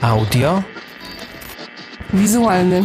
[0.00, 0.62] Audio.
[2.14, 2.84] Wizualny.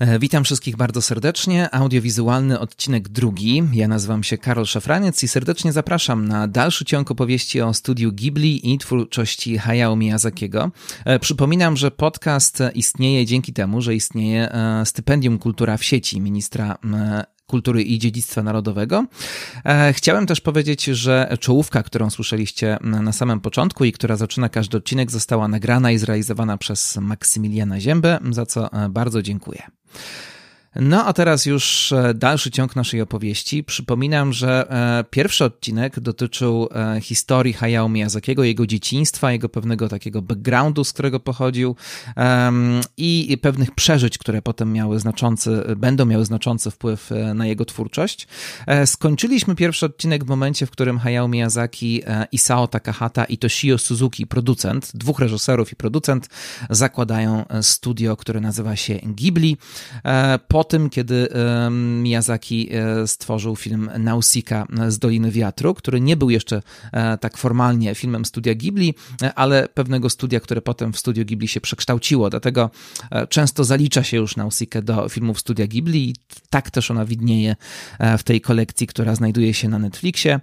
[0.00, 1.74] E, Witam wszystkich bardzo serdecznie.
[1.74, 3.62] Audiowizualny odcinek drugi.
[3.72, 8.72] Ja nazywam się Karol Szafraniec i serdecznie zapraszam na dalszy ciąg opowieści o studiu Ghibli
[8.72, 10.70] i twórczości Hayao Miyazakiego.
[11.04, 16.78] E, Przypominam, że podcast istnieje dzięki temu, że istnieje e, stypendium Kultura w sieci ministra
[17.50, 19.06] Kultury i Dziedzictwa Narodowego.
[19.64, 24.76] E, Chciałem też powiedzieć, że czołówka, którą słyszeliście na samym początku i która zaczyna każdy
[24.76, 29.62] odcinek, została nagrana i zrealizowana przez Maksymiliana Ziębę, za co e, bardzo dziękuję.
[30.76, 33.64] No a teraz już e, dalszy ciąg naszej opowieści.
[33.64, 40.22] Przypominam, że e, pierwszy odcinek dotyczył e, historii Hayao Miyazakiego, jego dzieciństwa, jego pewnego takiego
[40.22, 41.76] backgroundu, z którego pochodził
[42.96, 48.28] i pewnych przeżyć, które potem miały znaczący, będą miały znaczący wpływ na jego twórczość.
[48.86, 54.90] Skończyliśmy pierwszy odcinek w momencie, w którym Hayao Miyazaki, Isao Takahata i Toshio Suzuki, producent,
[54.94, 56.28] dwóch reżyserów i producent,
[56.70, 59.56] zakładają studio, które nazywa się Ghibli.
[60.04, 61.28] E, Po tym, kiedy
[61.70, 67.94] Miyazaki e, stworzył film Nausicaa z Doliny Wiatru, który nie był jeszcze e, tak formalnie
[67.94, 72.30] filmem studia Ghibli, e, ale pewnego studia, które potem w studio Ghibli się przekształciło.
[72.30, 72.70] Dlatego
[73.28, 76.14] często zalicza się już Nausicaa do filmów studia Ghibli i
[76.50, 77.56] tak też ona widnieje
[78.18, 80.40] w tej kolekcji, która znajduje się na Netflixie.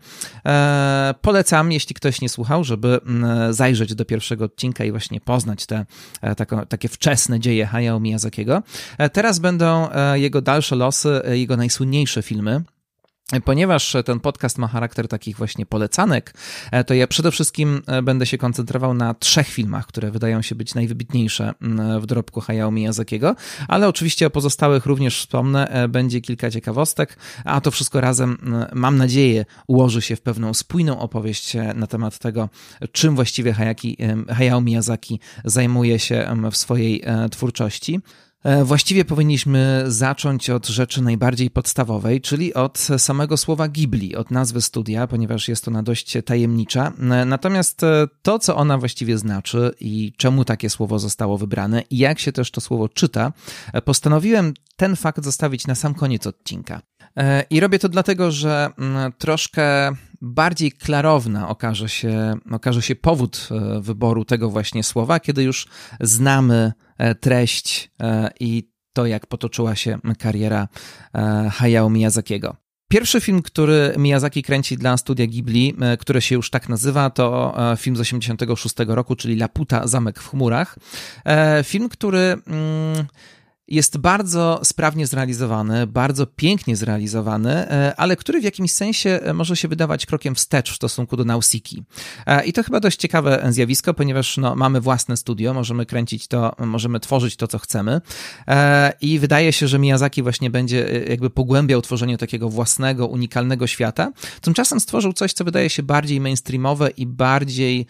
[1.22, 3.00] Polecam, jeśli ktoś nie słuchał, żeby
[3.50, 5.86] zajrzeć do pierwszego odcinka i właśnie poznać te
[6.70, 8.64] takie wczesne dzieje Hayao Miyazakiego.
[9.14, 12.64] Teraz będą jego dalsze losy, e, jego najsłynniejsze filmy.
[13.46, 16.34] Ponieważ ten podcast ma charakter takich właśnie polecanek,
[16.72, 20.56] e, to ja przede wszystkim e, będę się koncentrował na trzech filmach, które wydają się
[20.56, 21.54] być najwybitniejsze
[22.00, 23.36] w dorobku Hayao Miyazakiego,
[23.68, 28.38] ale oczywiście o pozostałych również wspomnę, e, będzie kilka ciekawostek, a to wszystko razem,
[28.74, 32.50] mam nadzieję, ułoży się w pewną spójną opowieść e, na temat tego,
[32.92, 33.98] czym właściwie Hayaki,
[34.30, 38.02] Hayao Miyazaki zajmuje się w swojej e, twórczości.
[38.44, 44.62] E, Właściwie powinniśmy zacząć od rzeczy najbardziej podstawowej, czyli od samego słowa Ghibli, od nazwy
[44.62, 46.94] studia, ponieważ jest ona dość tajemnicza.
[47.00, 51.98] E, Natomiast e, to, co ona właściwie znaczy i czemu takie słowo zostało wybrane i
[51.98, 53.34] jak się też to słowo czyta,
[53.86, 56.82] postanowiłem ten fakt zostawić na sam koniec odcinka.
[57.50, 59.92] I robię to dlatego, że mm, troszkę
[60.22, 65.68] bardziej klarowna okaże się, okaże się powód e, wyboru tego właśnie słowa, kiedy już
[66.02, 70.68] znamy e, treść e, i to, jak potoczyła się kariera
[71.52, 72.56] Hayao Miyazakiego.
[72.90, 77.96] Pierwszy film, który Miyazaki kręci dla studia Ghibli, które się już tak nazywa, to film
[77.96, 80.80] z 86 roku, czyli Laputa, Zamek w chmurach.
[81.64, 83.06] Film, który mm,
[83.68, 89.56] jest bardzo sprawnie zrealizowany, bardzo pięknie zrealizowany, e, ale który w jakimś sensie e, może
[89.56, 91.84] się wydawać krokiem wstecz w stosunku do Nausiki.
[92.26, 96.56] E, I to chyba dość ciekawe zjawisko, ponieważ no, mamy własne studio, możemy kręcić to,
[96.60, 98.02] możemy tworzyć to, co chcemy.
[99.02, 104.12] I wydaje się, że Miyazaki właśnie będzie jakby pogłębiał tworzenie takiego własnego, unikalnego świata.
[104.42, 107.86] Tymczasem stworzył coś, co wydaje się bardziej mainstreamowe i bardziej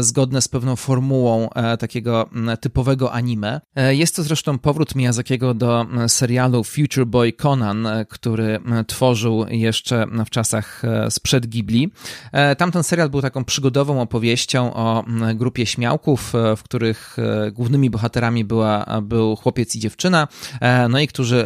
[0.00, 1.48] zgodne z pewną formułą
[1.78, 2.30] takiego
[2.60, 3.60] typowego anime.
[3.90, 9.46] Jest to zresztą powrót Miyazakiego do m, serialu Future Boy Conan, e, który m, tworzył
[9.48, 11.92] jeszcze w czasach e, sprzed Ghibli.
[12.32, 15.04] E, Tamten serial był taką przygodową opowieścią o
[15.34, 20.28] grupie śmiałków, e, w których e, głównymi bohaterami była, był chłopiec i dziewczyna,
[20.60, 21.44] e, no i którzy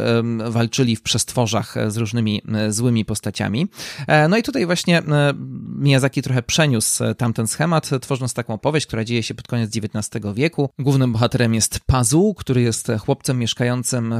[0.49, 3.67] walczyli w przestworzach e, z różnymi e, złymi postaciami.
[4.07, 5.33] E, No i tutaj właśnie e,
[5.79, 9.71] Miyazaki trochę przeniósł e, tamten schemat, e, tworząc taką opowieść, która dzieje się pod koniec
[9.77, 10.69] XIX wieku.
[10.79, 13.58] Głównym bohaterem jest Pazu, który jest chłopcem mieszkającym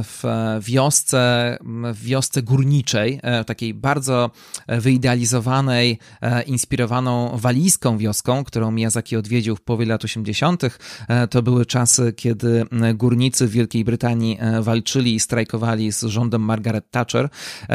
[0.04, 1.58] w e, wiosce,
[1.94, 4.30] w wiosce górniczej, e, takiej bardzo
[4.68, 10.78] wyidealizowanej, e, inspirowaną walijską wioską, którą Miyazaki odwiedził w połowie lat 80.
[11.08, 12.64] E, To były czasy, kiedy
[12.94, 17.28] górnicy w Wielkiej Brytanii walczyli i strajkowali z rządem Margaret Thatcher,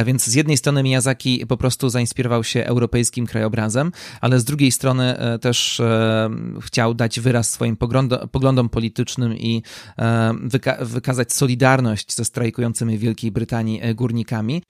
[0.05, 3.91] więc z jednej strony Miyazaki po prostu zainspirował się europejskim krajobrazem,
[4.21, 5.81] ale z drugiej strony też
[6.61, 7.77] chciał dać wyraz swoim
[8.31, 9.63] poglądom, politycznym i
[10.47, 11.54] wyka- wykazać solidarność
[12.13, 14.63] ze strajkującymi w Wielkiej Brytanii e, górnikami.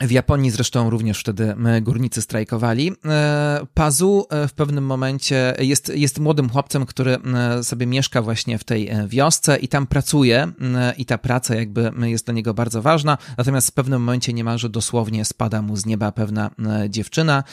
[0.00, 2.92] W Japonii zresztą również wtedy górnicy strajkowali.
[3.04, 8.58] E, Pazu e, w pewnym momencie jest, jest młodym chłopcem, który e, sobie mieszka właśnie
[8.58, 10.52] w tej wiosce i tam pracuje
[10.96, 15.24] i ta praca jakby jest dla niego bardzo ważna, natomiast w pewnym momencie niemalże dosłownie
[15.24, 16.50] spada mu z nieba pewna
[16.88, 17.44] dziewczyna.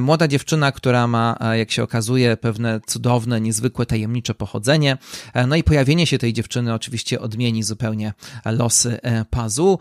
[0.00, 4.98] Młoda dziewczyna, która ma, jak się okazuje, pewne cudowne, niezwykłe, tajemnicze pochodzenie.
[5.46, 8.12] No i pojawienie się tej dziewczyny oczywiście odmieni zupełnie
[8.44, 8.98] losy
[9.30, 9.78] Pazu.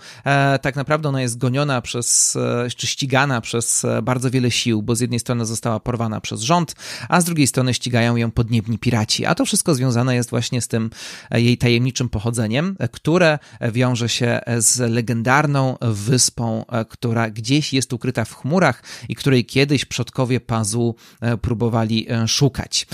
[0.61, 2.37] Tak naprawdę ona jest goniona przez przez,
[2.75, 6.75] czy ścigana przez bardzo wiele sił, bo z jednej strony została porwana przez rząd,
[7.09, 9.25] a z drugiej strony ścigają ją podniebni piraci.
[9.25, 10.89] A to wszystko związane jest właśnie z tym
[11.31, 13.39] jej tajemniczym pochodzeniem, które
[13.71, 20.39] wiąże się z legendarną wyspą, która gdzieś jest ukryta w chmurach i której kiedyś przodkowie
[20.39, 20.95] Pazu
[21.41, 22.87] próbowali szukać.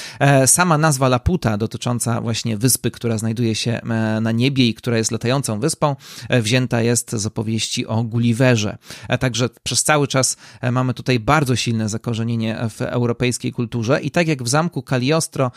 [0.45, 3.81] Sama nazwa Laputa dotycząca właśnie wyspy, która znajduje się
[4.21, 5.95] na niebie i która jest latającą wyspą,
[6.29, 8.77] wzięta jest z opowieści o Gulliverze.
[9.19, 10.37] Także przez cały czas
[10.71, 15.51] mamy tutaj bardzo silne zakorzenienie w europejskiej kulturze i tak jak w zamku Cagliostro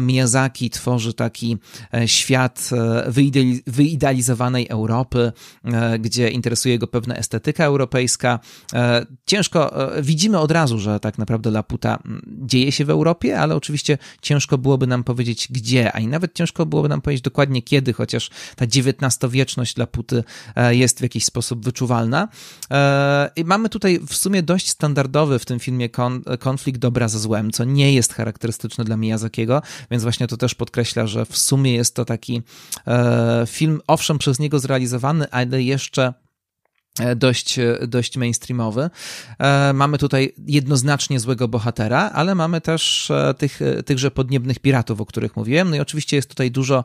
[0.00, 1.58] Miyazaki tworzy taki
[2.06, 2.70] świat
[3.66, 5.32] wyidealizowanej Europy,
[5.98, 8.40] gdzie interesuje go pewna estetyka europejska.
[9.26, 14.58] Ciężko, widzimy od razu, że tak naprawdę Laputa dzieje się w Europie, ale oczywiście ciężko
[14.58, 18.64] byłoby nam powiedzieć gdzie, a i nawet ciężko byłoby nam powiedzieć dokładnie kiedy, chociaż ta
[18.64, 20.24] XIX-wieczność Laputy
[20.70, 22.28] jest w jakiś sposób wyczuwalna.
[23.36, 25.88] I mamy tutaj w sumie dość standardowy w tym filmie
[26.38, 31.06] konflikt dobra ze złem, co nie jest charakterystyczne dla Miyazakiego, więc właśnie to też podkreśla,
[31.06, 32.42] że w sumie jest to taki
[33.46, 36.25] film, owszem, przez niego zrealizowany, ale jeszcze E,
[37.16, 38.90] dość, e, dość mainstreamowy.
[39.38, 45.36] E, mamy tutaj jednoznacznie złego bohatera, ale mamy też tych, tychże podniebnych piratów, o których
[45.36, 45.70] mówiłem.
[45.70, 46.84] No i oczywiście jest tutaj dużo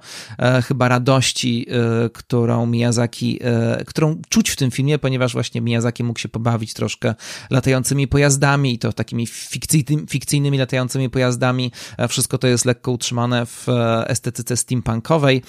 [0.67, 1.67] chyba radości,
[2.13, 3.39] którą Miyazaki,
[3.85, 7.15] którą czuć w tym filmie, ponieważ właśnie Miyazaki mógł się pobawić troszkę
[7.49, 11.71] latającymi pojazdami i to takimi fikcyjnymi, fikcyjnymi latającymi pojazdami.
[12.09, 13.67] Wszystko to jest lekko utrzymane w
[14.05, 15.41] estetyce steampunkowej.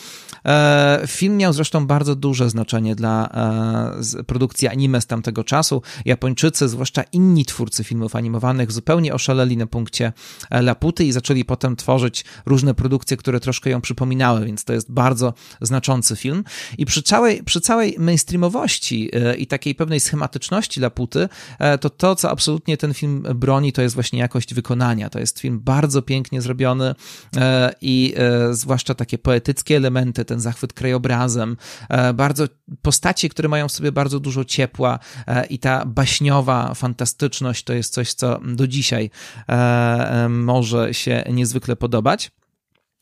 [1.07, 3.29] Film miał zresztą bardzo duże znaczenie dla
[4.27, 5.83] produkcji produkcji anime z tamtego czasu.
[6.05, 10.13] Japończycy, zwłaszcza inni twórcy filmów animowanych, zupełnie oszaleli na punkcie
[10.51, 14.93] e, Laputy i zaczęli potem tworzyć różne produkcje, które troszkę ją przypominały, więc to jest
[14.93, 16.45] bardzo znaczący film.
[16.79, 21.29] I przy całej, przy całej mainstreamowości e, i takiej pewnej schematyczności Laputy,
[21.59, 25.11] e, to to, co absolutnie ten film broni, to jest właśnie jakość wykonania.
[25.11, 26.95] To jest film bardzo pięknie zrobiony
[27.81, 28.15] i
[28.51, 31.57] zwłaszcza takie poetyckie elementy, ten zachwyt krajobrazem,
[32.15, 32.45] bardzo
[32.83, 37.95] postacie, które mają w sobie bardzo dużo ciepła e, i ta baśniowa fantastyczność to jest
[37.95, 39.11] coś, co do dzisiaj
[39.49, 42.31] e, e, może się niezwykle podobać.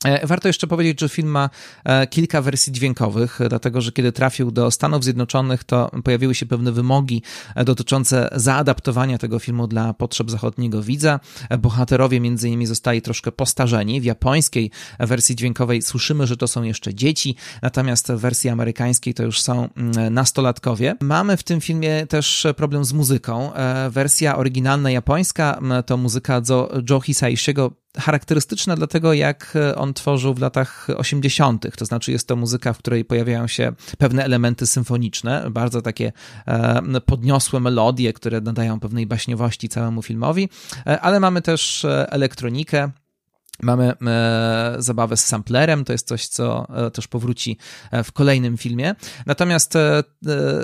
[0.05, 1.51] E, warto jeszcze powiedzieć, że film ma
[1.85, 6.73] e, kilka wersji dźwiękowych, dlatego że kiedy trafił do Stanów Zjednoczonych, to pojawiły się pewne
[6.73, 7.23] wymogi
[7.55, 11.21] e, dotyczące zaadaptowania tego filmu dla potrzeb zachodniego widza.
[11.59, 14.01] Bohaterowie między innymi zostali troszkę postarzeni.
[14.01, 19.23] W japońskiej wersji dźwiękowej słyszymy, że to są jeszcze dzieci, natomiast w wersji amerykańskiej to
[19.23, 20.97] już są mm, nastolatkowie.
[21.01, 23.51] Mamy w tym filmie też problem z muzyką.
[23.91, 26.43] Wersja oryginalna japońska to muzyka
[26.91, 32.37] Joe Hisaishiego charakterystyczna dla tego, jak on tworzył w latach 80., to znaczy jest to
[32.37, 36.13] muzyka, w której pojawiają się pewne elementy symfoniczne, bardzo takie
[36.47, 40.49] e, podniosłe melodie, które nadają pewnej baśniowości całemu filmowi,
[40.87, 42.91] e, ale mamy też e, elektronikę,
[43.63, 47.59] Mamy e, zabawę z samplerem, to jest coś, co e, też powróci
[47.91, 48.95] e, w kolejnym filmie.
[49.27, 49.75] Natomiast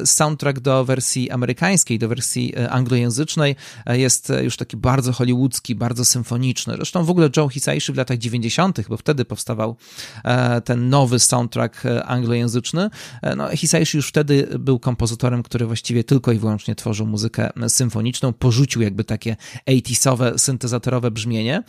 [0.04, 3.56] soundtrack do wersji amerykańskiej, do wersji anglojęzycznej
[3.86, 6.74] jest już taki bardzo hollywoodzki, bardzo symfoniczny.
[6.76, 9.76] Zresztą w ogóle Joe Hisaishi w latach 90., bo wtedy powstawał
[10.64, 12.90] ten nowy soundtrack anglojęzyczny.
[13.36, 18.82] No, Hisaishi już wtedy był kompozytorem, który właściwie tylko i wyłącznie tworzył muzykę symfoniczną, porzucił
[18.82, 19.36] jakby takie
[19.68, 21.62] 80sowe, syntezatorowe brzmienie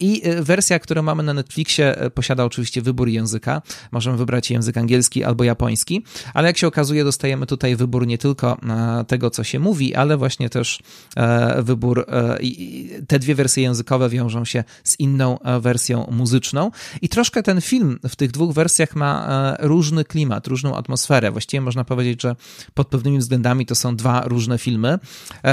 [0.00, 3.62] i wersja wersja, którą mamy na Netflixie, e, posiada oczywiście wybór języka.
[3.92, 6.04] Możemy wybrać język angielski albo japoński,
[6.34, 10.16] ale jak się okazuje, dostajemy tutaj wybór nie tylko e, tego, co się mówi, ale
[10.16, 10.78] właśnie też
[11.16, 12.06] e, wybór.
[13.08, 16.70] Te dwie wersje językowe wiążą się z inną wersją muzyczną.
[17.02, 21.30] I troszkę ten film w tych dwóch wersjach ma różny klimat, różną atmosferę.
[21.30, 22.36] Właściwie można powiedzieć, że
[22.74, 24.98] pod pewnymi względami to są dwa różne filmy.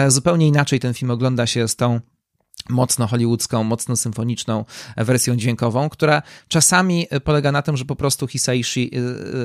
[0.08, 2.00] Zupełnie inaczej ten film ogląda się z tą
[2.69, 4.65] mocno hollywoodzką, mocno symfoniczną
[4.98, 9.00] wersją dźwiękową, która czasami polega na tym, że po prostu Hisaishi y,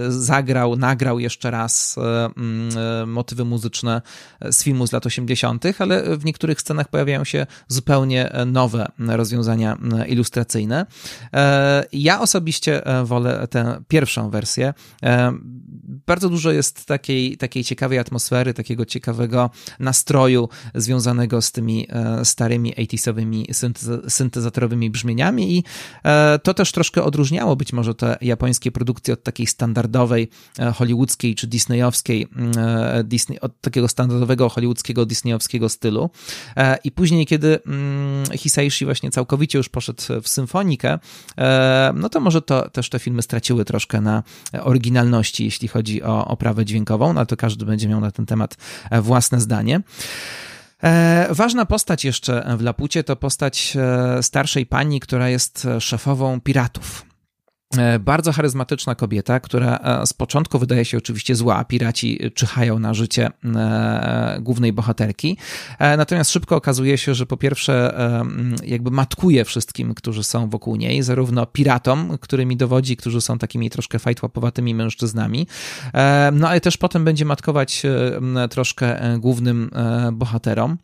[0.07, 1.97] y, zagrał, nagrał jeszcze raz
[3.03, 4.03] y, motywy muzyczne
[4.51, 10.87] z filmu z lat 80., ale w niektórych scenach pojawiają się zupełnie nowe rozwiązania ilustracyjne.
[11.35, 14.75] E, ja osobiście e, wolę tę pierwszą wersję.
[15.03, 15.33] E,
[16.07, 19.51] bardzo dużo jest takiej, takiej ciekawej atmosfery, takiego ciekawego
[19.81, 21.89] nastroju związanego z tymi
[22.25, 23.47] starymi 80 beatowymi,
[24.09, 25.65] syntezatorowymi brzmieniami i
[26.43, 30.29] to też troszkę odróżniało być może te japońskie produkcje od takiej standardowej
[30.75, 32.27] hollywoodzkiej czy disneyowskiej,
[33.05, 36.11] Disney, od takiego standardowego hollywoodzkiego disneyowskiego stylu.
[36.85, 40.99] I później, kiedy mm, Hisaishi właśnie całkowicie już poszedł w symfonikę,
[41.95, 44.23] no to może to też te filmy straciły troszkę na
[44.63, 48.57] oryginalności, jeśli chodzi o oprawę dźwiękową, no to każdy będzie miał na ten temat
[49.03, 49.81] własne zdanie.
[50.83, 57.08] E, ważna postać jeszcze w Lapucie to postać e, starszej pani, która jest szefową piratów.
[57.77, 61.65] E, bardzo charyzmatyczna kobieta, która e, z początku wydaje się oczywiście zła.
[61.65, 65.37] Piraci czyhają na życie e, głównej bohaterki.
[65.81, 67.95] Natomiast szybko okazuje się, że po pierwsze
[68.67, 73.99] jakby matkuje wszystkim, którzy są wokół niej, zarówno piratom, którymi dowodzi, którzy są takimi troszkę
[73.99, 75.47] fajtłapowatymi mężczyznami,
[76.33, 77.83] no ale też potem będzie matkować
[78.51, 79.71] troszkę głównym
[80.13, 80.79] bohaterom.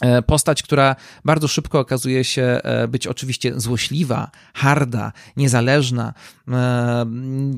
[0.00, 6.14] E, postać, która bardzo szybko okazuje się e, być oczywiście złośliwa, harda, niezależna,
[6.48, 7.06] e,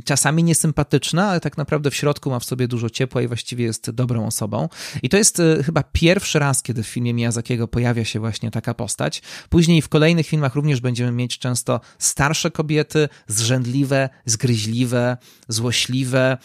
[0.04, 3.90] czasami niesympatyczna, ale tak naprawdę w środku ma w sobie dużo ciepła i właściwie jest
[3.90, 4.68] dobrą osobą.
[5.02, 9.22] I to jest chyba pierwszy raz, kiedy w filmie Miyazakiego pojawia się właśnie taka postać.
[9.48, 15.16] Później w kolejnych filmach również będziemy mieć często starsze kobiety, zrzędliwe, zgryźliwe,
[15.48, 16.38] złośliwe,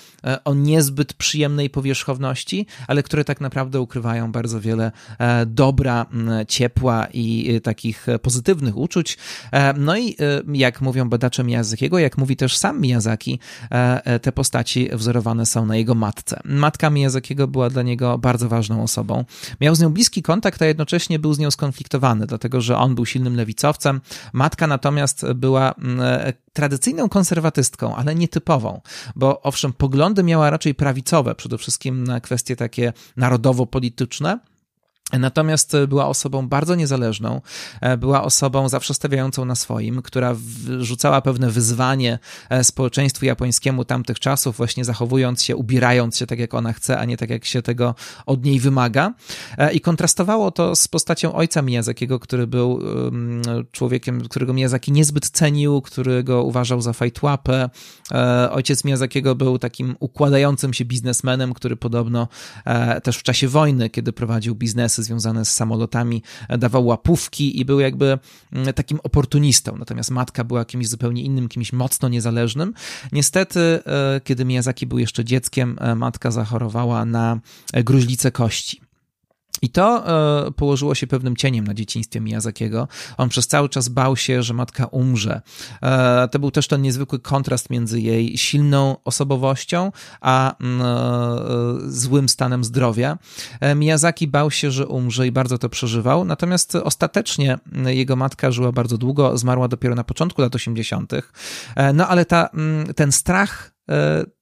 [0.45, 4.91] o niezbyt przyjemnej powierzchowności, ale które tak naprawdę ukrywają bardzo wiele
[5.45, 9.17] dobrych dobra, ciepła i y, takich e, pozytywnych uczuć.
[9.51, 14.31] E, no i y, jak mówią badacze Miyazakiego, jak mówi też sam Miyazaki, e, te
[14.31, 16.39] postaci wzorowane są na jego matce.
[16.45, 19.25] Matka Miyazakiego była dla niego bardzo ważną osobą.
[19.61, 23.05] Miał z nią bliski kontakt, a jednocześnie był z nią skonfliktowany, dlatego że on był
[23.05, 24.01] silnym lewicowcem.
[24.33, 25.75] Matka natomiast była
[26.53, 28.81] tradycyjną konserwatystką, ale nietypową,
[29.15, 34.39] bo owszem, poglądy miała raczej prawicowe, przede wszystkim na kwestie takie narodowo-polityczne,
[35.19, 37.41] Natomiast była osobą bardzo niezależną,
[37.81, 40.35] e, była osobą zawsze stawiającą na swoim, która
[40.79, 46.53] rzucała pewne wyzwanie e, społeczeństwu japońskiemu tamtych czasów, właśnie zachowując się, ubierając się tak, jak
[46.53, 49.13] ona chce, a nie tak, jak się tego od niej wymaga.
[49.57, 52.81] E, I kontrastowało to z postacią ojca Miyazakiego, który był
[53.71, 57.69] człowiekiem, którego Miyazaki niezbyt cenił, którego uważał za fajtłapę.
[58.51, 62.27] Ojciec Miyazakiego był takim układającym się biznesmenem, który podobno
[63.03, 67.79] też w czasie wojny, kiedy prowadził biznesy, związane z samolotami, e, dawał łapówki i był
[67.79, 68.19] jakby
[68.53, 69.77] mm, takim oportunistą.
[69.77, 72.73] Natomiast matka była kimś zupełnie innym, kimś mocno niezależnym.
[73.11, 77.39] Niestety, e, kiedy Miyazaki był jeszcze dzieckiem, e, matka zachorowała na
[77.73, 78.90] gruźlicę kości.
[79.61, 80.07] I to
[80.47, 82.87] e, położyło się pewnym cieniem na dzieciństwie Miyazakiego.
[83.17, 85.41] On przez cały czas bał się, że matka umrze.
[85.81, 89.91] E, to był też ten niezwykły kontrast między jej silną osobowością,
[90.21, 93.17] a mm, e, złym stanem zdrowia.
[93.75, 98.97] Miyazaki bał się, że umrze i bardzo to przeżywał, natomiast ostatecznie jego matka żyła bardzo
[98.97, 101.13] długo, zmarła dopiero na początku lat 80.,
[101.75, 103.71] e, no ale ta, mm, ten strach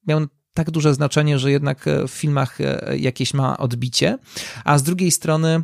[0.07, 0.19] miał
[0.53, 4.17] tak duże znaczenie, że jednak e, w filmach e, jakieś ma odbicie,
[4.65, 5.63] a z drugiej strony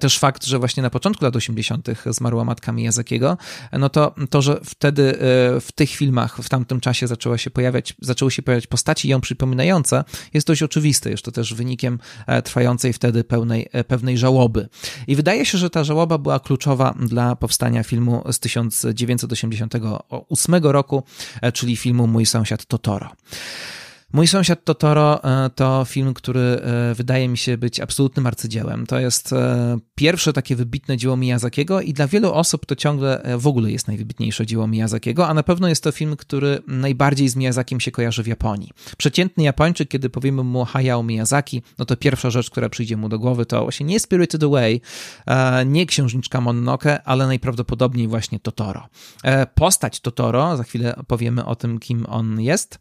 [0.00, 1.88] też fakt, że właśnie na początku lat 80.
[2.06, 3.38] zmarła matka Miyazakiego,
[3.72, 5.14] no to to, że wtedy
[5.60, 10.04] w tych filmach w tamtym czasie zaczęła się pojawiać, zaczęły się pojawiać postaci ją przypominające,
[10.34, 11.10] jest dość oczywiste.
[11.10, 11.98] Jest to też wynikiem
[12.44, 14.68] trwającej wtedy pełnej, pewnej żałoby.
[15.06, 21.02] I wydaje się, że ta żałoba była kluczowa dla powstania filmu z 1988 roku,
[21.52, 23.10] czyli filmu Mój sąsiad Totoro.
[24.12, 28.86] Mój sąsiad Totoro e, to film, który e, wydaje mi się być absolutnym arcydziełem.
[28.86, 33.46] To jest e, pierwsze takie wybitne dzieło Miyazakiego i dla wielu osób to ciągle w
[33.46, 37.80] ogóle jest najwybitniejsze dzieło Miyazakiego, a na pewno jest to film, który najbardziej z Miyazakiem
[37.80, 38.70] się kojarzy w Japonii.
[38.98, 43.18] Przeciętny Japończyk, kiedy powiemy mu Hayao Miyazaki, no to pierwsza rzecz, która przyjdzie mu do
[43.18, 44.80] głowy to właśnie nie Spirited Away,
[45.66, 48.88] nie Księżniczka Mononoke, ale najprawdopodobniej właśnie Totoro.
[49.54, 52.78] Postać Totoro, za chwilę powiemy o tym, kim on jest,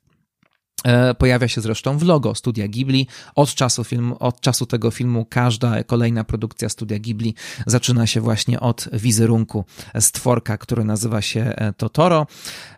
[1.18, 3.08] pojawia się zresztą w logo studia Ghibli.
[3.36, 8.60] Od czasu, filmu, od czasu tego filmu każda kolejna produkcja studia Ghibli zaczyna się właśnie
[8.60, 9.66] od wizerunku
[10.00, 12.28] stworka, który nazywa się e, Totoro.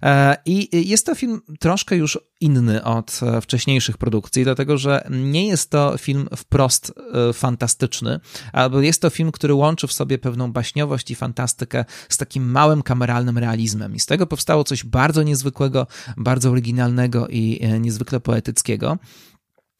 [0.03, 5.69] E, I jest to film troszkę już inny od wcześniejszych produkcji, dlatego że nie jest
[5.69, 6.93] to film wprost
[7.33, 8.19] fantastyczny,
[8.53, 12.81] albo jest to film, który łączy w sobie pewną baśniowość i fantastykę z takim małym
[12.81, 13.95] kameralnym realizmem.
[13.95, 18.97] I z tego powstało coś bardzo niezwykłego, bardzo oryginalnego i niezwykle poetyckiego.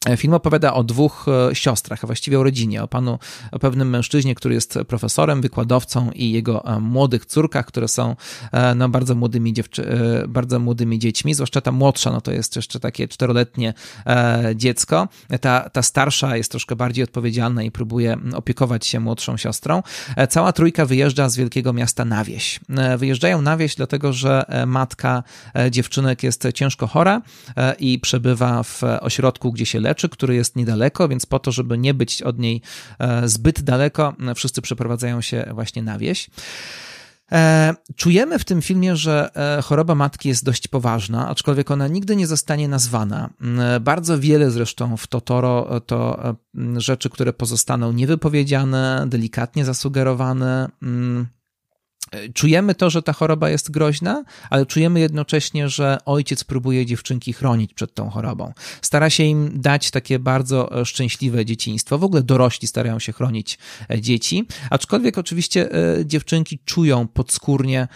[0.05, 3.20] E, film opowiada o dwóch e, siostrach, a właściwie o rodzinie, o panu,
[3.51, 8.15] o pewnym mężczyźnie, który jest profesorem, wykładowcą i jego e, młodych córkach, które są
[8.75, 9.86] no, bardzo, młodymi dziewczy-
[10.27, 13.74] bardzo młodymi dziećmi, zwłaszcza ta młodsza, no to jest jeszcze takie czteroletnie
[14.55, 15.08] dziecko.
[15.41, 19.84] Ta, ta starsza jest troszkę bardziej odpowiedzialna i próbuje opiekować się młodszą siostrą.
[20.29, 22.60] Cała trójka wyjeżdża z wielkiego miasta na wieś.
[22.98, 25.24] Wyjeżdżają na wieś dlatego, że matka
[25.72, 27.22] dziewczynek jest ciężko chora
[27.79, 31.77] i przebywa w ośrodku, gdzie się leczy leczy, który jest niedaleko, więc po to, żeby
[31.77, 32.62] nie być od niej
[33.25, 36.29] zbyt daleko, wszyscy przeprowadzają się właśnie na wieś.
[37.95, 39.29] Czujemy w tym filmie, że
[39.63, 43.29] choroba matki jest dość poważna, aczkolwiek ona nigdy nie zostanie nazwana.
[43.81, 46.19] Bardzo wiele zresztą w Totoro to
[46.77, 50.69] rzeczy, które pozostaną niewypowiedziane, delikatnie zasugerowane.
[52.33, 57.73] Czujemy to, że ta choroba jest groźna, ale czujemy jednocześnie, że ojciec próbuje dziewczynki chronić
[57.73, 58.53] przed tą chorobą.
[58.81, 61.97] Stara się im dać takie bardzo e, szczęśliwe dzieciństwo.
[61.97, 67.87] W ogóle dorośli starają się chronić e, dzieci, aczkolwiek oczywiście e, dziewczynki czują podskórnie,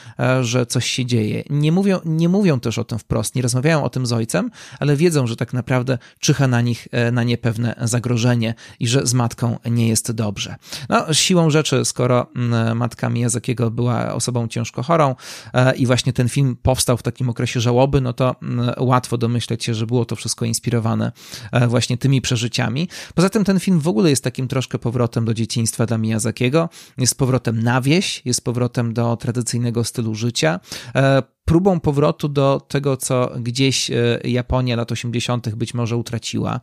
[0.42, 1.44] że coś się dzieje.
[1.50, 4.96] Nie mówią, nie mówią też o tym wprost, nie rozmawiają o tym z ojcem, ale
[4.96, 9.58] wiedzą, że tak naprawdę czyha na nich na nie pewne zagrożenie i że z matką
[9.66, 10.56] nie jest dobrze.
[10.90, 15.16] No, siłą rzeczy, skoro mm, matka Miyazakiego była osobą ciężko chorą
[15.54, 19.64] e, i właśnie ten film powstał w takim okresie żałoby, no to mm, łatwo domyśleć
[19.64, 21.12] się, że było to wszystko inspirowane
[21.52, 22.90] e, właśnie tymi przeżyciami.
[23.16, 27.18] Poza tym ten film w ogóle jest takim troszkę powrotem do dzieciństwa dla Miyazakiego, jest
[27.18, 30.60] powrotem na wieś, jest powrotem do tradycyjnego stylu życia,
[30.96, 35.56] e, próbą powrotu do tego, co gdzieś e, Japonia lat 80.
[35.56, 36.60] być może utraciła.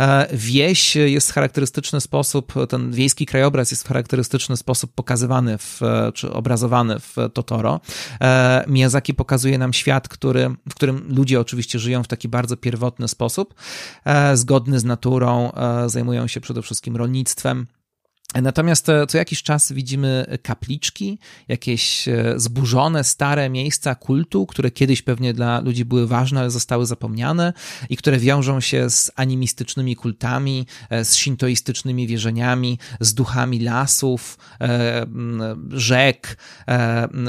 [0.00, 5.80] E, wieś jest w charakterystyczny sposób, ten wiejski krajobraz jest w charakterystyczny sposób pokazywany w,
[6.14, 7.80] czy obrazowany w Totoro.
[8.20, 13.08] E, Miyazaki pokazuje nam świat, który, w którym ludzie oczywiście żyją w taki bardzo pierwotny
[13.08, 13.54] sposób,
[14.34, 15.52] zgodny z naturą,
[15.86, 17.66] zajmują się przede wszystkim rolnictwem.
[18.42, 25.02] Natomiast e, co jakiś czas widzimy kapliczki, jakieś e, zburzone, stare miejsca kultu, które kiedyś
[25.02, 27.52] pewnie dla ludzi były ważne, ale zostały zapomniane
[27.90, 34.38] i które wiążą się z animistycznymi kultami, e, z shintoistycznymi wierzeniami, z duchami lasów,
[35.70, 36.36] rzek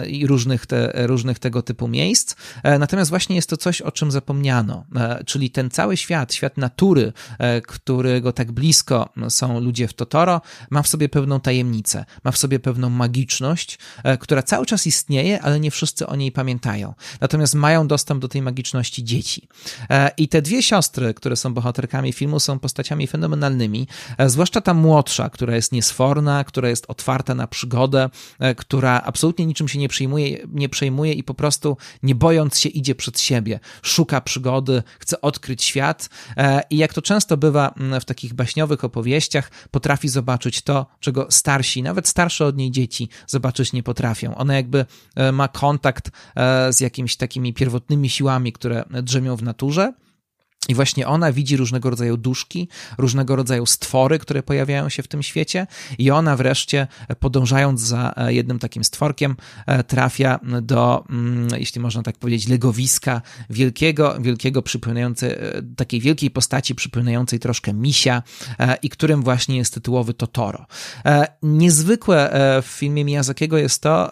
[0.07, 2.35] i różnych, te, różnych tego typu miejsc.
[2.79, 4.85] Natomiast właśnie jest to coś, o czym zapomniano,
[5.25, 7.13] czyli ten cały świat, świat natury,
[7.67, 12.59] którego tak blisko są ludzie w Totoro, ma w sobie pewną tajemnicę, ma w sobie
[12.59, 16.93] pewną magiczność, e, która cały czas istnieje, ale nie wszyscy o niej pamiętają.
[17.21, 19.47] Natomiast mają dostęp do tej magiczności dzieci.
[19.89, 23.87] E, I te dwie siostry, które są bohaterkami filmu, są postaciami fenomenalnymi,
[24.17, 28.09] e, zwłaszcza ta młodsza, która jest niesforna, która jest otwarta na przygodę,
[28.57, 32.95] która absolutnie niczym się nie przejmuje, nie przejmuje i po prostu nie bojąc się idzie
[32.95, 36.09] przed siebie, szuka przygody, chce odkryć świat
[36.69, 42.07] i jak to często bywa w takich baśniowych opowieściach, potrafi zobaczyć to, czego starsi, nawet
[42.07, 44.35] starsze od niej dzieci zobaczyć nie potrafią.
[44.35, 44.85] Ona jakby
[45.15, 49.93] e, ma kontakt e, z jakimiś takimi pierwotnymi siłami, które drzemią w naturze
[50.67, 55.23] i właśnie ona widzi różnego rodzaju duszki, różnego rodzaju stwory, które pojawiają się w tym
[55.23, 56.87] świecie, i ona wreszcie,
[57.19, 63.21] podążając za e, jednym takim stworkiem, e, trafia do, mm, jeśli można tak powiedzieć, legowiska
[63.49, 65.37] wielkiego, wielkiego przypominającej, e,
[65.75, 68.23] takiej wielkiej postaci przypominającej troszkę misia,
[68.81, 70.65] i którym właśnie jest tytułowy Totoro.
[71.43, 72.31] Niezwykłe
[72.63, 74.11] w filmie Miyazakiego jest to,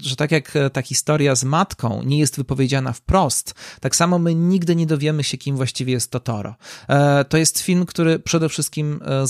[0.00, 4.76] że tak jak ta historia z matką nie jest wypowiedziana wprost, tak samo my nigdy
[4.76, 6.54] nie dowiemy się, kim właściwie jest Totoro.
[6.88, 9.24] E, to jest film, który przede wszystkim e, e,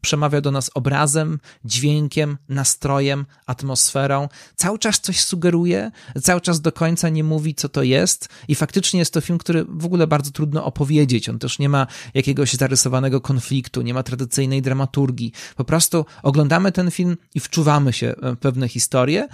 [0.00, 4.28] przemawia do nas obrazem, dźwiękiem, nastrojem, atmosferą.
[4.56, 5.90] Cały czas coś sugeruje,
[6.22, 9.64] cały czas do końca nie mówi, co to jest i faktycznie jest to film, który
[9.64, 11.28] w ogóle bardzo trudno opowiedzieć.
[11.28, 15.32] On też nie ma jakiegoś zarysowanego konfliktu, nie ma tradycyjnej dramaturgii.
[15.56, 19.28] Po prostu oglądamy ten film i wczuwamy się w pewne historie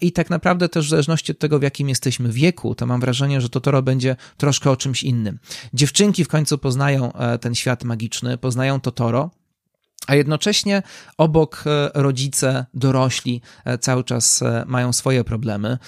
[0.00, 3.40] i tak naprawdę też w zależności od tego, w jakim jesteśmy wieku, to mam wrażenie,
[3.40, 5.38] że Totoro będzie troszkę o czymś innym.
[5.74, 9.30] Dziewczynki w końcu poznają e, ten świat magiczny, poznają Totoro,
[10.06, 10.82] a jednocześnie
[11.18, 15.78] obok e, rodzice, dorośli e, cały czas e, mają swoje problemy.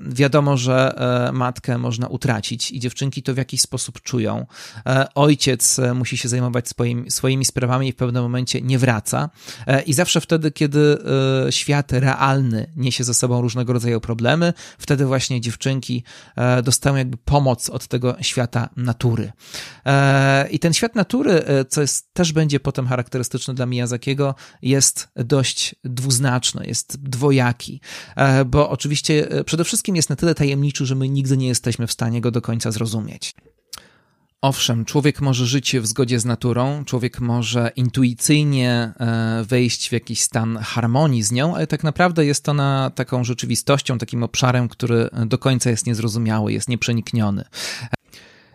[0.00, 0.94] Wiadomo, że
[1.32, 4.46] matkę można utracić i dziewczynki to w jakiś sposób czują.
[5.14, 9.30] Ojciec musi się zajmować swoimi, swoimi sprawami i w pewnym momencie nie wraca.
[9.86, 10.98] I zawsze wtedy, kiedy
[11.50, 16.04] świat realny niesie ze sobą różnego rodzaju problemy, wtedy właśnie dziewczynki
[16.62, 19.32] dostają jakby pomoc od tego świata natury.
[20.50, 25.74] I ten świat natury, co jest, też będzie potem charakterystyczne charakterystyczny dla Miyazakiego jest dość
[25.84, 27.80] dwuznaczny, jest dwojaki,
[28.16, 31.86] e, bo oczywiście e, przede wszystkim jest na tyle tajemniczy, że my nigdy nie jesteśmy
[31.86, 33.34] w stanie go do końca zrozumieć.
[34.42, 40.20] Owszem, człowiek może żyć w zgodzie z naturą, człowiek może intuicyjnie e, wejść w jakiś
[40.20, 45.38] stan harmonii z nią, ale tak naprawdę jest ona taką rzeczywistością, takim obszarem, który do
[45.38, 47.44] końca jest niezrozumiały, jest nieprzenikniony.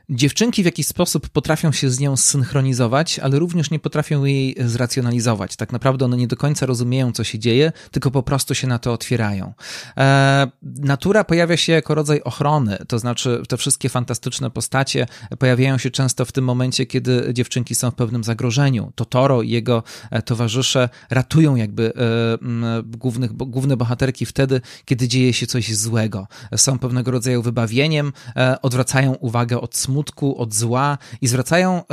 [0.10, 5.56] Dziewczynki w jakiś sposób potrafią się z nią zsynchronizować, ale również nie potrafią jej zracjonalizować.
[5.56, 8.80] Tak naprawdę one nie do końca rozumieją, co się dzieje, tylko po prostu się na
[8.80, 9.54] to otwierają.
[9.98, 15.08] E, natura pojawia się jako rodzaj ochrony, to znaczy te wszystkie fantastyczne postacie
[15.39, 18.92] pojawiają się często w tym momencie, kiedy dziewczynki są w pewnym zagrożeniu.
[18.96, 25.48] Totoro i jego e, towarzysze ratują jakby e, głównych, główne bohaterki wtedy, kiedy dzieje się
[25.48, 26.28] coś złego.
[26.56, 31.84] Są pewnego rodzaju wybawieniem, e, odwracają uwagę od smutku, smutku, od zła i zwracają e,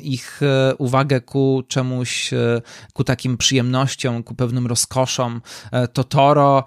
[0.00, 5.40] ich e, uwagę ku czemuś, e, ku takim przyjemnościom, ku pewnym rozkoszom.
[5.92, 6.64] Totoro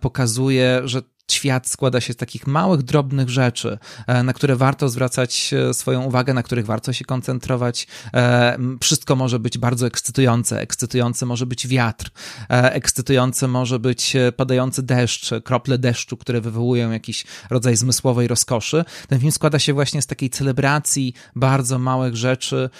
[0.00, 5.54] pokazuje, że świat składa się z takich małych, drobnych rzeczy, e, na które warto zwracać
[5.54, 7.86] e, swoją uwagę, na których warto się koncentrować.
[8.14, 10.60] E, wszystko może być bardzo ekscytujące.
[10.60, 12.10] Ekscytujący może być wiatr,
[12.48, 18.84] ekscytujący może być padający deszcz, krople deszczu, które wywołują jakiś rodzaj zmysłowej rozkoszy.
[19.08, 22.70] Ten film składa się właśnie z takiej celebracji bardzo małych rzeczy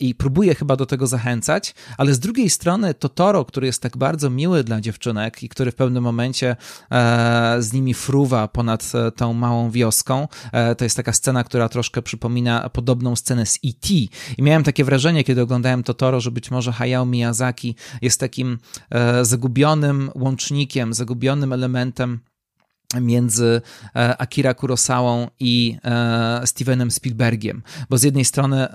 [0.00, 4.30] i próbuje chyba do tego zachęcać, ale z drugiej strony Totoro, który jest tak bardzo
[4.30, 6.56] miły dla dziewczynek i który w pewnym momencie
[7.58, 10.28] z nimi fruwa ponad e, tą małą wioską.
[10.52, 13.88] E, to jest taka scena, która troszkę przypomina podobną scenę z E.T.
[14.38, 18.58] I miałem takie wrażenie, kiedy oglądałem Totoro, że być może Hayao Miyazaki jest takim
[18.90, 22.20] e, zagubionym łącznikiem, zagubionym elementem
[23.00, 23.60] między
[24.18, 25.76] Akira Kurosałą i
[26.44, 28.68] Stevenem Spielbergiem, bo z jednej strony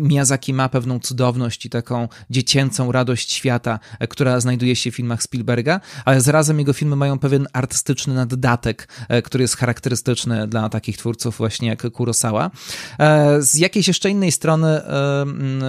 [0.00, 5.22] Miyazaki ma pewną cudowność i taką dziecięcą radość świata, e, która znajduje się w filmach
[5.22, 10.98] Spielberga, ale zarazem jego filmy mają pewien artystyczny naddatek, e, który jest charakterystyczny dla takich
[10.98, 12.50] twórców właśnie jak Kurosawa.
[12.98, 14.80] E, z jakiejś jeszcze innej strony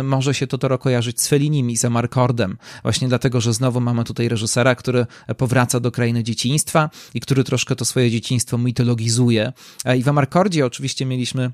[0.04, 4.30] może się Totoro kojarzyć z Fellinim i z Amarkordem, właśnie dlatego, że znowu mamy tutaj
[4.30, 5.06] reżysera, który
[5.38, 9.54] powraca do krainy dzieciństwa i który troszkę to swoje dzieciństwo mitologizuje.
[9.98, 11.52] I w Amarkordzie oczywiście mieliśmy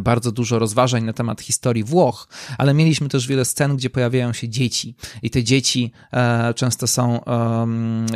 [0.00, 4.48] bardzo dużo rozważań na temat historii Włoch, ale mieliśmy też wiele scen, gdzie pojawiają się
[4.48, 7.20] dzieci i te dzieci e, często są,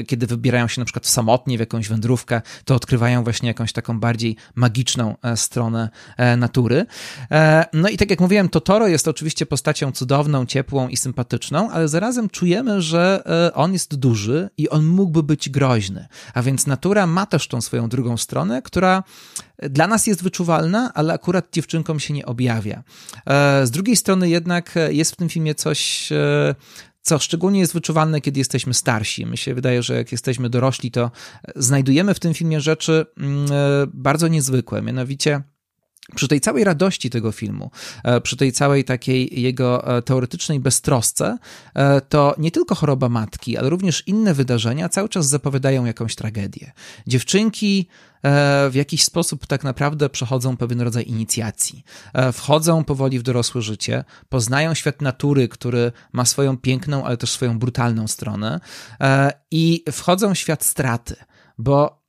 [0.07, 4.37] kiedy wybierają się na przykład samotnie w jakąś wędrówkę, to odkrywają właśnie jakąś taką bardziej
[4.55, 5.89] magiczną e, stronę
[6.37, 6.87] natury.
[7.73, 12.31] No i tak jak mówiłem, Totoro jest oczywiście postacią cudowną, ciepłą i sympatyczną, ale zarazem
[12.31, 13.23] czujemy, że
[13.55, 17.89] on jest duży i on mógłby być groźny, a więc natura ma też tą swoją
[17.89, 19.03] drugą stronę, która
[19.63, 22.83] dla nas jest wyczuwalna, ale akurat dziewczynkom się nie objawia.
[23.27, 26.55] E, z drugiej strony jednak jest w tym filmie coś, e,
[27.03, 29.27] co szczególnie jest wyczuwalne, kiedy jesteśmy starsi.
[29.27, 31.11] Mi się wydaje, że jak jesteśmy dorośli, to
[31.57, 35.43] znajdujemy w tym filmie rzeczy mm, e, bardzo niezwykłe, mianowicie
[36.15, 37.71] przy tej całej radości tego filmu,
[38.23, 41.39] przy tej całej takiej jego teoretycznej beztrosce,
[42.09, 46.73] to nie tylko choroba matki, ale również inne wydarzenia cały czas zapowiadają jakąś tragedię.
[47.07, 47.89] Dziewczynki
[48.71, 51.85] w jakiś sposób tak naprawdę przechodzą pewien rodzaj inicjacji.
[52.33, 57.59] Wchodzą powoli w dorosłe życie, poznają świat natury, który ma swoją piękną, ale też swoją
[57.59, 58.61] brutalną stronę
[59.51, 61.17] i wchodzą w świat straty,
[61.59, 62.03] bo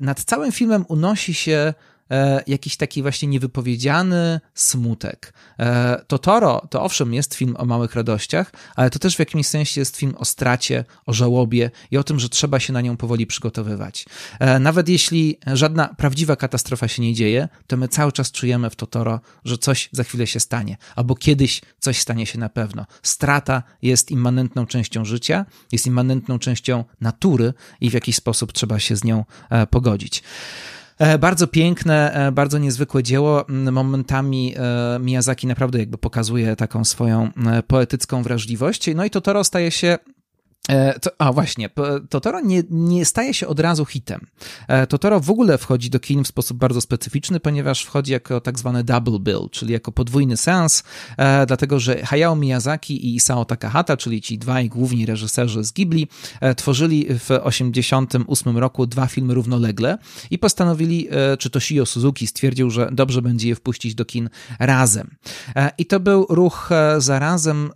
[0.00, 1.74] nad całym filmem unosi się
[2.10, 5.32] e, jakiś taki właśnie niewypowiedziany smutek.
[5.58, 9.80] E, Totoro to owszem jest film o małych radościach, ale to też w jakimś sensie
[9.80, 13.26] jest film o stracie, o żałobie i o tym, że trzeba się na nią powoli
[13.26, 14.04] przygotowywać.
[14.40, 18.76] E, nawet jeśli żadna prawdziwa katastrofa się nie dzieje, to my cały czas czujemy w
[18.76, 22.86] Totoro, że coś za chwilę się stanie, albo kiedyś coś stanie się na pewno.
[23.02, 28.96] Strata jest immanentną częścią życia, jest immanentną częścią natury i w jakiś sposób trzeba się
[28.96, 29.24] z nią
[29.70, 30.22] pogodzić.
[30.98, 33.44] E, bardzo piękne, e, bardzo niezwykłe dzieło.
[33.48, 37.30] Momentami e, Miyazaki naprawdę jakby pokazuje taką swoją
[37.66, 38.94] poetycką wrażliwość.
[38.94, 39.98] No i Totoro staje się
[41.00, 41.70] to, a właśnie,
[42.08, 44.26] Totoro nie, nie staje się od razu hitem.
[44.68, 48.58] E, Totoro w ogóle wchodzi do kin w sposób bardzo specyficzny, ponieważ wchodzi jako tak
[48.58, 50.82] zwany double bill, czyli jako podwójny seans,
[51.16, 56.08] e, dlatego że Hayao Miyazaki i Isao Takahata, czyli ci dwaj główni reżyserzy z Ghibli,
[56.56, 59.98] tworzyli w 1988 roku dwa filmy równolegle
[60.30, 65.10] i postanowili, czy to Shio Suzuki stwierdził, że dobrze będzie je wpuścić do kin razem.
[65.78, 67.70] I to był ruch zarazem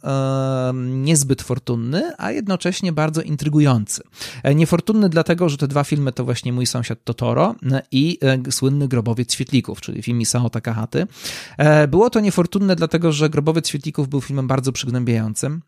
[0.74, 4.02] niezbyt fortunny, a jednocześnie jednocześnie bardzo intrygujący.
[4.42, 8.52] E, niefortunny dlatego, że te dwa filmy to właśnie Mój sąsiad Totoro e, i e,
[8.52, 11.06] słynny Grobowiec Świetlików, czyli film Isao Takahaty.
[11.88, 15.62] Było to niefortunne dlatego, że Grobowiec Świetlików był filmem bardzo przygnębiającym.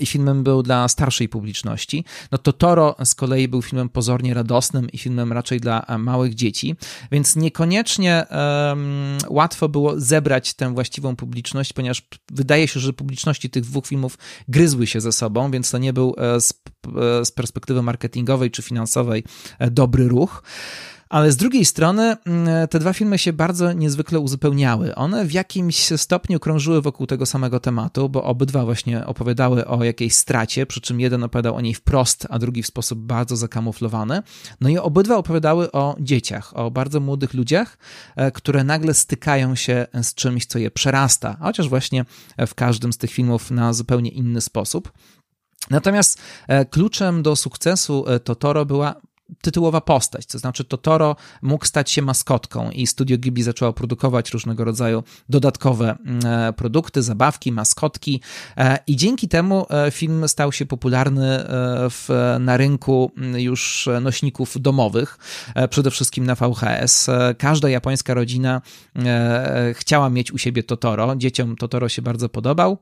[0.00, 2.04] I filmem był dla starszej publiczności.
[2.32, 6.34] No to Toro z kolei był filmem pozornie radosnym i filmem raczej dla e, małych
[6.34, 6.76] dzieci,
[7.12, 13.62] więc niekoniecznie um, łatwo było zebrać tę właściwą publiczność, ponieważ wydaje się, że publiczności tych
[13.62, 16.52] dwóch filmów gryzły się ze sobą, więc to nie był e, z,
[17.20, 19.24] e, z perspektywy marketingowej czy finansowej
[19.70, 20.42] dobry ruch.
[21.08, 24.94] Ale z drugiej strony mm, te dwa filmy się bardzo niezwykle uzupełniały.
[24.94, 30.14] One w jakimś stopniu krążyły wokół tego samego tematu, bo obydwa właśnie opowiadały o jakiejś
[30.14, 34.22] stracie, przy czym jeden opowiadał o niej wprost, a drugi w sposób bardzo zakamuflowany.
[34.60, 37.78] No i obydwa opowiadały o dzieciach, o bardzo młodych ludziach,
[38.16, 42.04] e, które nagle stykają się z czymś, co je przerasta, chociaż właśnie
[42.46, 44.92] w każdym z tych filmów na zupełnie inny sposób.
[45.70, 48.94] Natomiast e, kluczem do sukcesu e, Totoro była
[49.40, 54.64] tytułowa postać, to znaczy Totoro mógł stać się maskotką i Studio Ghibli zaczęło produkować różnego
[54.64, 58.20] rodzaju dodatkowe mm, e, produkty, zabawki, maskotki
[58.56, 61.44] e, i dzięki temu e, film stał się popularny
[61.90, 65.18] w, na rynku mm, już nośników domowych,
[65.70, 67.10] przede wszystkim na VHS.
[67.38, 68.62] Każda japońska rodzina
[69.72, 72.78] chciała mieć u siebie Totoro, dzieciom Totoro się bardzo podobał.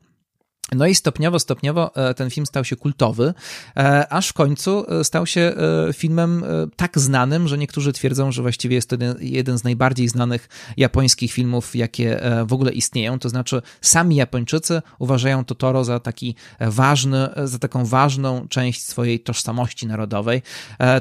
[0.72, 3.34] No i stopniowo, stopniowo e, ten film stał się kultowy,
[3.76, 5.52] e, aż w końcu e, stał się
[5.92, 6.44] filmem
[6.76, 11.76] tak znanym, że niektórzy twierdzą, że właściwie jest to jeden z najbardziej znanych japońskich filmów,
[11.76, 13.18] jakie w ogóle istnieją.
[13.18, 19.86] To znaczy, sami Japończycy uważają Totoro za taki ważny, za taką ważną część swojej tożsamości
[19.86, 20.42] narodowej.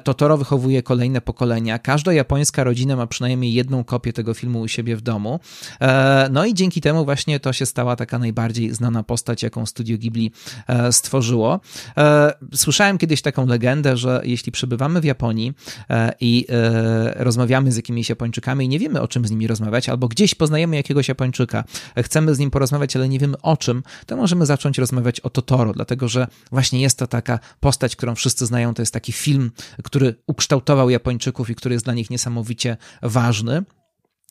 [0.03, 1.79] Totoro wychowuje kolejne pokolenia.
[1.79, 5.39] Każda japońska rodzina ma przynajmniej jedną kopię tego filmu u siebie w domu.
[6.31, 9.97] No i dzięki temu właśnie to się stała taka najbardziej znana postać, jak jaką Studio
[9.97, 10.31] Ghibli
[10.67, 11.59] e, stworzyło.
[11.97, 15.53] E, słyszałem kiedyś taką legendę, że jeśli przebywamy w Japonii
[15.89, 16.45] e, i
[17.15, 20.75] rozmawiamy z jakimiś Japończykami i nie wiemy o czym z nimi rozmawiać, albo gdzieś poznajemy
[20.75, 21.63] jakiegoś Japończyka,
[21.97, 25.73] chcemy z nim porozmawiać, ale nie wiemy o czym, to możemy zacząć rozmawiać o Totoro,
[25.73, 29.51] dlatego że właśnie jest to taka postać, którą wszyscy znają, to jest taki film,
[29.83, 33.63] który ukształtował Japończyków i który jest dla nich niesamowicie ważny.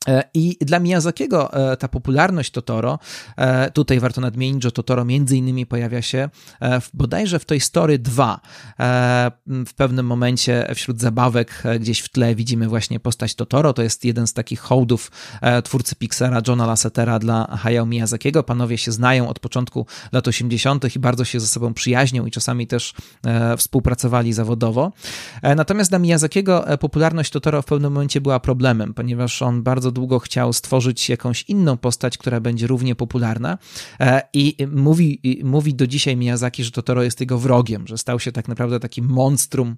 [0.09, 2.99] E, I dla Miyazakiego e, ta popularność Totoro,
[3.37, 6.29] e, tutaj warto nadmienić, że Totoro między innymi pojawia się
[6.61, 8.41] w, bodajże w tej Story 2.
[9.47, 14.27] W pewnym momencie wśród zabawek gdzieś w tle widzimy właśnie postać Totoro, to jest jeden
[14.27, 15.11] z takich hołdów
[15.65, 18.43] twórcy Pixara Johna Lassetera dla Hayao Miyazakiego.
[18.43, 20.97] Panowie się znają od początku lat 80.
[20.97, 22.95] i bardzo się ze sobą przyjaźnią i czasami też
[23.57, 24.93] współpracowali zawodowo.
[25.57, 30.53] Natomiast dla Miyazakiego popularność Totoro w pewnym momencie była problemem, ponieważ on bardzo długo chciał
[30.53, 33.59] stworzyć jakąś inną postać, która będzie równie popularna
[34.01, 38.33] e, i mówi, mówi do dzisiaj Miyazaki, że Totoro jest jego wrogiem, że stał się
[38.33, 39.77] tak naprawdę takim monstrum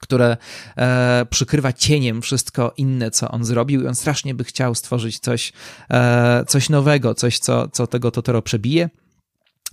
[0.00, 0.36] które
[0.76, 5.52] e, przykrywa cieniem wszystko inne, co on zrobił, i on strasznie by chciał stworzyć coś,
[5.90, 8.90] e, coś nowego, coś, co, co tego Totoro przebije.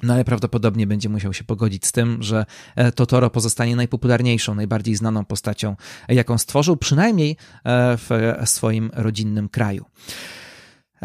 [0.04, 4.96] No ale prawdopodobnie będzie musiał się pogodzić z tym, że e, Totoro pozostanie najpopularniejszą, najbardziej
[4.96, 5.76] znaną postacią,
[6.08, 8.10] jaką stworzył, przynajmniej e, w
[8.46, 9.86] swoim rodzinnym kraju.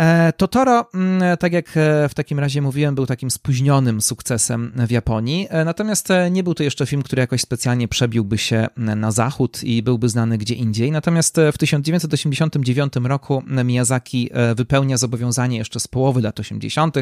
[0.01, 4.91] E, Totoro, mm, tak jak e, w takim razie mówiłem, był takim spóźnionym sukcesem w
[4.91, 9.65] Japonii, e, natomiast nie był to jeszcze film, który jakoś specjalnie przebiłby się na zachód
[9.65, 10.93] i byłby znany gdzie indziej.
[10.93, 16.97] Natomiast w 1989 roku Miyazaki wypełnia zobowiązanie jeszcze z połowy lat 80.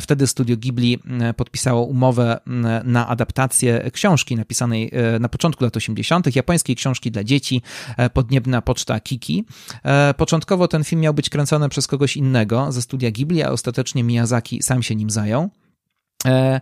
[0.00, 0.98] Wtedy studio Ghibli
[1.36, 2.40] podpisało umowę
[2.84, 7.62] na adaptację książki napisanej na początku lat 80., japońskiej książki dla dzieci,
[8.12, 9.44] Podniebna Poczta Kiki.
[10.16, 12.27] Początkowo ten film miał być kręcony przez kogoś innego
[12.70, 15.50] ze studia Ghibli, a ostatecznie Miyazaki sam się nim zajął.
[16.26, 16.60] E,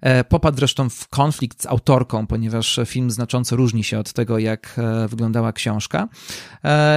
[0.00, 4.74] E, popadł zresztą w konflikt z autorką, ponieważ film znacząco różni się od tego, jak
[4.78, 6.08] e, wyglądała książka.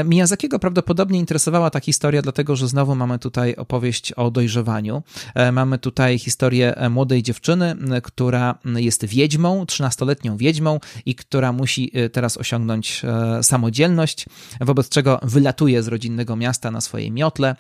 [0.06, 5.04] Miyazakiego prawdopodobnie interesowała ta historia, dlatego że znowu mamy tutaj opowieść o dojrzewaniu.
[5.52, 13.02] Mamy tutaj historię młodej dziewczyny, która jest wiedźmą, 13-letnią wiedźmą i która musi teraz osiągnąć
[13.42, 14.26] samodzielność,
[14.62, 17.56] wobec czego wylatuje z rodzinnego miasta na swojej miotle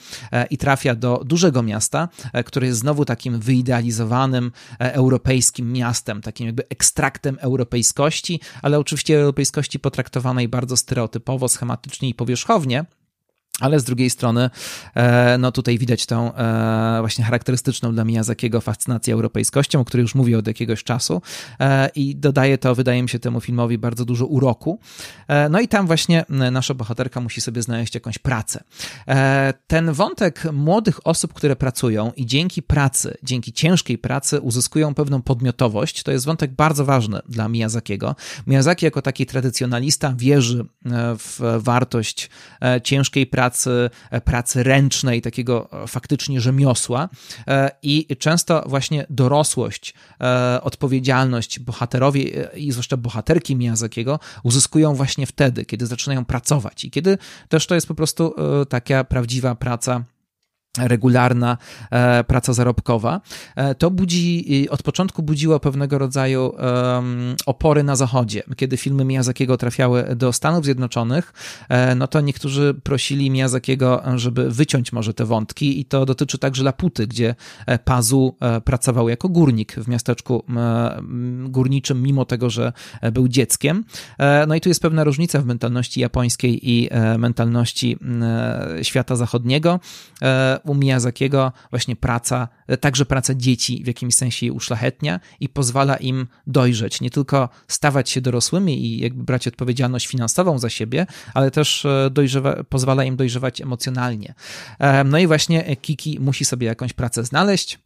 [0.49, 2.09] i trafia do dużego miasta,
[2.45, 4.40] które jest znowu takim wyidealizowanym
[4.79, 12.13] europejskim europejskim miastem, takim jakby ekstraktem europejskości, ale oczywiście europejskości potraktowanej bardzo stereotypowo, schematycznie i
[12.13, 12.85] powierzchownie.
[13.61, 14.49] Ale z drugiej strony,
[14.95, 20.15] e, no tutaj widać tą e, właśnie charakterystyczną dla Miyazakiego fascynację europejskością, o której już
[20.15, 21.21] mówię od jakiegoś czasu
[21.59, 24.79] e, i dodaje to, wydaje mi się, temu filmowi bardzo dużo uroku.
[25.49, 28.63] No i tam właśnie nasza bohaterka musi sobie znaleźć jakąś pracę.
[29.67, 36.03] Ten wątek młodych osób, które pracują i dzięki pracy, dzięki ciężkiej pracy uzyskują pewną podmiotowość,
[36.03, 38.15] to jest wątek bardzo ważny dla Miyazakiego.
[38.47, 40.65] Miyazaki jako taki tradycjonalista wierzy
[41.17, 42.29] w wartość
[42.83, 43.89] ciężkiej pracy, pracy,
[44.25, 47.09] pracy ręcznej, takiego faktycznie rzemiosła.
[47.83, 49.93] I często właśnie dorosłość,
[50.61, 52.23] odpowiedzialność bohaterowie
[52.55, 56.85] i zwłaszcza bohaterki Miyazakiego uzyskują właśnie wtedy, kiedy zaczynają pracować.
[56.85, 57.17] I kiedy
[57.49, 58.35] też to jest po prostu
[58.69, 60.03] taka prawdziwa praca
[60.77, 61.57] regularna
[61.91, 63.21] e, praca zarobkowa,
[63.55, 66.53] e, to budzi, od początku budziło pewnego rodzaju
[67.45, 68.43] opory na zachodzie.
[68.55, 71.33] Kiedy filmy Miyazakiego trafiały do Stanów Zjednoczonych,
[71.69, 76.63] e, no to niektórzy prosili Miyazakiego, żeby wyciąć może te wątki i to dotyczy także
[76.63, 77.35] Laputy, gdzie
[77.83, 80.43] Pazu pracował jako górnik w miasteczku
[81.43, 82.73] górniczym, mimo tego, że
[83.11, 83.83] był dzieckiem.
[84.47, 87.97] No i tu jest pewna różnica w mentalności japońskiej i mentalności
[88.81, 89.79] świata zachodniego
[90.63, 92.47] u Miyazakiego właśnie praca,
[92.79, 98.09] także praca dzieci w jakimś sensie je uszlachetnia i pozwala im dojrzeć, nie tylko stawać
[98.09, 103.15] się dorosłymi i jakby brać odpowiedzialność finansową za siebie, ale też e, dojrzewa, pozwala im
[103.15, 104.33] dojrzewać emocjonalnie.
[104.79, 107.79] E, no i właśnie Kiki musi sobie jakąś pracę znaleźć.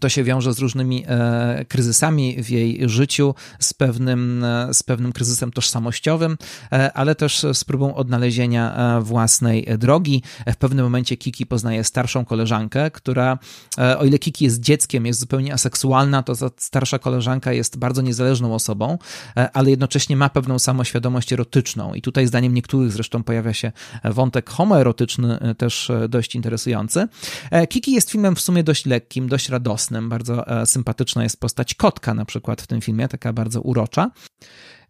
[0.00, 5.12] To się wiąże z różnymi e, kryzysami w jej życiu, z pewnym, e, z pewnym
[5.12, 6.36] kryzysem tożsamościowym,
[6.72, 10.22] e, ale też z próbą odnalezienia e, własnej drogi.
[10.46, 13.38] W pewnym momencie Kiki poznaje starszą koleżankę, która,
[13.78, 18.02] e, o ile Kiki jest dzieckiem, jest zupełnie aseksualna, to ta starsza koleżanka jest bardzo
[18.02, 18.98] niezależną osobą,
[19.36, 21.94] e, ale jednocześnie ma pewną samoświadomość erotyczną.
[21.94, 23.72] I tutaj, zdaniem niektórych, zresztą pojawia się
[24.04, 27.08] wątek homoerotyczny, też dość interesujący.
[27.68, 32.14] Kiki jest filmem w sumie dość lekkim, dość radosnym bardzo e, sympatyczna jest postać kotka
[32.14, 34.10] na przykład w tym filmie, taka bardzo urocza.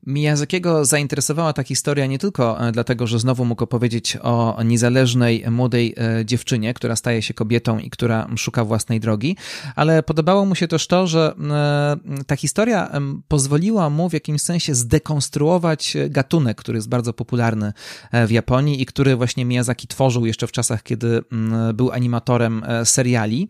[0.07, 5.95] Miyazakiego zainteresowała ta historia nie tylko e, dlatego, że znowu mógł opowiedzieć o niezależnej, młodej
[5.97, 9.37] e, dziewczynie, która staje się kobietą i która szuka własnej drogi,
[9.77, 12.91] ale podobało mu się też to, że e, ta historia
[13.29, 17.73] pozwoliła mu w jakimś sensie zdekonstruować gatunek, który jest bardzo popularny
[18.27, 21.23] w Japonii i który właśnie Miyazaki tworzył jeszcze w czasach, kiedy
[21.75, 23.49] był animatorem seriali,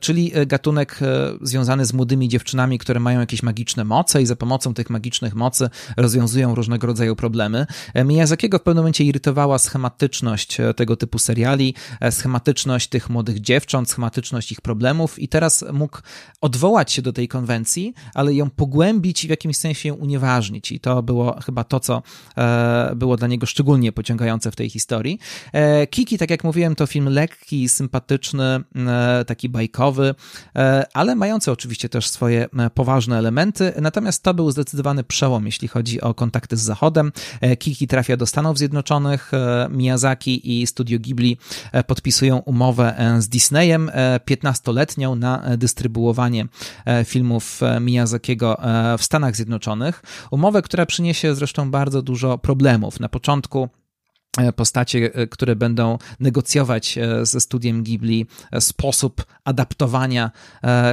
[0.00, 1.00] czyli gatunek
[1.42, 5.63] związany z młodymi dziewczynami, które mają jakieś magiczne moce i za pomocą tych magicznych mocy
[5.96, 7.66] rozwiązują różnego rodzaju problemy.
[7.94, 13.40] E, Miyazakiego w pewnym momencie irytowała schematyczność e, tego typu seriali, e, schematyczność tych młodych
[13.40, 15.98] dziewcząt, schematyczność ich problemów i teraz mógł
[16.40, 20.80] odwołać się do tej konwencji, ale ją pogłębić i w jakimś sensie ją unieważnić i
[20.80, 22.02] to było chyba to, co
[22.96, 25.18] było dla niego szczególnie pociągające w tej historii.
[25.90, 28.60] Kiki, tak jak mówiłem, to film lekki, sympatyczny,
[29.26, 30.14] taki bajkowy,
[30.94, 36.14] ale mający oczywiście też swoje poważne elementy, natomiast to był zdecydowany przełom, jeśli chodzi o
[36.14, 37.12] kontakty z Zachodem.
[37.40, 41.38] E, Kiki trafia do Stanów Zjednoczonych, e, Miyazaki i Studio Ghibli
[41.72, 43.90] e, podpisują umowę z Disneyem
[44.30, 46.46] 15-letnią na dystrybuowanie
[47.04, 48.60] filmów Miyazakiego
[48.98, 50.02] w Stanach Zjednoczonych.
[50.30, 53.00] Umowę, która przyniesie zresztą bardzo dużo problemów.
[53.00, 53.68] Na początku
[54.56, 58.26] postacie, e, które będą negocjować e, ze studiem Ghibli
[58.60, 60.30] sposób adaptowania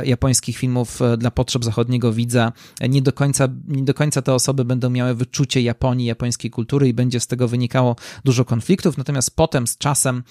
[0.04, 2.51] japońskich filmów dla potrzeb zachodniego widza.
[2.89, 6.93] Nie do końca, nie do końca te osoby będą miały wyczucie Japonii, japońskiej kultury i
[6.93, 10.23] będzie z tego wynikało dużo konfliktów, natomiast potem z czasem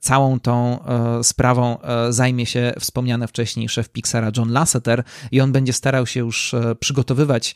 [0.00, 0.78] całą tą
[1.22, 1.78] sprawą
[2.10, 7.54] zajmie się wspomniany wcześniej szef Pixara John Lasseter i on będzie starał się już przygotowywać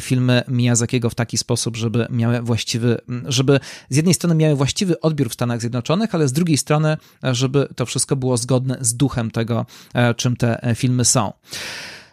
[0.00, 5.30] filmy Miyazakiego w taki sposób, żeby miały właściwy, żeby z jednej strony miały właściwy odbiór
[5.30, 9.66] w Stanach Zjednoczonych, ale z drugiej strony, żeby to wszystko było zgodne z duchem tego,
[9.94, 11.32] e, czym te e, filmy są.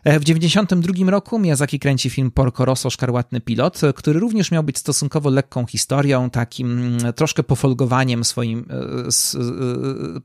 [0.03, 4.77] E, w 1992 roku Miyazaki kręci film Porco Rosso Szkarłatny Pilot, który również miał być
[4.77, 8.65] stosunkowo lekką historią, takim mm, troszkę pofolgowaniem swoim,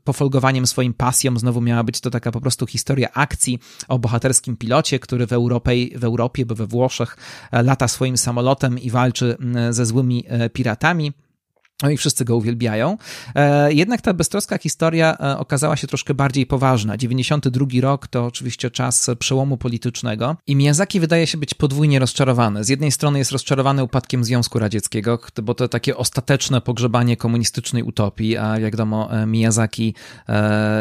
[0.03, 1.39] pofolgowaniem swoim pasją.
[1.39, 5.99] Znowu miała być to taka po prostu historia akcji o bohaterskim pilocie, który w Europie,
[5.99, 7.17] w Europie bo we Włoszech
[7.51, 11.13] lata swoim samolotem i walczy mm, ze złymi piratami.
[11.83, 12.97] No i wszyscy go uwielbiają.
[13.35, 16.97] E, jednak ta beztroska historia e, okazała się troszkę bardziej poważna.
[16.97, 22.63] 92 rok to oczywiście czas przełomu politycznego i Miyazaki wydaje się być podwójnie rozczarowany.
[22.63, 28.37] Z jednej strony jest rozczarowany upadkiem Związku Radzieckiego, bo to takie ostateczne pogrzebanie komunistycznej utopii,
[28.37, 29.93] a jak wiadomo e, Miyazaki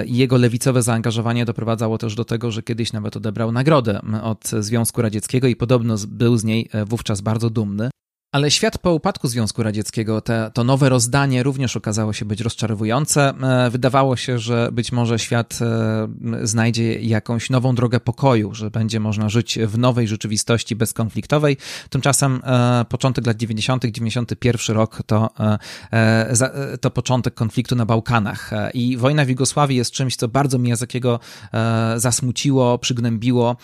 [0.06, 5.02] i jego lewicowe zaangażowanie doprowadzało też do tego, że kiedyś nawet odebrał nagrodę od Związku
[5.02, 7.90] Radzieckiego i podobno był z niej wówczas bardzo dumny.
[8.32, 13.34] Ale świat po upadku Związku Radzieckiego, te, to nowe rozdanie również okazało się być rozczarowujące.
[13.42, 16.08] E, wydawało się, że być może świat e,
[16.46, 21.56] znajdzie jakąś nową drogę pokoju, że będzie można żyć w nowej rzeczywistości bezkonfliktowej.
[21.90, 25.30] Tymczasem e, początek lat 90., 91 rok to,
[26.80, 28.50] to początek konfliktu na Bałkanach.
[28.74, 31.20] I wojna w Jugosławii jest czymś, co bardzo Miyazakiego
[31.96, 33.56] zasmuciło, przygnębiło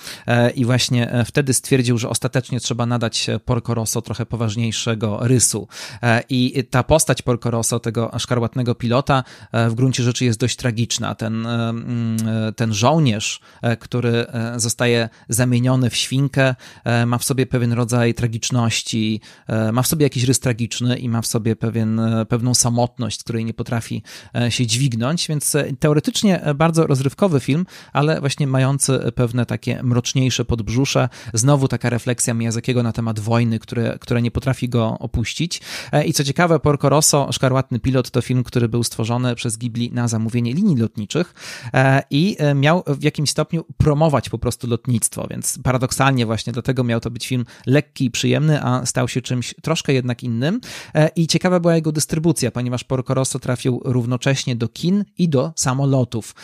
[0.55, 5.69] i właśnie wtedy stwierdził, że ostatecznie trzeba nadać Porco Rosso trochę poważniejsze najważniejszego rysu.
[6.29, 11.15] I ta postać Porco Rosso, tego szkarłatnego pilota, w gruncie rzeczy jest dość tragiczna.
[11.15, 12.17] Ten, mm,
[12.57, 13.41] ten żołnierz,
[13.81, 16.55] który zostaje zamieniony w świnkę,
[17.07, 19.21] ma w sobie pewien rodzaj tragiczności,
[19.73, 23.45] ma w sobie jakiś rys tragiczny i ma w sobie pewien, pewną samotność, z której
[23.45, 24.03] nie potrafi
[24.49, 31.09] się dźwignąć, więc teoretycznie bardzo rozrywkowy film, ale właśnie mający pewne takie mroczniejsze podbrzusze.
[31.35, 35.61] Znowu taka refleksja Miyazakiego na temat wojny, które, które nie potrafi go opuścić.
[36.07, 40.09] I co ciekawe, Porco Rosso, Szkarłatny Pilot, to film, który był stworzony przez Ghibli na
[40.09, 41.35] zamówienie linii lotniczych
[42.11, 47.11] i miał w jakimś stopniu promować po prostu lotnictwo, więc paradoksalnie właśnie dlatego miał to
[47.11, 50.61] być film lekki i przyjemny, a stał się czymś troszkę jednak innym.
[51.17, 56.35] I ciekawa była jego dystrybucja, ponieważ Porco Rosso trafił równocześnie do kin i do samolotów,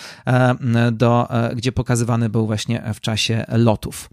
[0.93, 4.11] do, gdzie pokazywany był właśnie w czasie lotów.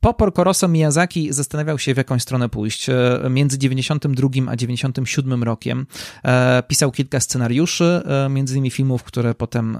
[0.00, 2.71] Po Porco Rosso Miyazaki zastanawiał się, w jaką stronę pójść.
[3.30, 5.86] Między 92 a 97 rokiem
[6.68, 9.78] pisał kilka scenariuszy, między innymi filmów, które potem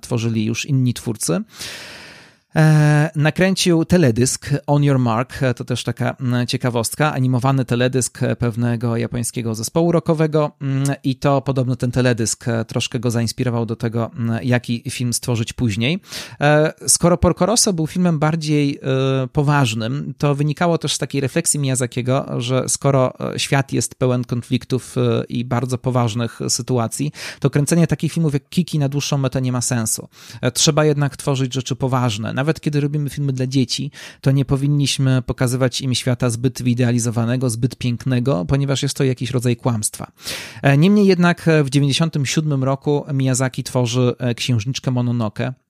[0.00, 1.40] tworzyli już inni twórcy.
[2.56, 6.16] E, nakręcił teledysk On Your Mark, to też taka
[6.48, 13.10] ciekawostka, animowany teledysk pewnego japońskiego zespołu rockowego mm, i to podobno ten teledysk troszkę go
[13.10, 14.10] zainspirował do tego,
[14.42, 16.00] jaki film stworzyć później.
[16.40, 21.60] E, skoro Porco Rosso był filmem bardziej e, poważnym, to wynikało też z takiej refleksji
[21.60, 24.96] Miyazakiego, że skoro świat jest pełen konfliktów
[25.28, 29.60] i bardzo poważnych sytuacji, to kręcenie takich filmów jak Kiki na dłuższą metę nie ma
[29.60, 30.08] sensu.
[30.54, 33.90] Trzeba jednak tworzyć rzeczy poważne nawet kiedy robimy filmy dla dzieci,
[34.20, 39.56] to nie powinniśmy pokazywać im świata zbyt wyidealizowanego, zbyt pięknego, ponieważ jest to jakiś rodzaj
[39.56, 40.12] kłamstwa.
[40.62, 45.63] E, niemniej jednak w 1997 roku Miyazaki tworzy e, księżniczkę Mononoke, E,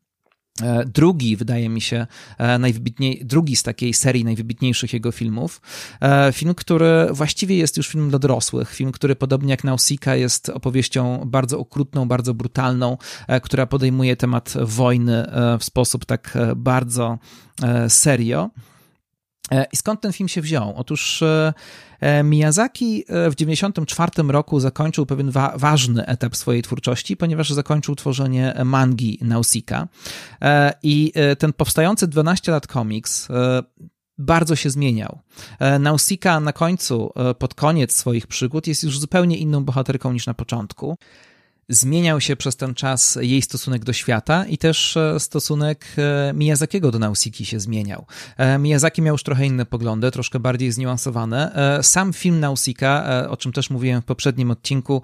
[0.86, 2.06] drugi, wydaje mi się,
[2.38, 5.60] e, najwybitniej, drugi z takiej serii najwybitniejszych jego filmów.
[6.00, 8.74] E, film, który właściwie jest już filmem dla dorosłych.
[8.74, 12.98] Film, który podobnie jak Nausicaa jest opowieścią bardzo okrutną, bardzo brutalną,
[13.42, 15.26] która podejmuje temat wojny
[15.60, 17.18] w sposób tak bardzo
[17.88, 18.50] serio.
[19.50, 20.74] E, I skąd ten film się wziął?
[20.76, 21.54] Otóż e, e,
[22.24, 29.18] Miyazaki w 1994 roku zakończył pewien wa ważny etap swojej twórczości, ponieważ zakończył tworzenie mangi
[29.22, 29.88] Nausicaa.
[30.82, 33.28] I ten powstający 12 lat komiks
[34.18, 35.18] bardzo się zmieniał.
[35.80, 40.98] Nausicaa na końcu, pod koniec swoich przygód, jest już zupełnie inną bohaterką niż na początku
[41.68, 46.90] zmieniał się przez ten czas jej stosunek do świata i też e, stosunek e, Miyazakiego
[46.90, 48.06] do Nausiki się zmieniał.
[48.36, 51.54] E, Miyazaki miał już trochę inne poglądy, troszkę bardziej zniuansowane.
[51.82, 55.02] Sam film Nausika, o czym też mówiłem w poprzednim odcinku,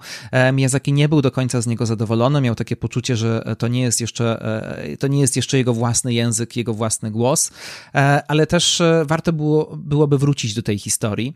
[0.53, 4.01] Miyazaki nie był do końca z niego zadowolony, miał takie poczucie, że to nie jest
[4.01, 4.43] jeszcze,
[4.99, 7.51] to nie jest jeszcze jego własny język, jego własny głos,
[8.27, 11.35] ale też warto było, byłoby wrócić do tej historii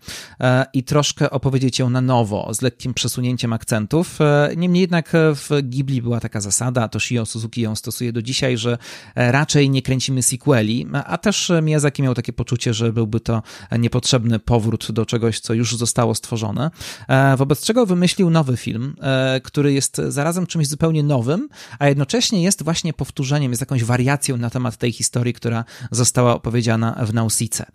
[0.74, 4.20] i troszkę opowiedzieć ją na nowo, z lekkim przesunięciem akcentów.
[4.58, 8.78] Niemniej jednak w Ghibli była taka zasada, Toshio Suzuki ją stosuje do dzisiaj, że
[9.16, 13.44] raczej nie kręcimy sequeli, a też Miyazaki miał takie poczucie, że byłby to
[13.80, 16.72] niepotrzebny powrót do czegoś, co już zostało stworzone,
[17.08, 21.50] e, wobec czego wymyślił nowy film, e, który jest zarazem czymś zupełnie nowym,
[21.80, 27.06] a jednocześnie jest właśnie powtórzeniem, jest jakąś wariacją na temat tej historii, która została opowiedziana
[27.06, 27.66] w Nausice.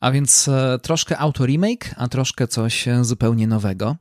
[0.00, 3.96] A więc e, troszkę auto remake, a troszkę coś zupełnie nowego.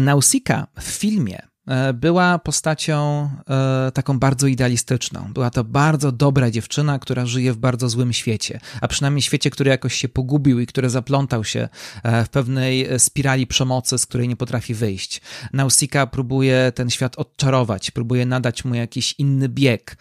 [0.00, 1.57] Nausika w filmie E,
[1.94, 5.32] była postacią e, taką bardzo idealistyczną.
[5.32, 9.70] Była to bardzo dobra dziewczyna, która żyje w bardzo złym świecie, a przynajmniej świecie, który
[9.70, 11.68] jakoś się pogubił i który zaplątał się
[12.02, 15.20] e, w pewnej spirali przemocy, z której nie potrafi wyjść.
[15.52, 19.96] Nausika próbuje ten świat odczarować, próbuje nadać mu jakiś inny bieg.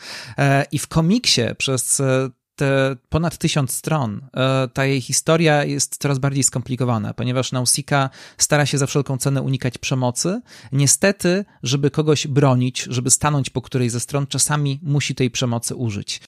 [0.72, 2.02] I w komiksie przez
[2.58, 8.66] te ponad tysiąc stron, e, ta jej historia jest coraz bardziej skomplikowana, ponieważ Nausika stara
[8.66, 10.42] się za wszelką cenę unikać przemocy.
[10.72, 16.22] Niestety, żeby kogoś bronić, żeby stanąć po której ze stron, czasami musi tej przemocy użyć.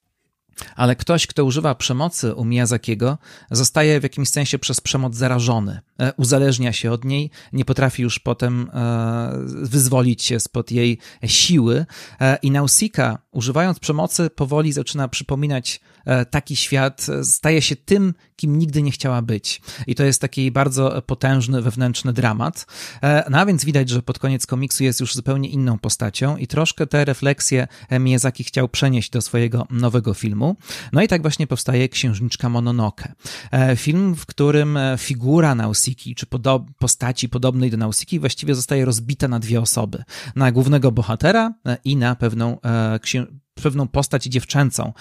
[0.75, 3.17] Ale ktoś, kto używa przemocy u Miyazakiego,
[3.51, 5.79] zostaje w jakimś sensie przez przemoc zarażony.
[5.99, 11.85] E, uzależnia się od niej, nie potrafi już potem e, wyzwolić się spod jej siły
[12.41, 18.81] i Nausika, używając przemocy, powoli zaczyna przypominać E, taki świat staje się tym, kim nigdy
[18.81, 19.61] nie chciała być.
[19.87, 22.65] I to jest taki bardzo potężny wewnętrzny dramat.
[23.03, 26.47] E, no a więc widać, że pod koniec komiksu jest już zupełnie inną postacią i
[26.47, 27.67] troszkę te refleksje
[27.99, 30.55] Miyazaki chciał przenieść do swojego nowego filmu.
[30.93, 33.13] No i tak właśnie powstaje Księżniczka Mononoke.
[33.51, 39.27] E, film, w którym figura Nausiki, czy podob postaci podobnej do Nausiki właściwie zostaje rozbita
[39.27, 40.03] na dwie osoby.
[40.35, 42.57] Na głównego bohatera i na pewną
[43.01, 43.25] księ
[43.61, 44.93] pewną postać dziewczęcą,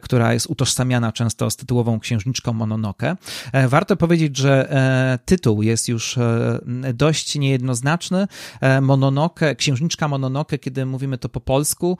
[0.00, 3.16] która jest utożsamiana często z tytułową księżniczką Mononoke.
[3.68, 4.68] Warto powiedzieć, że
[5.24, 6.18] tytuł jest już
[6.94, 8.26] dość niejednoznaczny.
[8.82, 11.98] Mononoke, księżniczka Mononoke, kiedy mówimy to po polsku,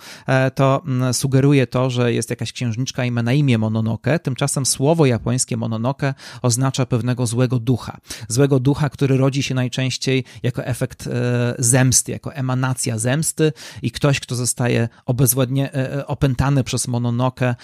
[0.54, 4.18] to mm, sugeruje to, że jest jakaś księżniczka i ma na imię Mononoke.
[4.18, 7.98] Tymczasem słowo japońskie Mononoke oznacza pewnego złego ducha.
[8.28, 13.52] Złego ducha, który rodzi się najczęściej jako efekt e, zemsty, jako emanacja zemsty
[13.82, 17.54] i ktoś, kto zostaje obezwładnie, e, e, opętany przez Mononoke,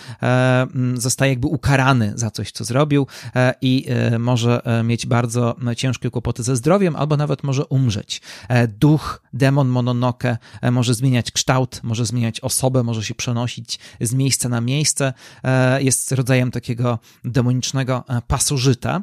[0.94, 3.06] zostaje jakby ukarany za coś, co zrobił
[3.60, 3.86] i
[4.18, 8.22] może mieć bardzo ciężkie kłopoty ze zdrowiem, albo nawet może umrzeć.
[8.80, 10.38] Duch, demon Mononoke
[10.72, 15.12] może zmieniać kształt, może zmieniać osobę, może się przenosić z miejsca na miejsce,
[15.78, 19.02] jest rodzajem takiego demonicznego pasożyta.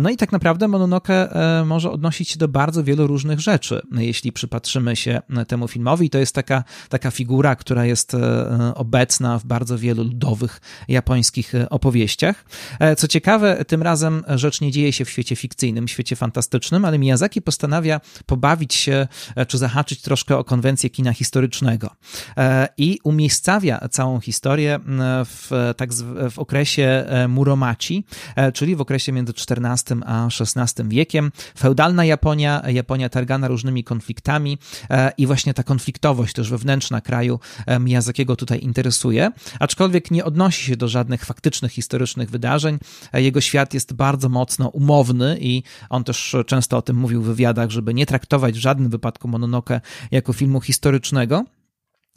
[0.00, 1.28] No i tak naprawdę Mononoke
[1.64, 3.82] może odnosić się do bardzo wielu różnych rzeczy.
[3.92, 8.39] Jeśli przypatrzymy się temu filmowi, to jest taka, taka figura, która jest e,
[8.74, 12.44] obecna w bardzo wielu ludowych japońskich e, opowieściach.
[12.80, 16.98] E, co ciekawe, tym razem rzecz nie dzieje się w świecie fikcyjnym, świecie fantastycznym, ale
[16.98, 19.08] Miyazaki postanawia pobawić się,
[19.48, 21.90] czy zahaczyć troszkę o konwencję kina historycznego
[22.76, 24.80] i umiejscawia całą historię
[25.24, 25.90] w, tak
[26.30, 28.04] w okresie Muromachi,
[28.54, 31.32] czyli w okresie między XIV a XVI wiekiem.
[31.58, 34.58] Feudalna Japonia, Japonia targana różnymi konfliktami
[34.90, 37.78] e, i właśnie ta konfliktowość też wewnętrzna kraju e,
[38.20, 42.78] Miyazakiego tutaj interesuje, aczkolwiek nie odnosi się do żadnych faktycznych, historycznych wydarzeń.
[43.12, 47.26] E, jego świat jest bardzo mocno umowny i on też często o tym mówił w
[47.26, 51.44] wywiadach, żeby nie traktować w żadnym wypadku Mononoke jako filmu historycznego.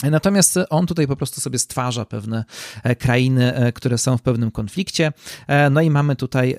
[0.03, 2.45] Natomiast on tutaj po prostu sobie stwarza pewne
[2.99, 5.13] krainy, które są w pewnym konflikcie.
[5.71, 6.57] No i mamy tutaj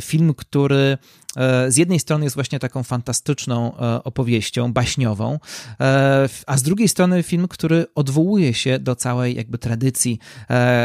[0.00, 1.27] film, który E,
[1.68, 5.38] z jednej strony jest właśnie taką fantastyczną e, opowieścią, baśniową,
[5.80, 10.18] e, a z drugiej strony film, który odwołuje się do całej jakby tradycji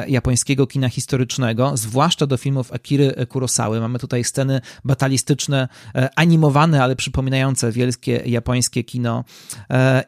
[0.08, 3.80] japońskiego kina historycznego, zwłaszcza do filmów Akiry Kurosawy.
[3.80, 5.68] Mamy tutaj sceny batalistyczne,
[6.16, 9.24] animowane, ale przypominające wielkie japońskie kino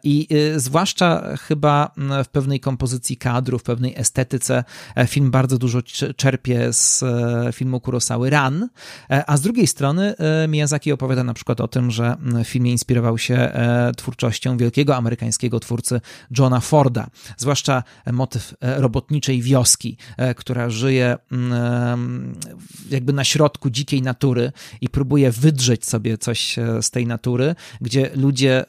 [0.04, 1.91] i zwłaszcza chyba
[2.26, 4.64] w pewnej kompozycji kadrów, w pewnej estetyce
[5.08, 5.82] film bardzo dużo
[6.16, 7.04] czerpie z
[7.56, 8.70] filmu Kurosawy Ran,
[9.28, 10.16] a z drugiej strony
[10.47, 15.59] Miyazaki opowiada na przykład o tym, że w filmie inspirował się e, twórczością wielkiego amerykańskiego
[15.59, 16.01] twórcy
[16.39, 17.07] Johna Forda,
[17.38, 21.17] zwłaszcza motyw e, robotniczej wioski, e, która żyje
[22.89, 28.65] jakby na środku dzikiej natury i próbuje wydrzeć sobie coś z tej natury, gdzie ludzie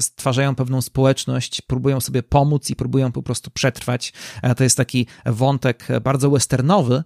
[0.00, 4.12] stwarzają pewną społeczność, próbują sobie pomóc i próbują po prostu przetrwać.
[4.56, 7.02] To jest taki wątek bardzo westernowy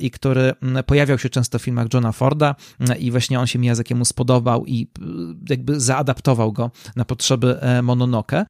[0.00, 0.52] i który
[0.86, 2.54] pojawiał się często w filmach Johna Forda
[2.98, 5.04] i właśnie właśnie on się Miyazakiemu spodobał i y,
[5.50, 8.46] jakby zaadaptował go na potrzeby e, Mononoke.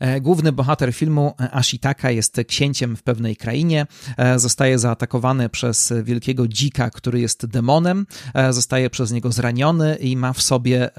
[0.00, 3.86] E, główny bohater filmu, e, Ashitaka, jest księciem w pewnej krainie.
[4.16, 8.06] E, zostaje zaatakowany przez wielkiego dzika, który jest demonem.
[8.50, 10.90] Zostaje przez niego zraniony i ma w sobie,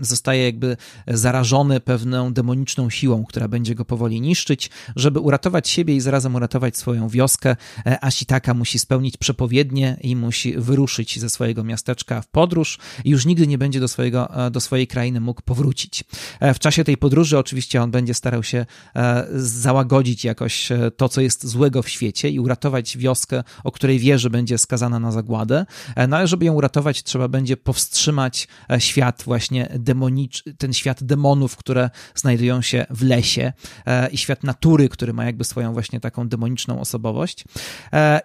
[0.00, 4.70] zostaje jakby zarażony pewną demoniczną siłą, która będzie go powoli niszczyć.
[4.96, 7.56] Żeby uratować siebie i zarazem uratować swoją wioskę,
[8.00, 13.46] Ashitaka musi spełnić przepowiednie i musi wyruszyć ze swojego miasteczka w podróż i już nigdy
[13.46, 16.04] nie będzie do, swojego, do swojej krainy mógł powrócić.
[16.54, 21.08] W czasie tej podróży oczywiście on będzie będzie starał się e, załagodzić jakoś e, to,
[21.08, 25.12] co jest złego w świecie i uratować wioskę, o której wie, że będzie skazana na
[25.12, 25.66] zagładę.
[25.96, 28.48] E, no ale żeby ją uratować, trzeba będzie powstrzymać
[28.78, 33.52] świat właśnie demonicz, ten świat demonów, które znajdują się w lesie
[34.12, 37.44] i świat natury, który ma jakby swoją właśnie taką demoniczną osobowość.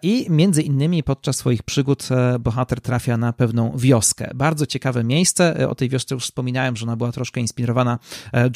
[0.02, 2.10] I między innymi podczas swoich przygód
[2.40, 4.32] bohater trafia na pewną wioskę.
[4.36, 5.70] Bardzo ciekawe miejsce.
[5.70, 8.00] O tej wiosce już wspominałem, że ona była troszkę inspirowana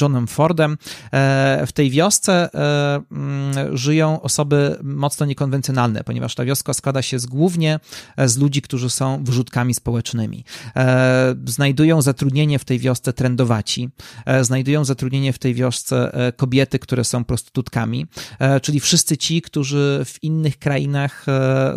[0.02, 0.78] Johnem Fordem.
[1.12, 7.20] E, w tej wiosce e, mm, żyją osoby mocno niekonwencjonalne, ponieważ ta wioska składa się
[7.20, 7.80] z, głównie
[8.18, 10.44] e, z ludzi, którzy są wrzutkami społecznymi.
[11.46, 13.90] Znajdują zatrudnienie w tej wiosce trendowaci,
[14.42, 18.06] znajdują zatrudnienie w tej wiosce kobiety, które są prostytutkami,
[18.62, 21.26] czyli wszyscy ci, którzy w innych krainach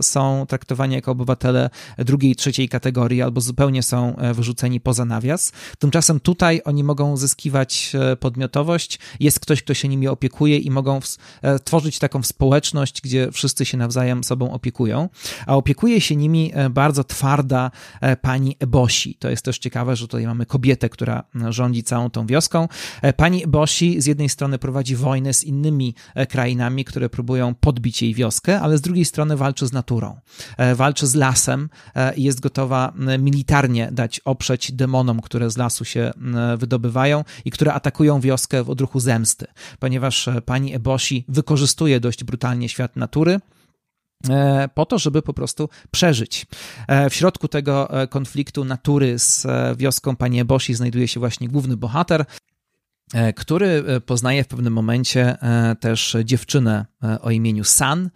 [0.02, 5.52] są traktowani jako obywatele drugiej, trzeciej kategorii albo zupełnie są wyrzuceni poza nawias.
[5.78, 11.00] Tymczasem tutaj oni mogą zyskiwać podmiotowość, jest ktoś, kto się nimi opiekuje i mogą
[11.42, 15.08] e, tworzyć taką społeczność, gdzie wszyscy się nawzajem sobą opiekują.
[15.46, 17.70] A opiekuje się nimi e, bardzo twarda
[18.00, 19.14] e, pani Eboshi.
[19.14, 22.68] To jest też ciekawe, że tutaj mamy kobietę, która rządzi całą tą wioską.
[23.16, 25.94] Pani Eboshi z jednej strony prowadzi wojnę z innymi
[26.28, 30.16] krainami, które próbują podbić jej wioskę, ale z drugiej strony walczy z naturą.
[30.74, 31.68] Walczy z lasem
[32.16, 36.10] i jest gotowa militarnie dać oprzeć demonom, które z lasu się
[36.58, 39.46] wydobywają i które atakują wioskę w odruchu zero zemsty,
[39.78, 43.40] ponieważ pani Eboshi wykorzystuje dość brutalnie świat natury
[44.30, 46.46] E, po to, żeby po prostu przeżyć.
[46.88, 49.46] E, w środku tego e, konfliktu natury z
[49.76, 52.24] wioską pani Eboshi znajduje się właśnie główny bohater, E,
[53.36, 56.86] który e, poznaje w pewnym momencie e, też dziewczynę
[57.20, 58.10] o imieniu San,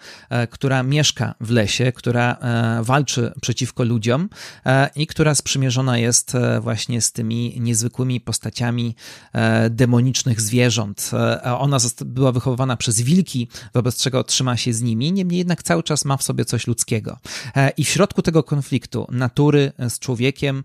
[0.51, 2.37] która mieszka w lesie, która
[2.83, 4.29] walczy przeciwko ludziom
[4.97, 8.95] i która sprzymierzona jest właśnie z tymi niezwykłymi postaciami
[9.71, 11.11] demonicznych zwierząt.
[11.59, 16.05] Ona była wychowywana przez wilki, wobec czego trzyma się z nimi, niemniej jednak cały czas
[16.05, 17.19] ma w sobie coś ludzkiego.
[17.77, 20.63] I w środku tego konfliktu natury z człowiekiem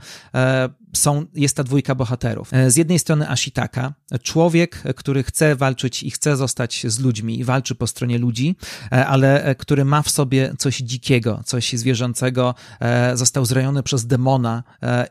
[0.94, 2.52] są, jest ta dwójka bohaterów.
[2.68, 7.76] Z jednej strony Ashitaka, człowiek, który chce walczyć i chce zostać z ludźmi i walczy
[7.76, 8.56] po stronie ludzi,
[8.89, 12.56] ale który ma w sobie coś dzikiego, coś zwierzęcego,
[13.14, 14.64] został zrajony przez demona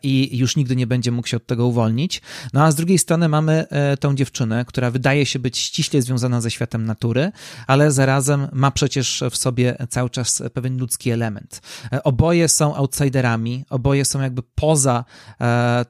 [0.03, 2.22] i już nigdy nie będzie mógł się od tego uwolnić.
[2.53, 3.66] No a z drugiej strony mamy
[4.01, 7.33] tą dziewczynę, która wydaje się być ściśle związana ze światem natury,
[7.66, 11.61] ale zarazem ma przecież w sobie cały czas pewien ludzki element.
[12.05, 15.05] Oboje są outsiderami, oboje są jakby poza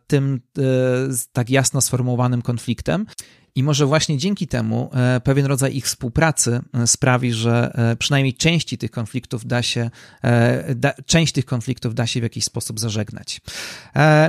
[0.06, 0.62] tym e,
[1.32, 3.06] tak jasno sformułowanym konfliktem.
[3.54, 8.34] I może właśnie dzięki temu e, pewien rodzaj ich współpracy e, sprawi, że e, przynajmniej
[8.34, 9.90] części tych konfliktów da się,
[10.74, 13.40] da, część tych konfliktów da się w jakiś sposób zażegnać.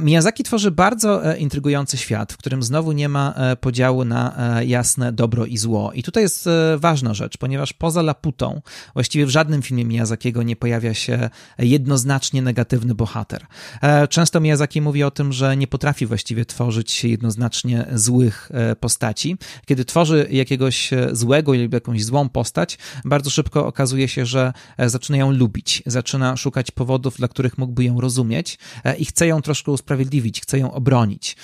[0.01, 5.57] Miyazaki tworzy bardzo intrygujący świat, w którym znowu nie ma podziału na jasne dobro i
[5.57, 5.91] zło.
[5.93, 8.61] I tutaj jest ważna rzecz, ponieważ poza Laputą
[8.93, 13.45] właściwie w żadnym filmie Miyazakiego nie pojawia się jednoznacznie negatywny bohater.
[14.09, 19.85] Często Miyazaki mówi o tym, że nie potrafi właściwie tworzyć jednoznacznie złych postaci postaci, kiedy
[19.85, 25.17] tworzy jakiegoś e, złego lub jakąś złą postać, bardzo szybko okazuje się, że e, zaczyna
[25.17, 29.71] ją lubić, zaczyna szukać powodów, dla których mógłby ją rozumieć e, i chce ją troszkę
[29.71, 31.35] usprawiedliwić, chce ją obronić.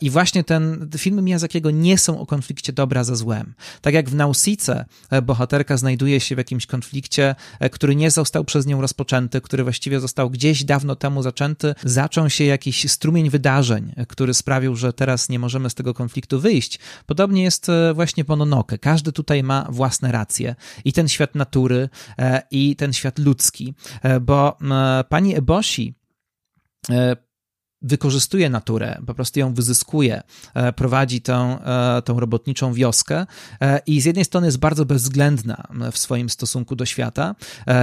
[0.00, 3.54] I właśnie ten filmy Miyazakiego nie są o konflikcie dobra ze złem.
[3.80, 4.84] Tak jak w Nausice
[5.22, 7.34] bohaterka znajduje się w jakimś konflikcie,
[7.72, 12.44] który nie został przez nią rozpoczęty, który właściwie został gdzieś dawno temu zaczęty, zaczął się
[12.44, 17.68] jakiś strumień wydarzeń, który sprawił, że teraz nie możemy z tego konfliktu wyjść, Podobnie jest
[17.68, 18.78] e, właśnie Mononoke.
[18.78, 20.54] Każdy tutaj ma własne racje.
[20.84, 21.88] I ten świat natury,
[22.18, 23.74] e, i ten świat ludzki.
[24.02, 24.58] E, bo
[25.08, 25.94] pani Eboshi
[27.84, 30.22] wykorzystuje naturę, po prostu ją wyzyskuje,
[30.54, 33.26] e, prowadzi tą, e, tą robotniczą wioskę
[33.60, 35.62] e, i z jednej strony jest bardzo bezwzględna
[35.92, 37.34] w swoim stosunku do świata,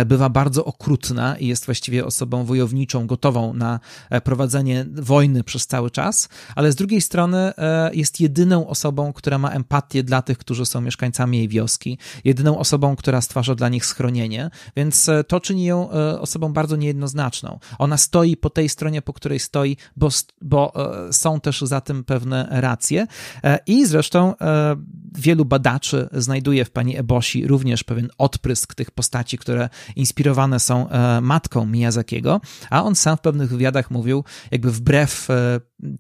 [0.06, 3.80] bywa bardzo okrutna i jest właściwie osobą wojowniczą, gotową na
[4.24, 7.54] prowadzenie wojny przez cały czas, ale z drugiej strony
[7.94, 12.96] jest jedyną osobą, która ma empatię dla tych, którzy są mieszkańcami jej wioski, jedyną osobą,
[12.96, 15.90] która stwarza dla nich schronienie, więc to czyni ją
[16.20, 17.60] osobą bardzo niejednoznaczną.
[17.80, 20.10] Ona stoi po tej stronie, po której stoi bo,
[20.42, 20.74] bo
[21.08, 23.08] e, są też za tym pewne racje.
[23.44, 24.76] E, I zresztą e,
[25.16, 30.88] wielu badaczy znajduje w pani Eboshi również pewien odprysk tych postaci, które inspirowane są
[31.22, 35.28] matką Miyazakiego, a on sam w pewnych wywiadach mówił, jakby wbrew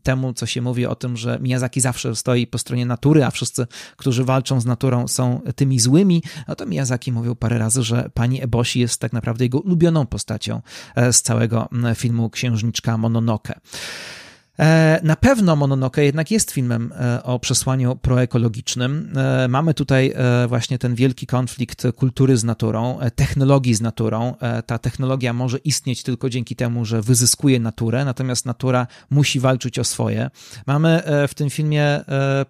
[0.03, 3.67] temu, co się mówi o tym, że Miyazaki zawsze stoi po stronie natury, a wszyscy,
[3.97, 8.43] którzy walczą z naturą, są tymi złymi, no to Miyazaki mówił parę razy, że pani
[8.43, 10.61] Eboshi jest tak naprawdę jego ulubioną postacią
[11.11, 13.59] z całego filmu Księżniczka Mononoke.
[14.61, 19.13] E, na pewno Mononoke jednak jest filmem e, o przesłaniu proekologicznym.
[19.15, 20.13] E, mamy tutaj
[20.47, 24.35] właśnie ten wielki konflikt kultury z naturą, technologii z naturą.
[24.65, 29.83] Ta technologia może istnieć tylko dzięki temu, że wyzyskuje naturę, natomiast natura musi walczyć o
[29.83, 30.29] swoje.
[30.67, 32.01] Mamy w tym filmie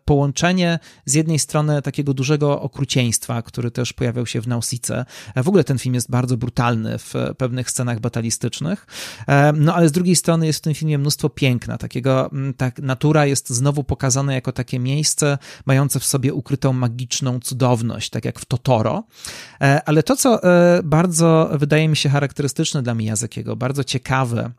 [0.05, 5.05] połączenie z jednej strony takiego dużego okrucieństwa, który też pojawiał się w Nausice.
[5.36, 8.88] W ogóle ten film jest bardzo brutalny w pewnych scenach batalistycznych,
[9.53, 12.80] no ale z drugiej strony jest w tym filmie mnóstwo piękna, takiego takiego, mm, tak,
[12.80, 18.39] natura jest znowu pokazana jako takie miejsce mające w sobie ukrytą magiczną cudowność, tak jak
[18.39, 19.04] w Totoro.
[19.62, 24.52] E, ale to, co e, bardzo wydaje mi się charakterystyczne dla Miyazakiego, bardzo ciekawe,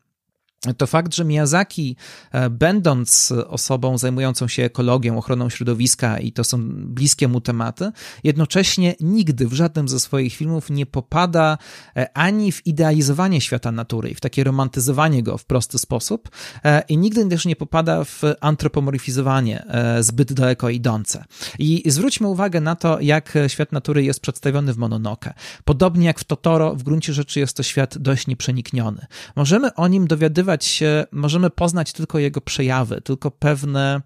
[0.77, 1.97] to fakt, że Miyazaki,
[2.33, 7.93] e, będąc osobą zajmującą się ekologią, ochroną środowiska i to są bliskie mu tematy,
[8.25, 11.59] jednocześnie nigdy w żadnym ze swoich filmów nie popada
[11.97, 16.31] e, ani w idealizowanie świata natury i w takie romantyzowanie go w prosty sposób
[16.65, 19.67] e, i nigdy też nie popada w antropomorfizowanie
[20.01, 21.25] zbyt daleko idące.
[21.59, 25.35] I zwróćmy uwagę na to, jak świat natury jest przedstawiony w Mononoke.
[25.65, 29.07] Podobnie jak w Totoro, w gruncie rzeczy jest to świat dość nieprzenikniony.
[29.37, 34.03] Możemy o nim dowiadywać się, możemy poznać tylko jego przejawy, tylko pewne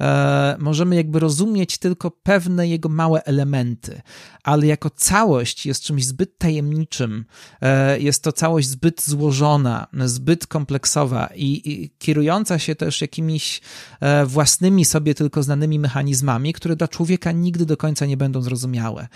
[0.00, 4.02] e, możemy jakby rozumieć tylko pewne jego małe elementy,
[4.42, 7.24] ale jako całość jest czymś zbyt tajemniczym,
[7.60, 13.60] e, jest to całość zbyt złożona, zbyt kompleksowa i, i kierująca się też jakimiś
[14.00, 19.08] e, własnymi sobie tylko znanymi mechanizmami, które dla człowieka nigdy do końca nie będą zrozumiałe.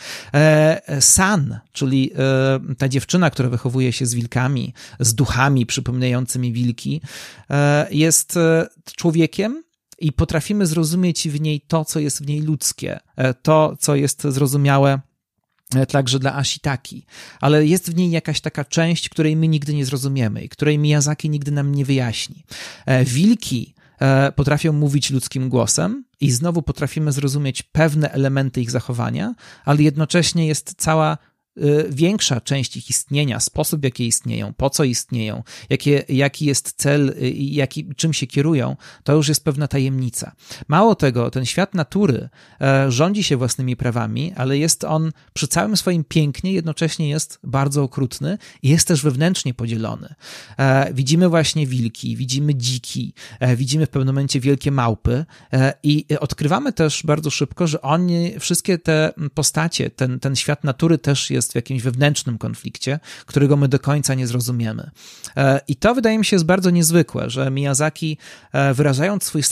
[1.01, 2.11] San, czyli
[2.79, 7.01] ta dziewczyna, która wychowuje się z wilkami, z duchami przypominającymi wilki,
[7.91, 8.39] jest
[8.97, 9.63] człowiekiem,
[9.99, 14.23] i potrafimy zrozumieć w niej to, co jest w niej ludzkie, e, to, co jest
[14.23, 15.01] zrozumiałe
[15.75, 17.07] e, także dla Ashitaki,
[17.41, 21.31] ale jest w niej jakaś taka część, której my nigdy nie zrozumiemy i której Miyazaki
[21.31, 22.45] nigdy nam nie wyjaśni.
[22.87, 23.75] E, wilki
[24.37, 29.35] potrafią mówić ludzkim głosem i znowu potrafimy zrozumieć pewne elementy ich zachowania,
[29.65, 31.19] ale jednocześnie jest cała
[31.91, 37.09] większa część ich istnienia, sposób, w jaki istnieją, po co istnieją, jakie, jaki jest cel
[37.09, 40.33] y, i jaki, czym się kierują, to już jest pewna tajemnica.
[40.69, 42.29] Mało tego, ten świat natury
[42.61, 47.83] e, rządzi się własnymi prawami, ale jest on przy całym swoim pięknie, jednocześnie jest bardzo
[47.83, 50.15] okrutny i jest też wewnętrznie podzielony.
[50.59, 55.25] E, widzimy właśnie wilki, widzimy dziki, e, widzimy w pewnym momencie wielkie małpy
[55.83, 61.31] i odkrywamy też bardzo szybko, że oni, wszystkie te postacie, ten, ten świat natury też
[61.31, 64.91] jest jest w jakimś wewnętrznym konflikcie, którego my do końca nie zrozumiemy.
[65.37, 68.19] E, I to wydaje mi się jest bardzo niezwykłe, że Miyazaki,
[68.53, 69.43] e, wyrażając swój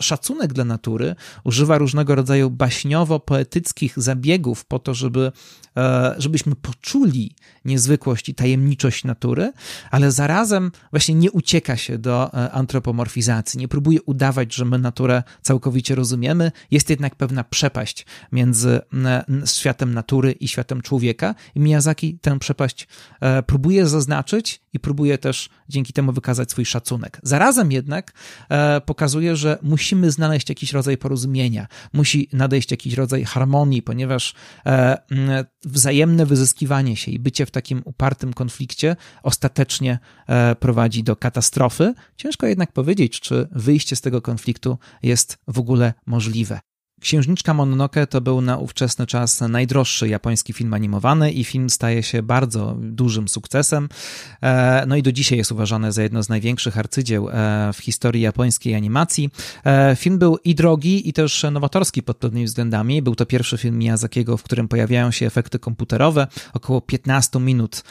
[0.00, 5.32] szacunek dla natury, używa różnego rodzaju baśniowo-poetyckich zabiegów po to, żeby,
[5.76, 7.34] e, żebyśmy poczuli
[7.64, 9.52] niezwykłość i tajemniczość natury,
[9.90, 15.94] ale zarazem właśnie nie ucieka się do antropomorfizacji, nie próbuje udawać, że my naturę całkowicie
[15.94, 16.52] rozumiemy.
[16.70, 18.80] Jest jednak pewna przepaść między
[19.44, 22.88] światem natury i światem człowieka, i Miyazaki tę przepaść
[23.20, 27.20] e, próbuje zaznaczyć i próbuje też dzięki temu wykazać swój szacunek.
[27.22, 28.12] Zarazem jednak
[28.48, 34.34] e, pokazuje, że musimy znaleźć jakiś rodzaj porozumienia, musi nadejść jakiś rodzaj harmonii, ponieważ
[34.66, 34.96] e,
[35.64, 39.98] wzajemne wyzyskiwanie się i bycie w takim upartym konflikcie ostatecznie
[40.60, 41.94] prowadzi do katastrofy.
[42.16, 46.60] Ciężko jednak powiedzieć, czy wyjście z tego konfliktu jest w ogóle możliwe.
[47.00, 52.22] Księżniczka Mononoke to był na ówczesny czas najdroższy japoński film animowany i film staje się
[52.22, 53.88] bardzo dużym sukcesem.
[54.42, 57.32] E, no i do dzisiaj jest uważany za jedno z największych arcydzieł e,
[57.72, 59.30] w historii japońskiej animacji.
[59.64, 63.02] E, film był i drogi, i też nowatorski pod pewnymi względami.
[63.02, 66.26] Był to pierwszy film Miyazakiego, w którym pojawiają się efekty komputerowe.
[66.54, 67.84] Około 15 minut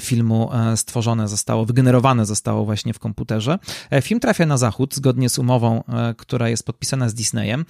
[0.00, 3.58] filmu stworzone zostało, wygenerowane zostało właśnie w komputerze.
[4.02, 5.82] Film trafia na zachód zgodnie z umową,
[6.16, 7.64] która jest podpisana z Disneyem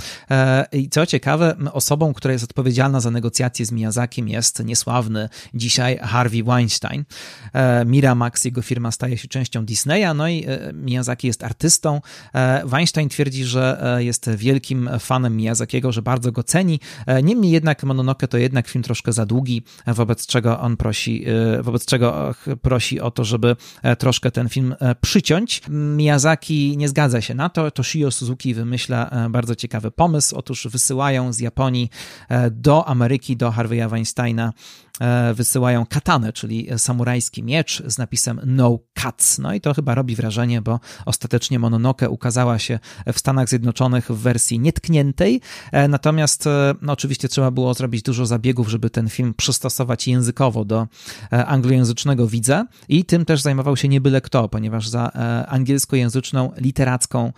[0.72, 6.42] i co ciekawe, osobą, która jest odpowiedzialna za negocjacje z Miyazakiem jest niesławny dzisiaj Harvey
[6.42, 7.04] Weinstein.
[7.52, 12.00] E, Miramax, jego firma, staje się częścią Disneya, no i e, Miyazaki jest artystą.
[12.34, 16.80] E, Weinstein twierdzi, że jest wielkim fanem Miyazakiego, że bardzo go ceni.
[17.22, 21.24] Niemniej jednak Mononoke to jednak film troszkę za długi, wobec czego on prosi,
[21.60, 23.56] wobec czego prosi o to, żeby
[23.98, 25.62] troszkę ten film przyciąć.
[25.68, 27.70] Miyazaki nie zgadza się na to.
[27.70, 30.36] Toshio Suzuki wymyśla bardzo ciekawy pomysł.
[30.36, 31.90] Otóż wysyłają z Japonii
[32.28, 34.52] e, do Ameryki, do Harvey'a Weinsteina
[35.00, 39.38] E, wysyłają katanę, czyli samurajski miecz z napisem No Cuts.
[39.38, 42.78] No i to chyba robi wrażenie, bo ostatecznie Mononoke ukazała się
[43.12, 45.40] w Stanach Zjednoczonych w wersji nietkniętej,
[45.72, 46.48] e, natomiast
[46.82, 50.86] no, oczywiście trzeba było zrobić dużo zabiegów, żeby ten film przystosować językowo do
[51.30, 55.10] anglojęzycznego widza i tym też zajmował się nie byle kto, ponieważ za
[55.48, 57.32] angielskojęzyczną, literacką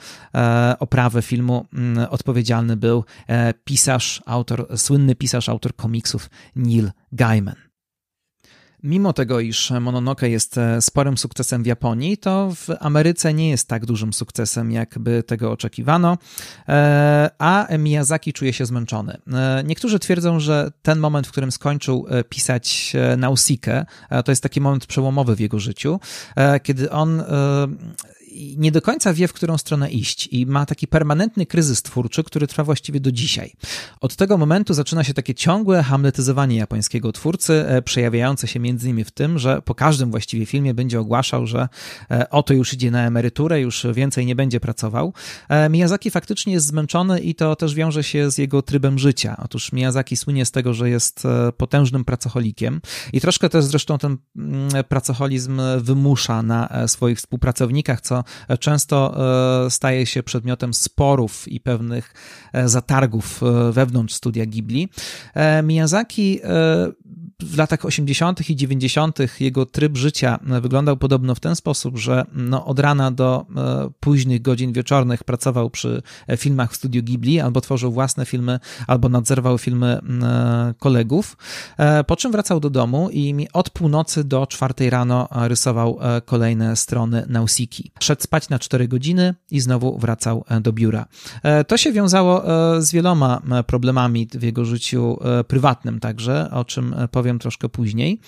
[0.78, 3.04] oprawę filmu mm, odpowiedzialny był
[3.64, 7.64] pisarz, autor, słynny pisarz, autor komiksów Neil Gaiman.
[8.84, 13.68] Mimo tego, iż Mononoke jest e, sporym sukcesem w Japonii, to w Ameryce nie jest
[13.68, 16.18] tak dużym sukcesem, jakby tego oczekiwano,
[16.68, 19.18] e, a Miyazaki czuje się zmęczony.
[19.32, 23.86] E, niektórzy twierdzą, że ten moment, w którym skończył pisać Nausicaa,
[24.24, 26.00] to jest taki moment przełomowy w jego życiu,
[26.62, 27.22] kiedy on
[28.56, 32.46] nie do końca wie, w którą stronę iść i ma taki permanentny kryzys twórczy, który
[32.46, 33.52] trwa właściwie do dzisiaj.
[34.00, 39.04] Od tego momentu zaczyna się takie ciągłe hamletyzowanie japońskiego twórcy, e, przejawiające się między innymi
[39.04, 41.68] w tym, że po każdym właściwie filmie będzie ogłaszał, że
[42.10, 45.12] e, oto już idzie na emeryturę, już więcej nie będzie pracował.
[45.48, 49.36] E, Miyazaki faktycznie jest zmęczony i to też wiąże się z jego trybem życia.
[49.44, 51.22] Otóż Miyazaki słynie z tego, że jest
[51.56, 52.80] potężnym pracocholikiem
[53.12, 58.23] i troszkę też zresztą ten mm, pracoholizm wymusza na swoich współpracownikach, co
[58.60, 59.14] często
[59.66, 62.14] e, staje się przedmiotem sporów i pewnych
[62.52, 64.88] e, zatargów e, wewnątrz studia Ghibli.
[65.62, 66.40] Miyazaki
[67.42, 68.50] w latach 80.
[68.50, 69.18] i 90.
[69.40, 73.46] jego tryb życia wyglądał podobno w ten sposób, że no, od rana do
[74.00, 76.02] późnych godzin wieczornych pracował przy
[76.36, 80.00] filmach w studiu Ghibli, albo tworzył własne filmy, albo nadzorował filmy
[80.78, 81.36] kolegów,
[82.06, 87.92] po czym wracał do domu i od północy do czwartej rano rysował kolejne strony Nausiki.
[88.00, 91.06] Szedł spać na 4 godziny i znowu wracał do biura.
[91.66, 92.42] To się wiązało
[92.78, 95.18] z wieloma problemami w jego życiu
[95.48, 98.20] prywatnym także, o czym powiem troszkę później.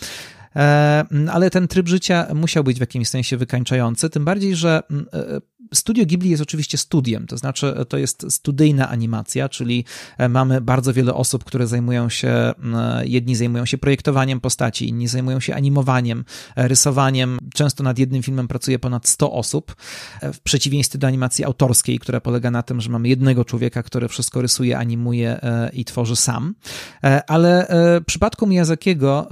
[0.57, 4.83] E, ale ten tryb życia musiał być w jakimś sensie wykańczający, tym bardziej, że
[5.13, 5.41] e,
[5.75, 9.85] Studio Ghibli jest oczywiście studiem, to znaczy to jest studyjna animacja, czyli
[10.19, 12.53] e, mamy bardzo wiele osób, które zajmują się,
[13.05, 16.25] jedni zajmują się projektowaniem postaci, inni zajmują się animowaniem,
[16.57, 17.39] rysowaniem.
[17.55, 19.77] Często nad jednym filmem pracuje ponad 100 osób,
[20.23, 24.43] w przeciwieństwie do animacji autorskiej, która polega na tym, że mamy jednego człowieka, który wszystko
[24.43, 25.41] rysuje, animuje
[25.73, 26.55] i tworzy sam.
[27.27, 27.67] Ale
[28.01, 29.29] w przypadku Miyazakiego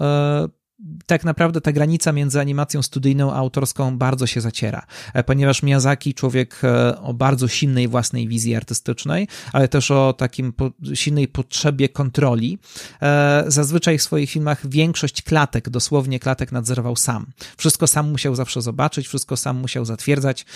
[1.06, 6.14] tak naprawdę ta granica między animacją studyjną a autorską bardzo się zaciera, e, ponieważ Miyazaki,
[6.14, 11.88] człowiek e, o bardzo silnej własnej wizji artystycznej, ale też o takim po, silnej potrzebie
[11.88, 12.58] kontroli,
[13.02, 17.26] e, zazwyczaj w swoich filmach większość klatek, dosłownie klatek nadzorował sam.
[17.56, 20.46] Wszystko sam musiał zawsze zobaczyć, wszystko sam musiał zatwierdzać,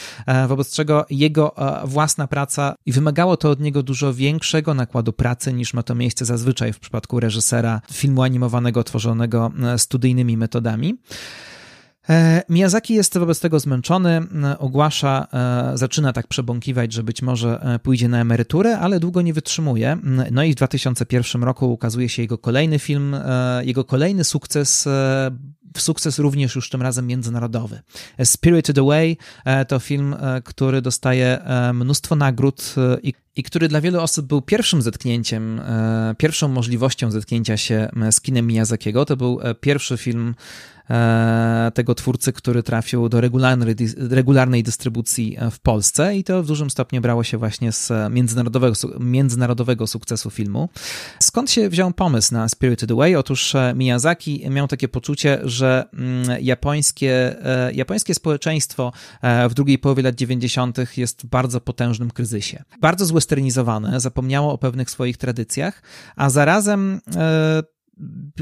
[0.49, 1.55] wobec czego jego
[1.85, 6.25] własna praca i wymagało to od niego dużo większego nakładu pracy niż ma to miejsce
[6.25, 10.99] zazwyczaj w przypadku reżysera filmu animowanego tworzonego studyjnym innymi metodami.
[12.09, 14.23] E, Miyazaki jest wobec tego zmęczony,
[14.59, 19.33] ogłasza, e, zaczyna tak przebąkiwać, że być może e, pójdzie na emeryturę, ale długo nie
[19.33, 19.99] wytrzymuje.
[20.31, 23.16] No i w 2001 roku ukazuje się jego kolejny film,
[23.62, 24.89] jego kolejny sukces
[25.77, 27.81] sukces również już tym razem międzynarodowy.
[28.25, 29.16] Spirited Away
[29.69, 31.39] to film, który dostaje
[31.75, 35.61] mnóstwo nagród i, i który dla wielu osób był pierwszym zetknięciem,
[36.19, 39.05] pierwszą możliwością zetknięcia się z kinem Miyazakiego.
[39.05, 40.35] To był pierwszy film
[40.91, 43.75] E, tego twórcy, który trafił do regularnej,
[44.11, 48.75] regularnej dystrybucji e, w Polsce i to w dużym stopniu brało się właśnie z międzynarodowego,
[49.01, 50.69] międzynarodowego sukcesu filmu.
[51.19, 53.16] Skąd się wziął pomysł na Spirited Away?
[53.16, 57.36] Otóż e, Miyazaki miał takie poczucie, że mm, japońskie,
[57.72, 58.92] japońskie społeczeństwo
[59.50, 60.78] w drugiej połowie lat 90.
[60.96, 62.62] jest w bardzo potężnym kryzysie.
[62.80, 65.82] Bardzo zwesternizowane, zapomniało o pewnych swoich tradycjach,
[66.16, 67.00] a zarazem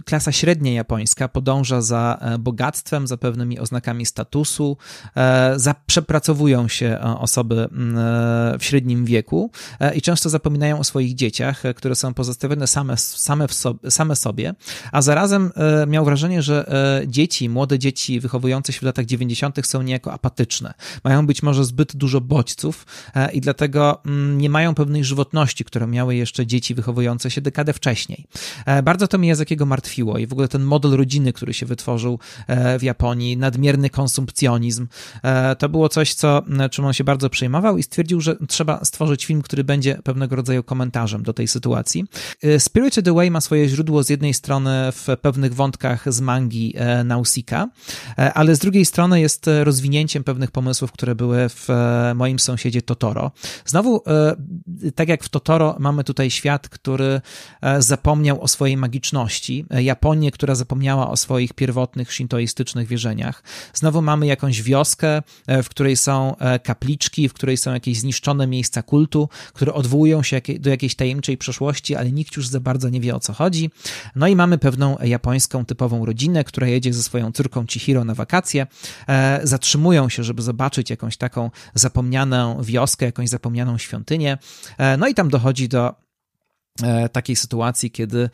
[0.05, 4.77] klasa średnia japońska podąża za e, bogactwem, za pewnymi oznakami statusu,
[5.17, 7.69] e, za przepracowują się e, osoby
[8.59, 9.51] w średnim wieku
[9.95, 14.55] i często zapominają o swoich dzieciach, które są pozostawione same, same, sobie, same sobie,
[14.93, 15.51] a zarazem
[15.87, 16.67] miał wrażenie, że
[17.07, 19.67] dzieci, młode dzieci wychowujące się w latach 90.
[19.67, 20.75] są niejako apatyczne.
[21.05, 22.87] Mają być może zbyt dużo bodźców
[23.33, 24.03] i dlatego
[24.37, 28.27] nie mają pewnej żywotności, które miały jeszcze dzieci wychowujące się dekadę wcześniej.
[28.83, 32.19] Bardzo to mi jest jakiego martwiło i w ogóle ten model rodziny, który się wytworzył
[32.47, 34.87] e, w Japonii, nadmierny konsumpcjonizm,
[35.23, 39.27] e, to było coś, co, czym on się bardzo przejmował i stwierdził, że trzeba stworzyć
[39.27, 42.05] film, który będzie pewnego rodzaju komentarzem do tej sytuacji.
[42.43, 46.75] E, Spirited Away ma swoje źródło z jednej strony w pewnych wątkach z mangi
[47.05, 47.69] Nausika,
[48.35, 51.69] ale z drugiej strony jest rozwinięciem pewnych pomysłów, które były w
[52.15, 53.33] moim sąsiedzie Totoro.
[53.65, 54.03] Znowu,
[54.95, 57.21] tak jak w Totoro, mamy tutaj świat, który
[57.79, 59.36] zapomniał o swojej magiczności,
[59.71, 63.43] Japonię, która zapomniała o swoich pierwotnych shintoistycznych wierzeniach.
[63.75, 68.47] Znowu mamy jakąś wioskę, e, w której są e, kapliczki, w której są jakieś zniszczone
[68.47, 73.01] miejsca kultu, które odwołują się do jakiejś tajemniczej przeszłości, ale nikt już za bardzo nie
[73.01, 73.71] wie o co chodzi.
[74.17, 78.67] No i mamy pewną japońską typową rodzinę, która jedzie ze swoją córką Chihiro na wakacje.
[79.09, 84.39] E, zatrzymują się, żeby zobaczyć jakąś taką zapomnianą wioskę, jakąś zapomnianą świątynię.
[84.99, 86.06] No i tam dochodzi do E,
[87.13, 88.31] takiej sytuacji, kiedy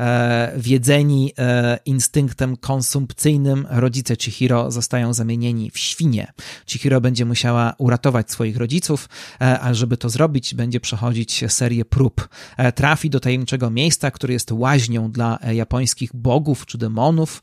[0.00, 6.32] e, wiedzeni e, instynktem konsumpcyjnym rodzice Chihiro zostają zamienieni w świnie.
[6.66, 12.28] Chihiro będzie musiała uratować swoich rodziców, a żeby to zrobić, będzie przechodzić serię prób.
[12.74, 17.42] Trafi do tajemniczego miejsca, które jest łaźnią dla japońskich bogów czy demonów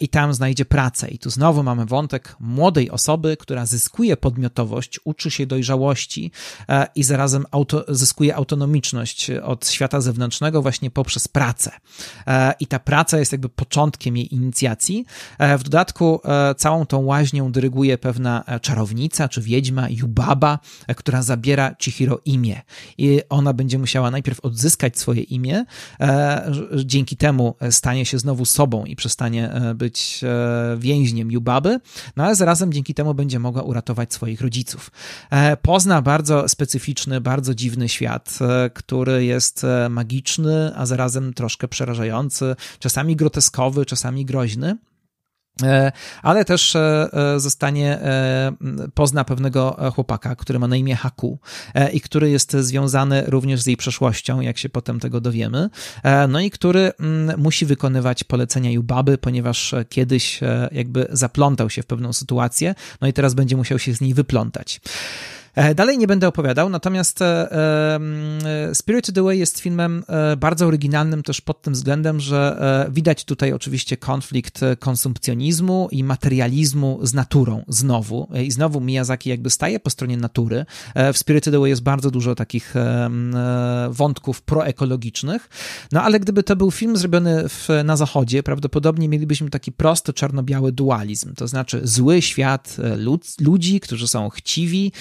[0.00, 1.08] i tam znajdzie pracę.
[1.08, 6.30] I tu znowu mamy wątek młodej osoby, która zyskuje podmiotowość, uczy się dojrzałości
[6.94, 11.70] i zarazem auto, zyskuje autonomiczność od świata zewnętrznego właśnie poprzez pracę.
[12.26, 15.06] E, I ta praca jest jakby początkiem jej inicjacji.
[15.38, 20.58] E, w dodatku e, całą tą łaźnią dyryguje pewna czarownica czy wiedźma Yubaba,
[20.96, 22.62] która zabiera Chihiro imię.
[22.98, 25.64] I ona będzie musiała najpierw odzyskać swoje imię,
[26.84, 30.20] dzięki temu stanie się znowu sobą i przestanie być
[30.76, 31.80] więźniem Yubaby,
[32.16, 34.90] no ale zarazem dzięki temu będzie mogła uratować swoich rodziców.
[35.62, 38.38] Pozna bardzo specyficzny, bardzo dziwny świat,
[38.74, 44.76] który jest magiczny, a zarazem troszkę przerażający, czasami groteskowy, czasami groźny.
[45.62, 45.92] E,
[46.22, 47.98] ale też e, e, zostanie,
[48.94, 51.38] pozna pewnego chłopaka, który ma na imię Haku
[51.92, 55.70] i który jest związany również z jej przeszłością, jak się potem tego dowiemy,
[56.28, 60.40] no i który mm, musi wykonywać polecenia Jubaby, ponieważ kiedyś
[60.72, 64.80] jakby zaplątał się w pewną sytuację, no i teraz będzie musiał się z niej wyplątać.
[65.58, 70.04] E, dalej nie będę opowiadał, natomiast e, e, Spirited Away jest filmem
[70.36, 72.58] bardzo oryginalnym też pod tym względem, że
[72.90, 78.28] widać tutaj oczywiście konflikt konsumpcjonizmu i materializmu z naturą znowu.
[78.44, 80.66] I znowu Miyazaki jakby staje po stronie natury.
[81.12, 82.74] W Spirited Away jest bardzo dużo takich
[83.90, 85.48] wątków proekologicznych,
[85.92, 90.72] no ale gdyby to był film zrobiony w, na zachodzie, prawdopodobnie mielibyśmy taki prosty czarno-biały
[90.72, 94.92] dualizm, to znaczy zły świat lud, ludzi, którzy są chciwi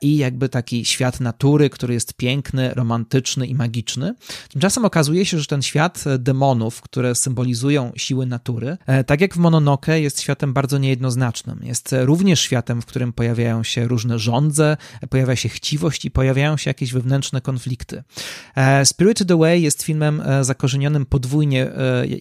[0.00, 4.14] i jakby taki świat natury, który jest piękny, romantyczny i magiczny.
[4.48, 9.38] Tymczasem okazuje się, że ten świat demonów, które symbolizują siły natury, e, tak jak w
[9.38, 11.60] Mononoke, jest światem bardzo niejednoznacznym.
[11.62, 14.76] Jest również światem, w którym pojawiają się różne żądze,
[15.10, 18.02] pojawia się chciwość i pojawiają się jakieś wewnętrzne konflikty.
[18.54, 21.70] E, Spirited Away jest filmem e, zakorzenionym podwójnie,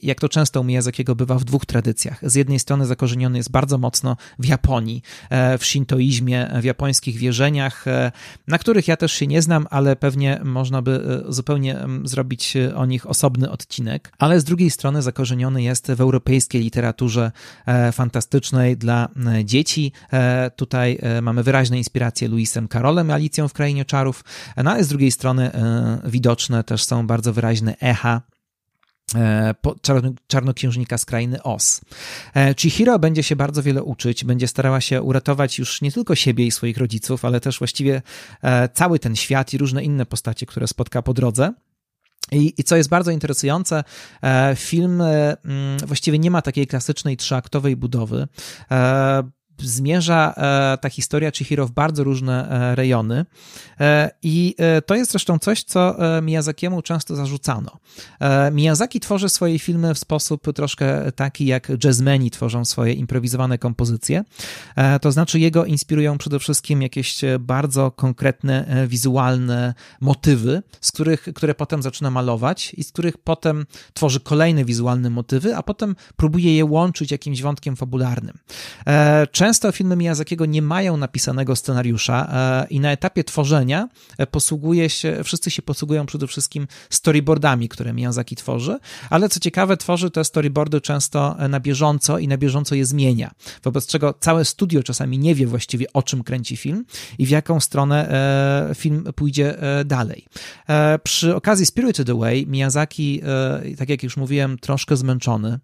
[0.01, 2.19] jak to często u Miyazakiego bywa w dwóch tradycjach.
[2.24, 5.01] Z jednej strony zakorzeniony jest bardzo mocno w Japonii,
[5.59, 8.11] w shintoizmie, w japońskich wierzeniach, E,
[8.47, 12.75] na których ja też się nie znam, ale pewnie można by e, zupełnie zrobić e,
[12.75, 14.13] o nich osobny odcinek.
[14.19, 17.31] Ale z drugiej strony zakorzeniony jest w europejskiej literaturze
[17.91, 19.09] fantastycznej dla
[19.43, 19.91] dzieci.
[20.55, 24.23] Tutaj mamy wyraźne inspiracje Luisem Karolem, Alicją w Krainie Czarów,
[24.57, 25.51] no ale z drugiej strony
[26.05, 28.21] widoczne też są bardzo wyraźne echa
[30.28, 31.82] czarnoksiężnika z krainy Os.
[32.36, 36.45] E, Chihiro będzie się bardzo wiele uczyć, będzie starała się uratować już nie tylko siebie
[36.45, 38.01] i swoich rodziców, ale też właściwie
[38.41, 41.53] e, cały ten świat i różne inne postacie, które spotka po drodze.
[42.32, 43.84] I, I, co jest bardzo interesujące,
[44.55, 45.03] film
[45.86, 48.28] właściwie nie ma takiej klasycznej trzyaktowej budowy
[49.57, 53.25] zmierza e, ta historia Chihiro w bardzo różne e, rejony
[53.79, 57.77] e, i to jest zresztą coś, co Miyazakiemu często zarzucano.
[58.51, 64.23] Miyazaki tworzy swoje filmy w sposób troszkę taki, jak jazzmeni tworzą swoje improwizowane kompozycje,
[65.01, 71.81] to znaczy jego inspirują przede wszystkim jakieś bardzo konkretne, wizualne motywy, z których, które potem
[71.81, 77.11] zaczyna malować i z których potem tworzy kolejne wizualne motywy, a potem próbuje je łączyć
[77.11, 78.37] jakimś wątkiem fabularnym.
[79.31, 84.89] Często Często filmy Miyazakiego nie mają napisanego scenariusza e, i na etapie tworzenia e, posługuje
[84.89, 88.77] się, wszyscy się posługują przede wszystkim storyboardami, które Miyazaki tworzy,
[89.09, 93.31] ale co ciekawe, tworzy te storyboardy często e, na bieżąco i na bieżąco je zmienia,
[93.63, 96.85] wobec czego całe studio czasami nie wie właściwie o czym kręci film
[97.17, 98.11] i w jaką stronę
[98.75, 100.25] film pójdzie dalej.
[101.03, 103.21] Przy okazji Spirited Away Miyazaki,
[103.77, 105.59] tak jak już mówiłem, troszkę zmęczony,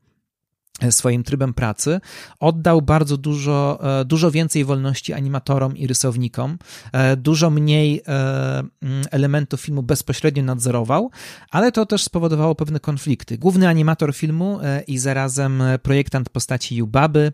[0.90, 2.00] swoim trybem pracy,
[2.40, 6.58] oddał bardzo dużo, e, dużo więcej wolności animatorom i rysownikom,
[6.92, 11.12] e, dużo mniej e, mm, elementów filmu bezpośrednio nadzorował,
[11.52, 13.38] ale to też spowodowało pewne konflikty.
[13.38, 17.32] Główny animator filmu i zarazem projektant postaci Yubaby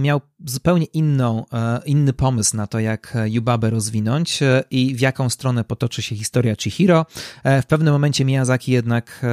[0.00, 1.44] miał zupełnie inną,
[1.86, 7.06] inny pomysł na to, jak Yubabę rozwinąć i w jaką stronę potoczy się historia Chihiro.
[7.44, 9.26] W pewnym momencie Miyazaki jednak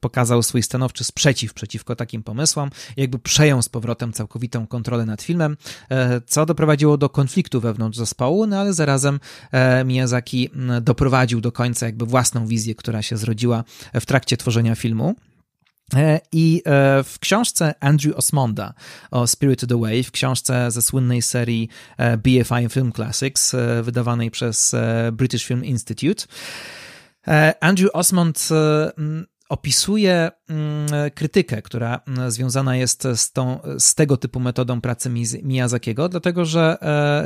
[0.00, 2.61] pokazał swój stanowczy sprzeciw przeciwko takim pomysłom,
[2.96, 5.56] jakby przejął z powrotem całkowitą kontrolę nad filmem,
[5.90, 9.20] e, co doprowadziło do konfliktu wewnątrz zespołu, no ale zarazem
[9.52, 10.50] e, Miyazaki
[10.80, 15.14] doprowadził do końca jakby własną wizję, która się zrodziła w trakcie tworzenia filmu.
[15.94, 16.62] E, I
[17.04, 18.74] w książce Andrew Osmonda
[19.10, 21.68] o Spirited Away, w książce ze słynnej serii
[22.18, 24.74] BFI Film Classics, wydawanej przez
[25.12, 26.24] British Film Institute,
[27.60, 28.48] Andrew Osmond
[29.52, 35.10] opisuje mm, krytykę, która mm, związana jest z, tą, z tego typu metodą pracy
[35.42, 36.76] Miyazakiego, dlatego że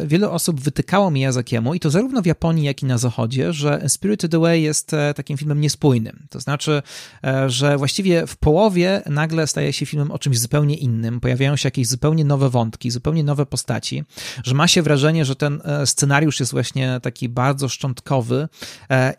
[0.02, 3.88] e, wiele osób wytykało Miyazakiemu, i to zarówno w Japonii, jak i na Zachodzie, że
[3.88, 6.26] Spirited Away jest e, takim filmem niespójnym.
[6.30, 6.82] To znaczy,
[7.24, 11.66] e, że właściwie w połowie nagle staje się filmem o czymś zupełnie innym, pojawiają się
[11.66, 14.04] jakieś zupełnie nowe wątki, zupełnie nowe postaci,
[14.44, 18.48] że ma się wrażenie, że ten scenariusz jest właśnie taki bardzo szczątkowy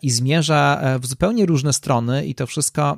[0.02, 2.97] i zmierza w zupełnie różne strony i to wszystko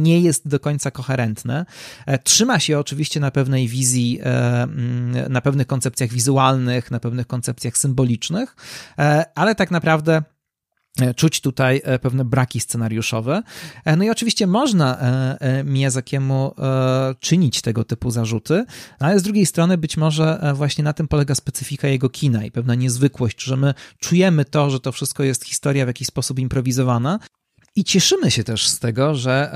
[0.00, 1.66] nie jest do końca koherentne.
[2.06, 7.26] E, trzyma się oczywiście na pewnej wizji, e, mm, na pewnych koncepcjach wizualnych, na pewnych
[7.26, 8.56] koncepcjach symbolicznych,
[8.98, 10.22] e, ale tak naprawdę
[11.16, 13.42] Czuć tutaj pewne braki scenariuszowe.
[13.96, 14.98] No i oczywiście można
[15.64, 16.54] Miyazakiemu
[17.20, 18.64] czynić tego typu zarzuty,
[18.98, 22.74] ale z drugiej strony być może właśnie na tym polega specyfika jego kina i pewna
[22.74, 27.18] niezwykłość, że my czujemy to, że to wszystko jest historia w jakiś sposób improwizowana,
[27.78, 29.52] I cieszymy się też z tego, że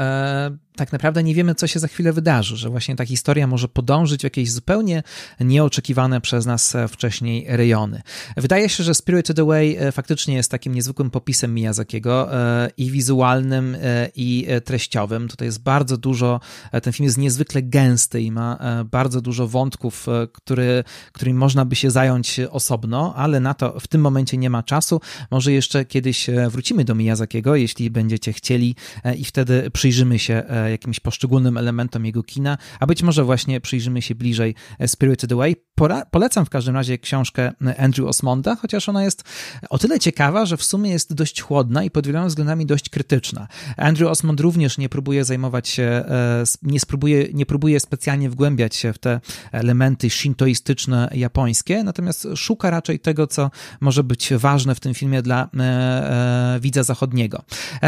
[0.77, 4.21] tak naprawdę nie wiemy, co się za chwilę wydarzy, że właśnie ta historia może podążyć
[4.21, 5.03] w jakieś zupełnie
[5.41, 8.03] nieoczekiwane przez nas wcześniej rejony.
[8.37, 12.29] Wydaje się, że Spirited Away faktycznie jest takim niezwykłym popisem Miyazakiego
[12.77, 13.77] i wizualnym,
[14.17, 15.29] i treściowym.
[15.29, 16.41] Tutaj jest bardzo dużo,
[16.83, 18.59] ten film jest niezwykle gęsty i ma
[18.91, 24.01] bardzo dużo wątków, który, którymi można by się zająć osobno, ale na to w tym
[24.01, 25.01] momencie nie ma czasu.
[25.31, 28.75] Może jeszcze kiedyś wrócimy do Miyazakiego, jeśli będziecie chcieli
[29.17, 34.15] i wtedy przyjrzymy się jakimś poszczególnym elementom jego kina, a być może właśnie przyjrzymy się
[34.15, 34.55] bliżej
[34.87, 35.57] Spirited Away.
[35.75, 39.25] Pora, polecam w każdym razie książkę Andrew Osmonda, chociaż ona jest
[39.71, 43.49] o tyle ciekawa, że w sumie jest dość chłodna i pod wieloma względami dość krytyczna.
[43.77, 48.93] Andrew Osmond również nie próbuje zajmować się, e, nie, spróbuje, nie próbuje specjalnie wgłębiać się
[48.93, 49.21] w te
[49.53, 53.51] elementy shintoistyczne japońskie, natomiast szuka raczej tego, co
[53.81, 57.43] może być ważne w tym filmie dla e, e, widza zachodniego.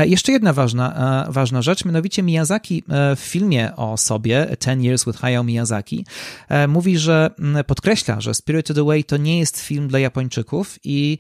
[0.07, 2.83] Jeszcze jedna ważna, ważna rzecz, mianowicie Miyazaki
[3.17, 6.07] w filmie o sobie, Ten Years with Hayao Miyazaki,
[6.69, 7.31] mówi, że
[7.67, 11.19] podkreśla, że Spirited Away to nie jest film dla Japończyków i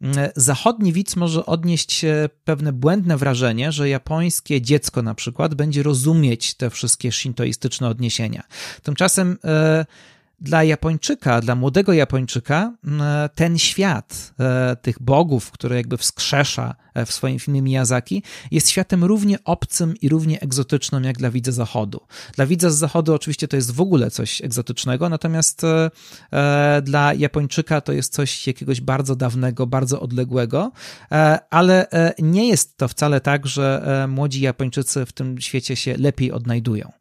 [0.00, 2.04] mm, zachodni widz może odnieść
[2.44, 8.42] pewne błędne wrażenie, że japońskie dziecko na przykład będzie rozumieć te wszystkie shintoistyczne odniesienia.
[8.82, 9.86] Tymczasem e,
[10.40, 12.72] dla Japończyka, dla młodego Japończyka,
[13.34, 19.04] ten świat e, tych bogów, które jakby wskrzesza e, w swoim filmie Miyazaki, jest światem
[19.04, 22.00] równie obcym i równie egzotycznym jak dla widza zachodu.
[22.34, 27.80] Dla widza z zachodu oczywiście to jest w ogóle coś egzotycznego, natomiast e, dla Japończyka
[27.80, 30.72] to jest coś jakiegoś bardzo dawnego, bardzo odległego,
[31.50, 31.86] ale
[32.18, 36.92] nie jest to wcale tak, że młodzi Japończycy w tym świecie się lepiej odnajdują.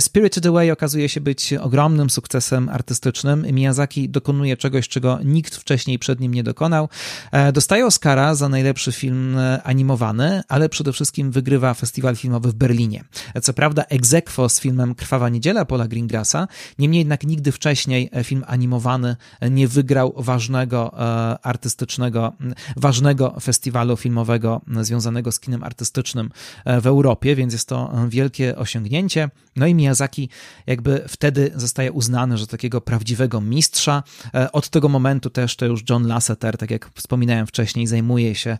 [0.00, 3.46] Spirited Away okazuje się być ogromnym sukcesem artystycznym.
[3.52, 6.88] Miyazaki dokonuje czegoś, czego nikt wcześniej przed nim nie dokonał.
[7.32, 9.27] E, dostaje Oscara za najlepszy film e,
[9.64, 13.04] animowany, ale przede wszystkim wygrywa festiwal filmowy w Berlinie.
[13.34, 16.48] E, co prawda egzekwo z filmem Krwawa Niedziela Paula Greengrassa,
[16.78, 19.16] niemniej jednak nigdy wcześniej film animowany
[19.50, 20.98] nie wygrał ważnego
[21.42, 22.32] artystycznego,
[22.76, 26.30] ważnego festiwalu filmowego związanego z kinem artystycznym
[26.66, 29.30] w Europie, więc jest to wielkie osiągnięcie.
[29.56, 30.28] No i Miyazaki
[30.66, 34.02] jakby wtedy zostaje uznany, że takiego prawdziwego mistrza.
[34.34, 38.58] E, od tego momentu też to już John Lasseter, tak jak wspominałem wcześniej, zajmuje się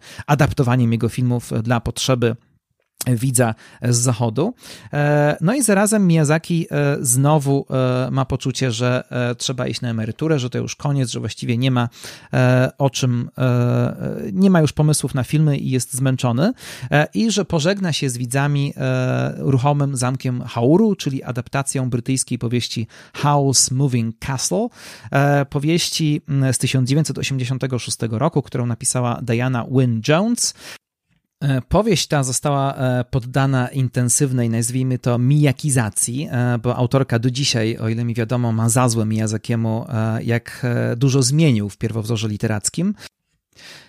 [0.59, 2.37] adaptowaniem jego filmów dla potrzeby
[3.07, 4.55] widza z zachodu.
[4.93, 9.05] E, no i zarazem Miyazaki e, znowu e, ma poczucie, że
[9.39, 11.89] trzeba iść na emeryturę, że to już koniec, że właściwie nie ma
[12.79, 13.31] o czym,
[14.33, 16.53] nie ma już pomysłów na filmy i jest zmęczony
[17.15, 18.75] i że pożegna się z widzami
[19.37, 24.69] ruchomym zamkiem Hauru, czyli adaptacją brytyjskiej powieści House Moving Castle,
[25.51, 26.21] powieści
[26.53, 30.55] z 1986 roku, którą napisała Diana Wynne Jones.
[30.55, 30.88] E,
[31.69, 37.89] powieść ta została e, poddana intensywnej, nazwijmy to, mijakizacji, e, bo autorka do dzisiaj, o
[37.89, 39.87] ile mi wiadomo, ma za złe Miyazakiemu,
[40.25, 40.67] jak
[40.97, 42.95] dużo zmienił w pierwowzorze literackim.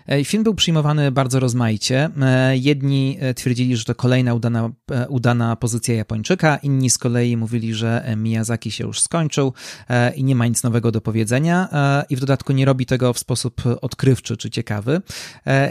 [0.10, 2.10] E, film był przyjmowany bardzo rozmaicie.
[2.22, 4.70] E, jedni e, twierdzili, że to kolejna udana,
[5.10, 9.54] udana pozycja Japończyka, inni z kolei mówili, że Miyazaki się już skończył
[10.16, 11.70] i nie ma nic nowego do powiedzenia
[12.10, 15.02] i w dodatku nie robi tego w sposób odkrywczy czy ciekawy.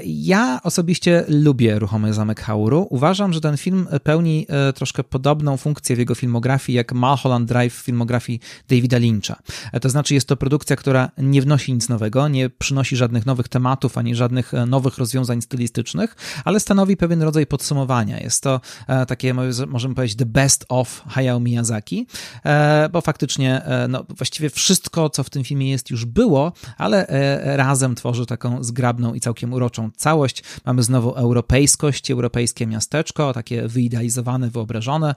[0.05, 2.87] Ja osobiście lubię Ruchomy Zamek Hauru.
[2.91, 7.85] Uważam, że ten film pełni troszkę podobną funkcję w jego filmografii jak Mulholland Drive w
[7.85, 9.37] filmografii Davida Lyncha.
[9.81, 13.88] To znaczy jest to produkcja, która nie wnosi nic nowego, nie przynosi żadnych nowych tematów
[13.97, 18.21] ani żadnych żadnych e, nowych rozwiązań stylistycznych, ale stanowi pewien rodzaj podsumowania.
[18.21, 19.35] Jest to e, takie,
[19.67, 22.07] możemy powiedzieć, the best of Hayao Miyazaki,
[22.45, 27.07] e, bo faktycznie no, właściwie wszystko, co w tym filmie jest, już było, ale
[27.45, 30.43] razem tworzy taką zgrabną i całkiem uroczą całość.
[30.65, 35.15] Mamy znowu europejskość, europejskie miasteczko, takie wyidealizowane, wyobrażone,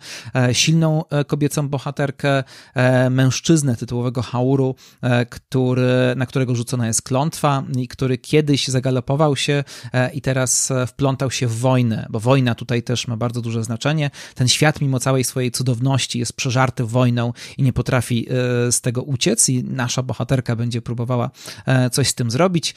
[0.51, 2.43] silną kobiecą bohaterkę,
[3.09, 4.75] mężczyznę tytułowego Hauru,
[5.29, 10.71] który, na którego rzucona jest klątwa i który kiedyś zagalopował zagalopował się e, i teraz
[10.71, 14.11] e, wplątał się w wojnę, bo wojna tutaj też ma bardzo duże znaczenie.
[14.35, 19.03] Ten świat, mimo całej swojej cudowności, jest przeżarty wojną i nie potrafi e, z tego
[19.03, 21.29] uciec, i nasza bohaterka będzie próbowała
[21.91, 22.75] coś z tym zrobić.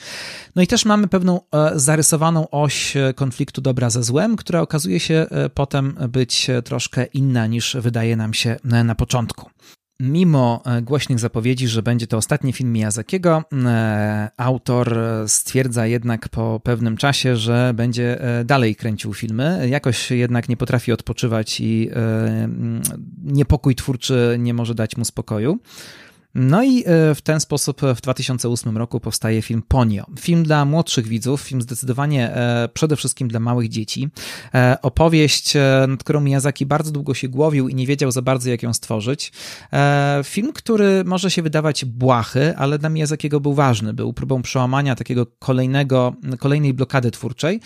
[0.57, 1.41] No i też mamy pewną
[1.75, 8.17] zarysowaną oś konfliktu dobra ze złem, która okazuje się potem być troszkę inna niż wydaje
[8.17, 9.51] nam się na początku.
[10.01, 16.61] Mimo e, głośnych zapowiedzi, że będzie to ostatni film Miyazakiego, e, autor stwierdza jednak po
[16.65, 19.69] pewnym czasie, że będzie e, dalej kręcił filmy.
[19.71, 21.91] Jakoś jednak nie potrafi odpoczywać i
[23.23, 25.59] niepokój twórczy nie może dać mu spokoju.
[26.35, 30.05] No i w ten sposób w 2008 roku powstaje film Ponio.
[30.21, 32.35] Film dla młodszych widzów, film zdecydowanie
[32.75, 34.09] przede wszystkim dla małych dzieci.
[34.83, 35.55] Opowieść,
[35.89, 39.33] nad którą Miyazaki bardzo długo się głowił i nie wiedział za bardzo, jak ją stworzyć.
[40.25, 43.95] Film, który może się wydawać błahy, ale dla Miyazakiego był ważny.
[43.95, 47.61] Był próbą przełamania takiego kolejnego, kolejnej blokady twórczej,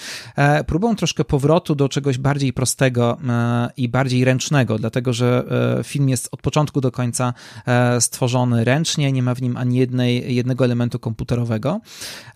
[0.67, 3.19] próbą troszkę powrotu do czegoś bardziej prostego
[3.77, 5.45] i bardziej ręcznego, dlatego że
[5.85, 7.35] film jest od początku do końca
[8.01, 11.81] stworzony ręcznie, nie ma w nim ani jednej, jednego elementu komputerowego.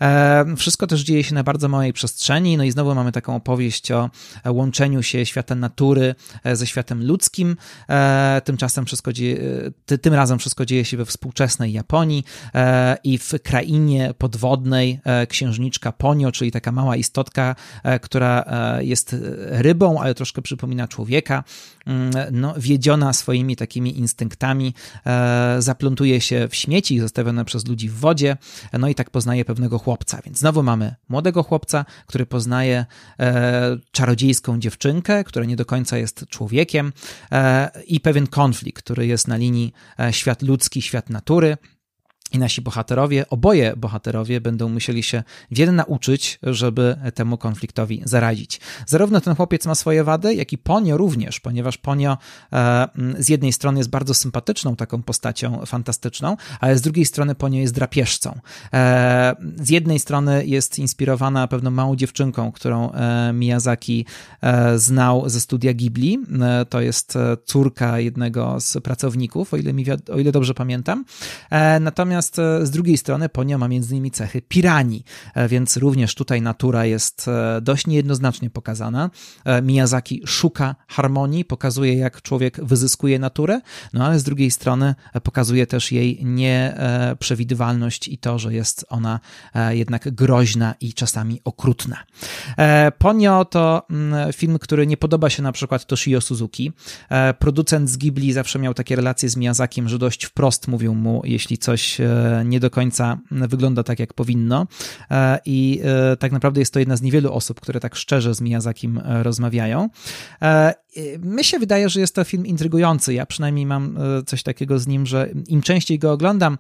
[0.01, 3.93] E, wszystko też dzieje się na bardzo małej przestrzeni, no i znowu mamy taką opowieść
[3.93, 4.11] o
[4.47, 7.57] łączeniu się świata natury e, ze światem ludzkim.
[7.89, 9.39] E, tymczasem wszystko dzieje,
[10.03, 12.25] tym razem wszystko dzieje się we współczesnej Japonii
[13.05, 17.57] i w krainie podwodnej księżniczka Ponio, czyli taka mała istotka,
[18.03, 18.45] która
[18.81, 21.45] jest rybą, ale troszkę przypomina człowieka,
[22.33, 24.75] no, wiedziona swoimi takimi instynktami,
[25.59, 28.37] zaplątuje się w śmieci zostawione przez ludzi w wodzie,
[28.79, 30.21] no i tak poznaje pewnego chłopca.
[30.25, 32.87] Więc znowu mamy młodego chłopca, który poznaje
[33.21, 36.93] e, czarodziejską dziewczynkę, która nie do końca jest człowiekiem,
[37.33, 41.57] e, i pewien konflikt, który jest na linii e, świat ludzki, świat natury.
[42.33, 48.61] I nasi bohaterowie, oboje bohaterowie będą musieli się wiele nauczyć, żeby temu konfliktowi zaradzić.
[48.87, 52.19] Zarówno ten chłopiec ma swoje wady, jak i Ponio również, ponieważ Ponio
[52.53, 52.89] e,
[53.19, 57.75] z jednej strony jest bardzo sympatyczną taką postacią fantastyczną, ale z drugiej strony Ponio jest
[57.75, 58.39] drapieżcą.
[58.73, 64.07] E, z jednej strony jest inspirowana pewną małą dziewczynką, którą e, Miyazaki
[64.41, 66.19] e, znał ze studia Ghibli.
[66.43, 71.05] E, to jest e, córka jednego z pracowników, o ile, mi, o ile dobrze pamiętam.
[71.81, 75.05] natomiast Natomiast e, z drugiej strony Ponia ma między innymi cechy piranii,
[75.35, 79.11] e, więc również tutaj natura jest e, dość niejednoznacznie pokazana.
[79.63, 83.61] Miyazaki szuka harmonii, pokazuje jak człowiek wyzyskuje naturę,
[83.93, 89.21] no ale z drugiej strony pokazuje też jej nieprzewidywalność i to, że jest ona
[89.71, 91.97] jednak groźna i czasami okrutna.
[92.99, 96.73] Ponio to mm, film, który nie podoba się na przykład Toshio Suzuki.
[97.39, 101.59] Producent z Ghibli zawsze miał takie relacje z Miyazakiem, że dość wprost mówił mu, jeśli
[101.59, 102.01] coś
[102.45, 104.67] nie do końca wygląda tak, jak powinno.
[105.11, 108.41] E, I e, tak naprawdę jest to jedna z niewielu osób, które tak szczerze z
[108.41, 109.89] Miyazakim e, rozmawiają.
[111.23, 113.15] My się wydaje, że jest to film intrygujący.
[113.15, 116.59] Ja przynajmniej mam coś takiego z nim, że im częściej go oglądam,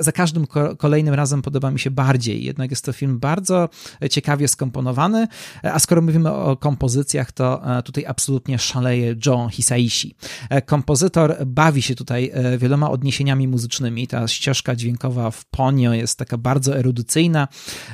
[0.00, 0.46] za każdym
[0.78, 2.44] kolejnym razem podoba mi się bardziej.
[2.44, 3.68] Jednak jest to film bardzo
[4.10, 5.28] ciekawie skomponowany,
[5.62, 10.14] a skoro mówimy o kompozycjach, to tutaj absolutnie szaleje John Hisaishi.
[10.66, 14.06] Kompozytor bawi się tutaj wieloma odniesieniami muzycznymi.
[14.06, 17.48] Ta ścieżka dźwiękowa w Ponio jest taka bardzo erudycyjna.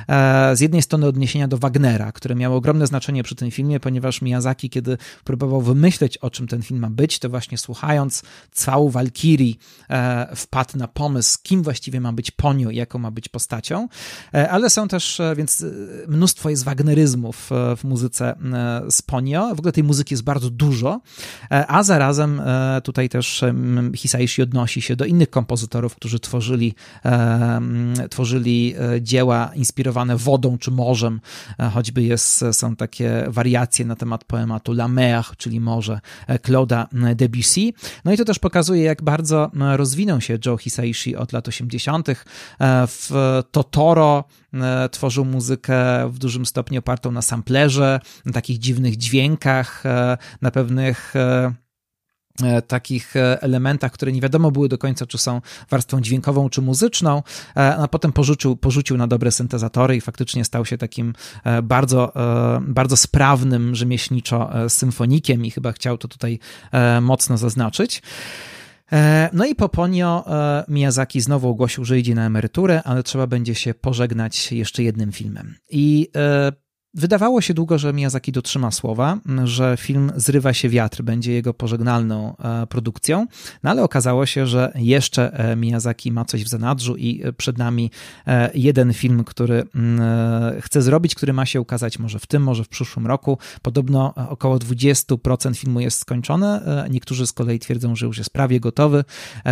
[0.07, 4.21] E, z jednej strony odniesienia do Wagnera, które miało ogromne znaczenie przy tym filmie, ponieważ
[4.21, 9.59] Miyazaki, kiedy próbował wymyśleć, o czym ten film ma być, to właśnie słuchając całą Walkirii
[9.89, 13.87] e, wpadł na pomysł, kim właściwie ma być Ponio jaką ma być postacią.
[14.33, 15.65] E, ale są też, więc
[16.07, 18.35] mnóstwo jest wagneryzmów w muzyce
[18.89, 19.55] z Ponio.
[19.55, 21.01] W ogóle tej muzyki jest bardzo dużo,
[21.49, 22.41] a zarazem
[22.83, 23.43] tutaj też
[23.95, 26.75] Hisaishi odnosi się do innych kompozytorów, którzy tworzyli
[28.09, 31.21] tworzyli e, dzieła inspirowane wodą czy morzem,
[31.59, 37.15] e, choćby jest, są takie wariacje na temat poematu La Mer, czyli morze e, Claude'a
[37.15, 37.73] Debussy.
[38.05, 42.07] No i to też pokazuje, jak bardzo rozwinął się Joe Hisaishi od lat 80.
[42.87, 44.23] W Totoro
[44.91, 45.75] tworzył muzykę
[46.09, 49.83] w dużym stopniu opartą na samplerze, na takich dziwnych dźwiękach,
[50.41, 51.66] na pewnych E,
[52.67, 57.23] takich e, elementach, które nie wiadomo były do końca, czy są warstwą dźwiękową, czy muzyczną,
[57.57, 61.13] e, a potem porzucił, porzucił na dobre syntezatory i faktycznie stał się takim
[61.63, 62.13] bardzo,
[62.61, 66.39] bardzo sprawnym rzemieślniczo symfonikiem i chyba chciał to tutaj
[67.01, 68.01] mocno zaznaczyć.
[69.33, 70.25] No i po Ponio
[70.67, 75.55] Miyazaki znowu ogłosił, że idzie na emeryturę, ale trzeba będzie się pożegnać jeszcze jednym filmem.
[75.69, 76.09] I
[76.93, 82.35] Wydawało się długo, że Miyazaki dotrzyma słowa, że film Zrywa się wiatr będzie jego pożegnalną
[82.37, 83.27] e, produkcją,
[83.63, 87.57] no ale okazało się, że jeszcze e, Miyazaki ma coś w zanadrzu i e, przed
[87.57, 87.91] nami
[88.53, 89.63] jeden film, który
[90.61, 93.37] chce zrobić, który ma się ukazać może w tym, może w przyszłym roku.
[93.61, 99.03] Podobno około 20% filmu jest skończone, niektórzy z kolei twierdzą, że już jest prawie gotowy,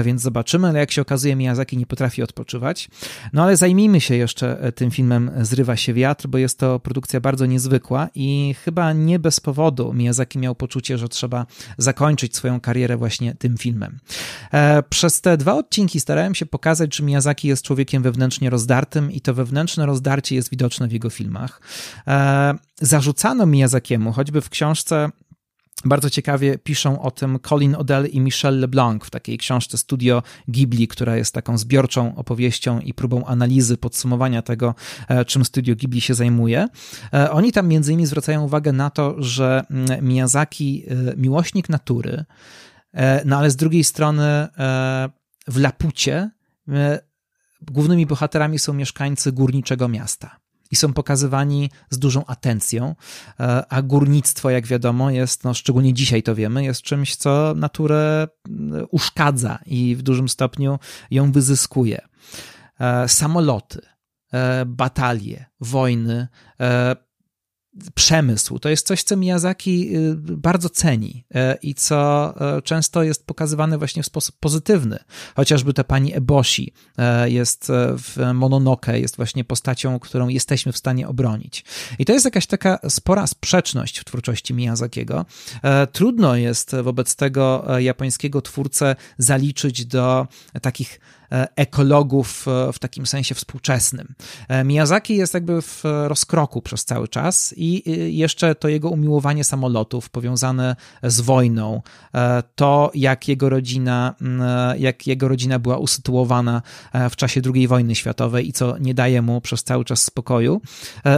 [0.03, 2.89] więc zobaczymy, ale jak się okazuje Miyazaki nie potrafi odpoczywać.
[3.33, 7.45] No ale zajmijmy się jeszcze tym filmem Zrywa się wiatr, bo jest to produkcja bardzo
[7.45, 11.45] niezwykła i chyba nie bez powodu Miyazaki miał poczucie, że trzeba
[11.77, 13.99] zakończyć swoją karierę właśnie tym filmem.
[14.53, 19.21] E, przez te dwa odcinki starałem się pokazać, że Miyazaki jest człowiekiem wewnętrznie rozdartym i
[19.21, 21.61] to wewnętrzne rozdarcie jest widoczne w jego filmach.
[22.07, 25.09] E, zarzucano Miyazakiemu, choćby w książce
[25.85, 30.87] Bardzo ciekawie piszą o tym Colin Odell i Michel LeBlanc w takiej książce Studio Ghibli,
[30.87, 34.75] która jest taką zbiorczą opowieścią i próbą analizy, podsumowania tego,
[35.07, 36.67] e, czym Studio Ghibli się zajmuje.
[37.13, 42.25] E, oni tam między innymi zwracają uwagę na to, że mm, Miyazaki, e, miłośnik natury,
[43.25, 44.47] no ale z drugiej strony
[45.47, 46.29] w Lapucie
[47.61, 50.39] głównymi bohaterami są mieszkańcy górniczego miasta
[50.75, 52.95] i są pokazywani z dużą atencją,
[53.39, 58.27] e, a górnictwo, jak wiadomo, jest, no szczególnie dzisiaj to wiemy, jest czymś, co naturę
[58.27, 60.79] e, uszkadza i w dużym stopniu
[61.11, 62.01] ją wyzyskuje.
[62.79, 63.81] E, samoloty,
[64.65, 66.27] batalie, wojny,
[67.95, 68.59] przemysł.
[68.59, 73.77] To jest coś, co Miyazaki y, bardzo ceni e, i co e, często jest pokazywane
[73.77, 74.99] właśnie w sposób pozytywny.
[75.35, 81.07] Chociażby ta pani Eboshi e, jest w Mononoke, jest właśnie postacią, którą jesteśmy w stanie
[81.07, 81.65] obronić.
[81.99, 85.25] I to jest jakaś taka spora sprzeczność w twórczości Miyazakiego.
[85.91, 90.27] Trudno jest wobec tego japońskiego twórcę zaliczyć do
[90.61, 90.99] takich
[91.55, 94.15] ekologów e, w takim sensie współczesnym.
[94.47, 97.83] E, Miyazaki jest jakby w rozkroku przez cały czas i
[98.17, 101.81] jeszcze to jego umiłowanie samolotów powiązane z wojną,
[102.55, 104.15] to jak jego rodzina,
[104.77, 106.61] jak jego rodzina była usytuowana
[107.09, 110.61] w czasie II wojny światowej i co nie daje mu przez cały czas spokoju.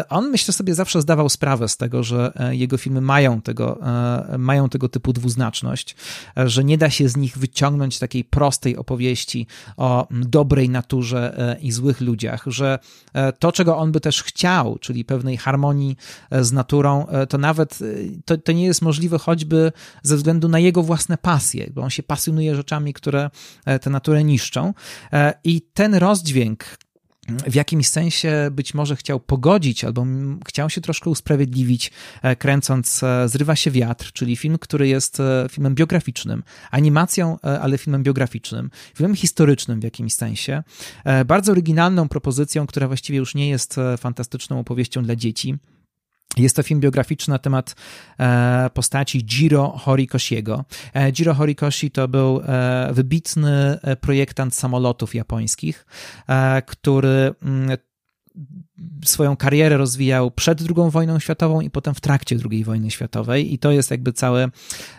[0.09, 3.79] On myślę sobie zawsze zdawał sprawę z tego, że jego filmy mają tego,
[4.38, 5.95] mają tego typu dwuznaczność,
[6.35, 9.47] że nie da się z nich wyciągnąć takiej prostej opowieści
[9.77, 12.79] o dobrej naturze e, i złych ludziach, że
[13.13, 15.97] e, to, czego on by też chciał, czyli pewnej harmonii
[16.29, 17.79] e, z naturą, to nawet
[18.25, 19.71] to, to nie jest możliwe choćby
[20.03, 23.29] ze względu na jego własne pasje, bo on się pasjonuje rzeczami, które
[23.81, 24.73] tę naturę niszczą.
[25.43, 26.65] I ten rozdźwięk,
[27.27, 30.05] w jakimś sensie być może chciał pogodzić albo
[30.47, 31.91] chciał się troszkę usprawiedliwić,
[32.21, 37.77] e, kręcąc e, Zrywa się wiatr, czyli film, który jest e, filmem biograficznym, animacją, ale
[37.77, 40.63] filmem biograficznym, filmem historycznym w jakimś sensie,
[41.25, 45.57] bardzo oryginalną propozycją, która właściwie już nie jest fantastyczną opowieścią dla dzieci
[46.37, 47.75] jest to film biograficzny na temat
[48.19, 50.65] e, postaci Jiro Horikoshiego.
[50.93, 55.85] E, Jiro Horikoshi to był e, wybitny projektant samolotów japońskich,
[56.65, 57.77] który mm,
[59.05, 63.59] swoją karierę rozwijał przed II wojną światową i potem w trakcie II wojny światowej i
[63.59, 64.49] to jest jakby całe,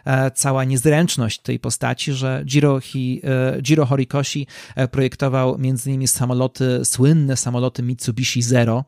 [0.05, 4.47] e, cała niezręczność tej postaci, że Jiro, Hi, e, Jiro Horikoshi
[4.77, 8.85] e, projektował między innymi samoloty, słynne samoloty Mitsubishi Zero,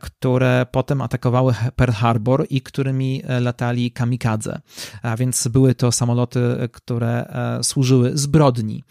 [0.00, 4.60] które potem atakowały Pearl Harbor i którymi latali kamikadze.
[5.02, 6.40] A więc były to samoloty,
[6.72, 7.24] które
[7.62, 8.84] służyły zbrodni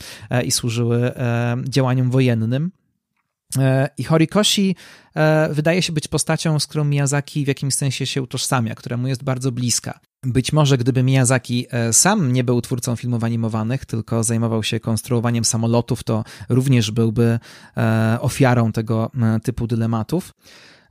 [0.45, 1.11] i służyły
[1.69, 2.71] działaniom wojennym.
[3.59, 4.75] E, I Horikoshi
[5.15, 9.07] e, wydaje się być postacią, z którą Miyazaki w jakimś sensie się utożsamia, która mu
[9.07, 9.99] jest bardzo bliska.
[10.23, 15.45] Być może gdyby Miyazaki e, sam nie był twórcą filmów animowanych, tylko zajmował się konstruowaniem
[15.45, 17.39] samolotów, to również byłby
[18.19, 19.11] ofiarą tego
[19.43, 20.31] typu dylematów.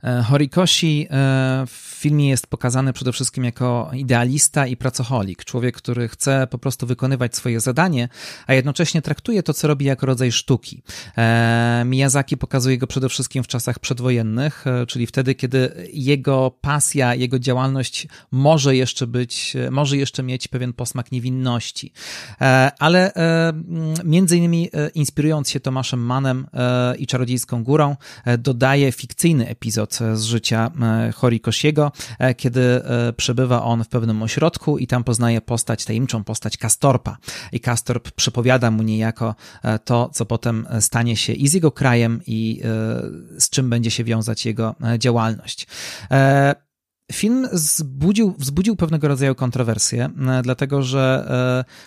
[0.03, 6.07] E, Horikoshi e, w filmie jest pokazany przede wszystkim jako idealista i pracocholik, człowiek, który
[6.07, 8.09] chce po prostu wykonywać swoje zadanie,
[8.47, 10.81] a jednocześnie traktuje to, co robi, jako rodzaj sztuki.
[11.17, 17.39] E, Miyazaki pokazuje go przede wszystkim w czasach przedwojennych, czyli wtedy, kiedy jego pasja, jego
[17.39, 21.93] działalność może jeszcze być, może jeszcze mieć pewien posmak niewinności.
[22.79, 23.11] Ale
[24.03, 26.47] między innymi inspirując się Tomaszem Manem
[26.97, 27.95] i Czarodziejską Górą,
[28.37, 34.77] dodaje fikcyjny epizod z życia e, Horikoshiego, e, kiedy e, przebywa on w pewnym ośrodku
[34.77, 37.17] i tam poznaje postać, tajemniczą postać Kastorpa.
[37.51, 39.35] I Kastorp przypowiada mu niejako
[39.85, 42.61] to, co potem stanie się i z jego krajem, i
[43.37, 45.67] z czym będzie się wiązać jego działalność.
[47.11, 50.09] Film wzbudził, wzbudził pewnego rodzaju kontrowersje,
[50.43, 51.31] dlatego że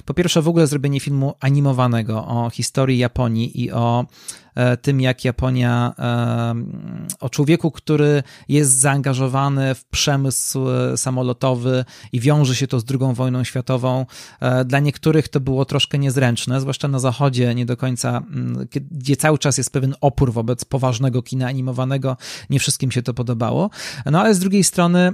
[0.05, 4.07] po pierwsze w ogóle zrobienie filmu animowanego o historii Japonii i o
[4.44, 4.44] E,
[4.83, 6.55] tym, jak Japonia, e,
[7.21, 13.15] o człowieku, który jest zaangażowany w przemysł e, samolotowy i wiąże się to z II
[13.15, 14.07] wojną światową.
[14.65, 18.23] Dla niektórych to było troszkę niezręczne, zwłaszcza na zachodzie, nie do końca,
[18.91, 22.17] gdzie cały czas jest pewien opór wobec poważnego kina animowanego.
[22.51, 23.71] Nie wszystkim się to podobało.
[24.07, 25.13] No ale z drugiej strony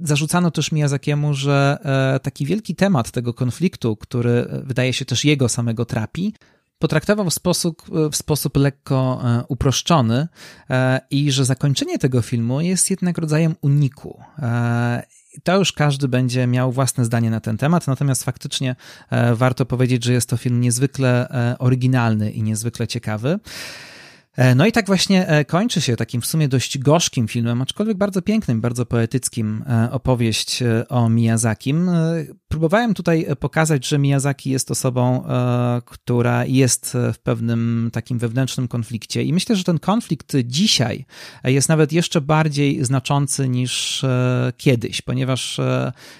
[0.00, 1.78] zarzucano też Miyazakiemu, że
[2.22, 6.32] taki wielki temat tego konfliktu, który wydaje się też jego samego trapi,
[6.80, 7.82] potraktował w sposób,
[8.12, 10.28] w sposób lekko e, uproszczony
[10.70, 14.20] e, i że zakończenie tego filmu jest jednak rodzajem uniku.
[14.38, 15.02] E,
[15.42, 18.76] to już każdy będzie miał własne zdanie na ten temat, natomiast faktycznie
[19.34, 21.28] warto powiedzieć, że jest to film niezwykle
[21.58, 23.38] oryginalny i niezwykle ciekawy.
[24.36, 27.96] E, no i tak właśnie e, kończy się takim w sumie dość gorzkim filmem, aczkolwiek
[27.96, 31.90] bardzo pięknym, bardzo poetyckim e, opowieść o Miyazakim.
[32.48, 35.24] Próbowałem tutaj pokazać, że Miyazaki jest osobą,
[35.84, 41.04] która jest w pewnym takim wewnętrznym konflikcie i myślę, że ten konflikt dzisiaj
[41.44, 44.04] jest nawet jeszcze bardziej znaczący niż
[44.56, 45.60] kiedyś, ponieważ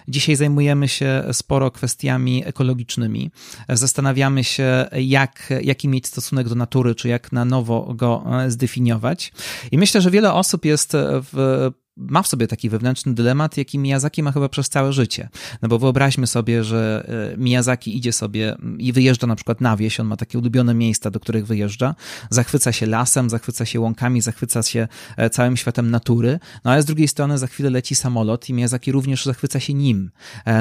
[0.08, 3.30] dzisiaj zajmujemy się sporo kwestiami ekologicznymi.
[3.68, 9.32] Zastanawiamy się, jak, jaki mieć stosunek do natury, czy jak na nowo go e, zdefiniować.
[9.72, 10.92] I myślę, że wiele osób jest
[11.32, 15.28] w ma w sobie taki wewnętrzny dylemat, jaki Miyazaki ma chyba przez całe życie.
[15.62, 20.00] No bo wyobraźmy sobie, że e, Miyazaki idzie sobie i wyjeżdża na przykład na wieś,
[20.00, 21.94] on ma takie ulubione miejsca, do których wyjeżdża,
[22.30, 26.84] zachwyca się lasem, zachwyca się łąkami, zachwyca się e, całym światem natury, no ale z
[26.84, 30.10] drugiej strony za chwilę leci samolot i Miyazaki również zachwyca się nim.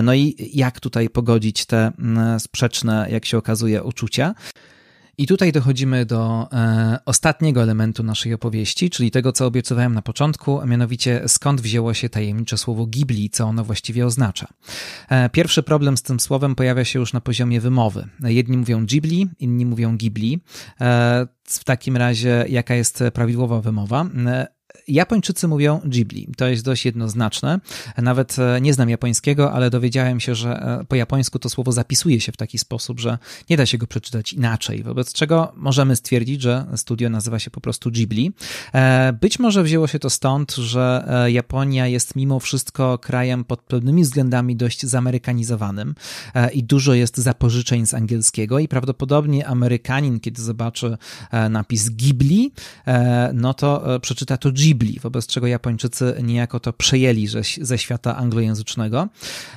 [0.04, 1.92] No i jak tutaj pogodzić te
[2.40, 4.36] sprzeczne, jak się okazuje, uczucia?
[5.20, 10.60] I tutaj dochodzimy do e, ostatniego elementu naszej opowieści, czyli tego, co obiecywałem na początku,
[10.60, 14.48] a mianowicie skąd wzięło się tajemnicze słowo Ghibli, co ono właściwie oznacza.
[15.10, 18.08] E, pierwszy problem z tym słowem pojawia się już na poziomie wymowy.
[18.24, 20.40] Jedni mówią Ghibli, inni mówią Ghibli.
[20.82, 24.06] E, w takim razie, jaka jest prawidłowa wymowa?
[24.90, 26.28] Japończycy mówią Ghibli.
[26.38, 27.60] To jest dość jednoznaczne.
[27.98, 32.22] Nawet e, nie znam japońskiego, ale dowiedziałem się, że e, po japońsku to słowo zapisuje
[32.22, 33.18] się w taki sposób, że
[33.50, 34.84] nie da się go przeczytać inaczej.
[34.84, 38.32] Wobec czego możemy stwierdzić, że studio nazywa się po prostu Ghibli.
[38.74, 44.04] E, być może wzięło się to stąd, że Japonia jest mimo wszystko krajem pod pewnymi
[44.04, 45.96] względami dość zamerykanizowanym
[46.54, 50.98] i dużo jest zapożyczeń z angielskiego i prawdopodobnie Amerykanin, kiedy zobaczy
[51.50, 52.52] napis Ghibli,
[53.34, 57.28] no to przeczyta to Ghibli, wobec czego Japończycy niejako to przejęli
[57.62, 59.08] ze świata anglojęzycznego.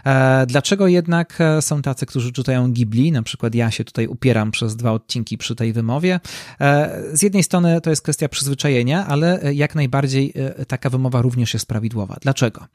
[0.07, 3.12] E, dlaczego jednak e, są tacy, którzy czytają Ghibli?
[3.12, 6.20] Na przykład ja się tutaj upieram przez dwa odcinki przy tej wymowie.
[6.61, 10.35] E, z jednej strony to jest kwestia przyzwyczajenia, ale jak najbardziej
[10.69, 12.16] taka wymowa również jest prawidłowa.
[12.20, 12.66] Dlaczego?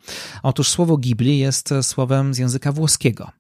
[0.44, 3.32] Otóż słowo Ghibli jest słowem z języka włoskiego.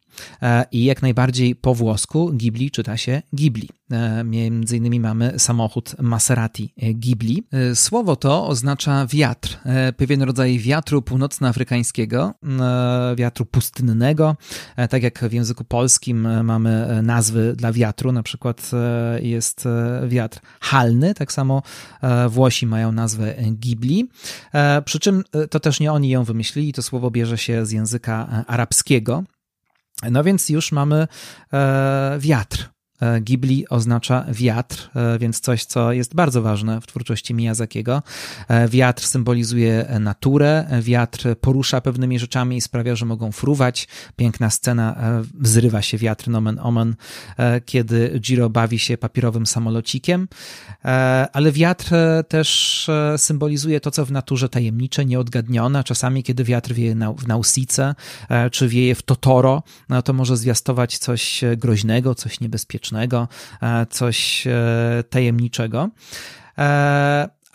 [0.41, 3.69] E, i jak najbardziej po włosku Ghibli czyta się Ghibli.
[3.91, 7.43] E, między innymi mamy samochód Maserati e, Ghibli.
[7.73, 9.59] Słowo to oznacza wiatr,
[9.97, 12.33] pewien rodzaj wiatru północnoafrykańskiego,
[13.15, 14.35] wiatru pustynnego.
[14.89, 18.71] Tak jak w języku polskim mamy nazwy dla wiatru, na przykład
[19.21, 19.63] jest
[20.07, 21.61] wiatr halny, tak samo
[22.29, 24.09] Włosi mają nazwę Ghibli.
[24.85, 29.23] Przy czym to też nie oni ją wymyślili, to słowo bierze się z języka arabskiego.
[30.11, 31.07] No więc już mamy
[31.53, 32.69] e, wiatr.
[33.01, 38.03] E, Ghibli oznacza wiatr, e, więc coś, co jest bardzo ważne w twórczości Miyazakiego.
[38.47, 43.87] E, wiatr symbolizuje naturę, wiatr porusza pewnymi rzeczami i sprawia, że mogą fruwać.
[44.15, 44.95] Piękna scena,
[45.41, 46.95] zrywa się wiatr nomen omen,
[47.65, 50.27] kiedy Jiro bawi się papierowym samolocikiem,
[51.33, 51.89] ale wiatr
[52.27, 55.83] też symbolizuje to, co w naturze tajemnicze, nieodgadnione.
[55.83, 57.95] Czasami, kiedy wiatr wieje w Nausice,
[58.51, 65.03] czy wieje w Totoro, no to może zwiastować coś groźnego, coś niebezpiecznego E, coś e,
[65.09, 65.89] tajemniczego.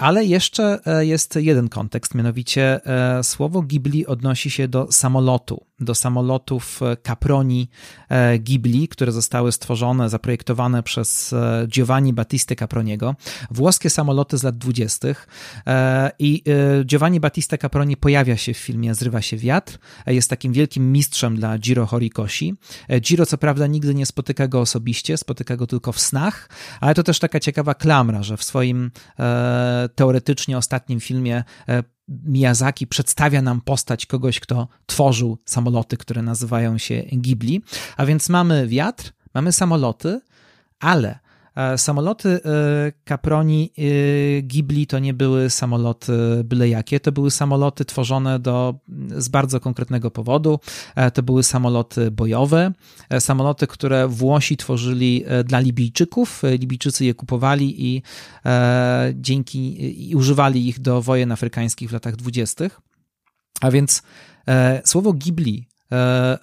[0.02, 2.80] E, ale jeszcze jest jeden kontekst, mianowicie
[3.22, 7.68] słowo Ghibli odnosi się do samolotu do samolotów Caproni
[8.08, 13.14] e, Ghibli, które zostały stworzone, zaprojektowane przez e, Giovanni Battista Caproniego.
[13.50, 15.08] Włoskie samoloty z lat 20.
[15.66, 16.42] E, I
[16.84, 19.78] Giovanni Battista Caproni pojawia się w filmie Zrywa się wiatr.
[20.06, 22.54] Jest takim wielkim mistrzem dla Giro Horikoshi.
[23.00, 26.48] Giro, co prawda, nigdy nie spotyka go osobiście, spotyka go tylko w snach,
[26.80, 28.90] ale to też taka ciekawa klamra, że w swoim
[29.94, 31.44] teoretycznie ostatnim filmie
[32.08, 37.62] Miyazaki przedstawia nam postać kogoś, kto tworzył samoloty, które nazywają się Ghibli.
[37.96, 40.20] A więc mamy wiatr, mamy samoloty,
[40.80, 41.31] ale E,
[41.76, 46.12] samoloty e, Caproni e, Ghibli to nie były samoloty
[46.44, 48.74] byle jakie, to były samoloty tworzone do,
[49.16, 50.60] z bardzo konkretnego powodu.
[51.14, 52.72] To były samoloty bojowe,
[53.18, 56.42] samoloty, które Włosi tworzyli dla Libijczyków.
[56.58, 58.02] Libijczycy je kupowali i
[59.14, 62.80] dzięki i używali ich do wojen afrykańskich w latach dwudziestych.
[63.60, 64.02] A więc
[64.84, 65.68] słowo Ghibli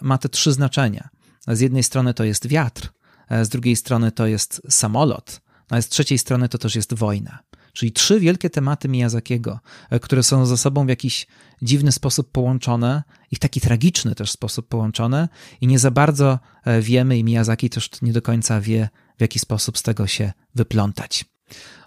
[0.01, 1.09] ma te trzy znaczenia.
[1.47, 2.98] Z jednej strony to jest wiatr, E,
[3.41, 5.41] z drugiej strony to jest samolot,
[5.71, 7.39] no a z trzeciej strony to też jest wojna.
[7.73, 11.27] Czyli trzy wielkie tematy Miyazakiego, e, które są ze sobą w jakiś
[11.61, 15.29] dziwny sposób połączone i w taki tragiczny też sposób połączone
[15.61, 19.39] i nie za bardzo e, wiemy i Miyazaki też nie do końca wie, w jaki
[19.39, 21.25] sposób z tego się wyplątać.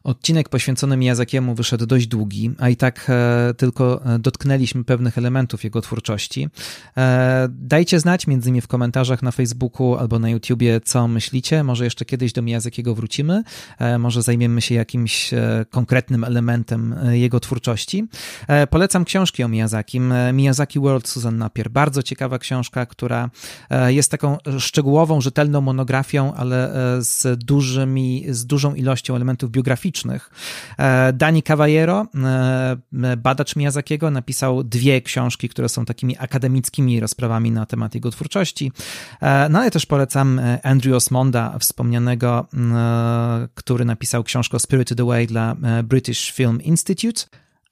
[0.04, 5.64] Odcinek poświęcony Miyazakiemu wyszedł dość długi, a i tak e, tylko e, dotknęliśmy pewnych elementów
[5.64, 6.48] jego twórczości.
[6.96, 11.64] E, dajcie znać między innymi w komentarzach na Facebooku albo na YouTubie, co myślicie.
[11.64, 13.42] Może jeszcze kiedyś do Miyazakiego wrócimy,
[13.98, 15.30] może zajmiemy się jakimś
[15.70, 18.06] konkretnym elementem jego twórczości.
[18.70, 20.14] Polecam książki o Miyazakim.
[20.32, 21.70] Miyazaki World Susan Napier.
[21.70, 23.30] Bardzo ciekawa książka, która
[23.86, 29.91] jest taką szczegółową, rzetelną monografią, ale z dużymi, z dużą ilością elementów biograficznych
[30.78, 37.66] E, Dani Cavallero, e, badacz Miyazakiego, napisał dwie książki, które są takimi akademickimi rozprawami na
[37.66, 38.72] temat jego twórczości.
[39.20, 42.46] E, no ale też polecam Andrew Osmonda, wspomnianego,
[43.54, 47.22] który napisał książkę Spirited Away dla British Film Institute.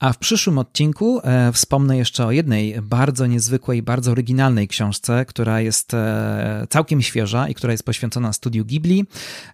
[0.01, 5.60] A w przyszłym odcinku e, wspomnę jeszcze o jednej bardzo niezwykłej, bardzo oryginalnej książce, która
[5.60, 9.05] jest e, całkiem świeża i która jest poświęcona studiu Ghibli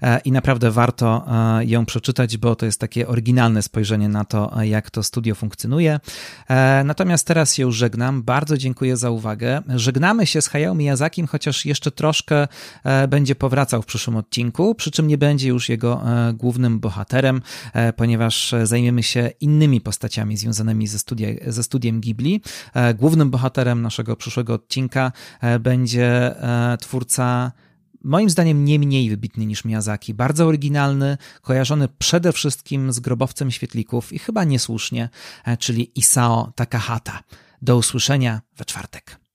[0.02, 1.26] e, i naprawdę warto
[1.60, 6.00] ją przeczytać, bo to jest takie oryginalne spojrzenie na to, jak to studio funkcjonuje.
[6.84, 8.22] Natomiast teraz się już żegnam.
[8.22, 9.62] Bardzo dziękuję za uwagę.
[9.68, 12.48] Żegnamy się z Hayao Miyazakim, chociaż jeszcze troszkę
[13.08, 16.02] będzie powracał w przyszłym odcinku, przy czym nie będzie już jego
[16.34, 17.42] głównym bohaterem,
[17.96, 22.40] ponieważ zajmiemy się innymi postaciami związanymi ze, studia, ze studiem Ghibli.
[22.74, 26.06] E, głównym bohaterem naszego przyszłego odcinka e, będzie
[26.42, 27.52] e, twórca
[28.04, 34.12] moim zdaniem nie mniej wybitny niż Miyazaki, bardzo oryginalny, kojarzony przede wszystkim z grobowcem świetlików
[34.12, 35.08] i chyba niesłusznie,
[35.58, 37.22] czyli Isao Takahata.
[37.62, 39.25] Do usłyszenia we czwartek.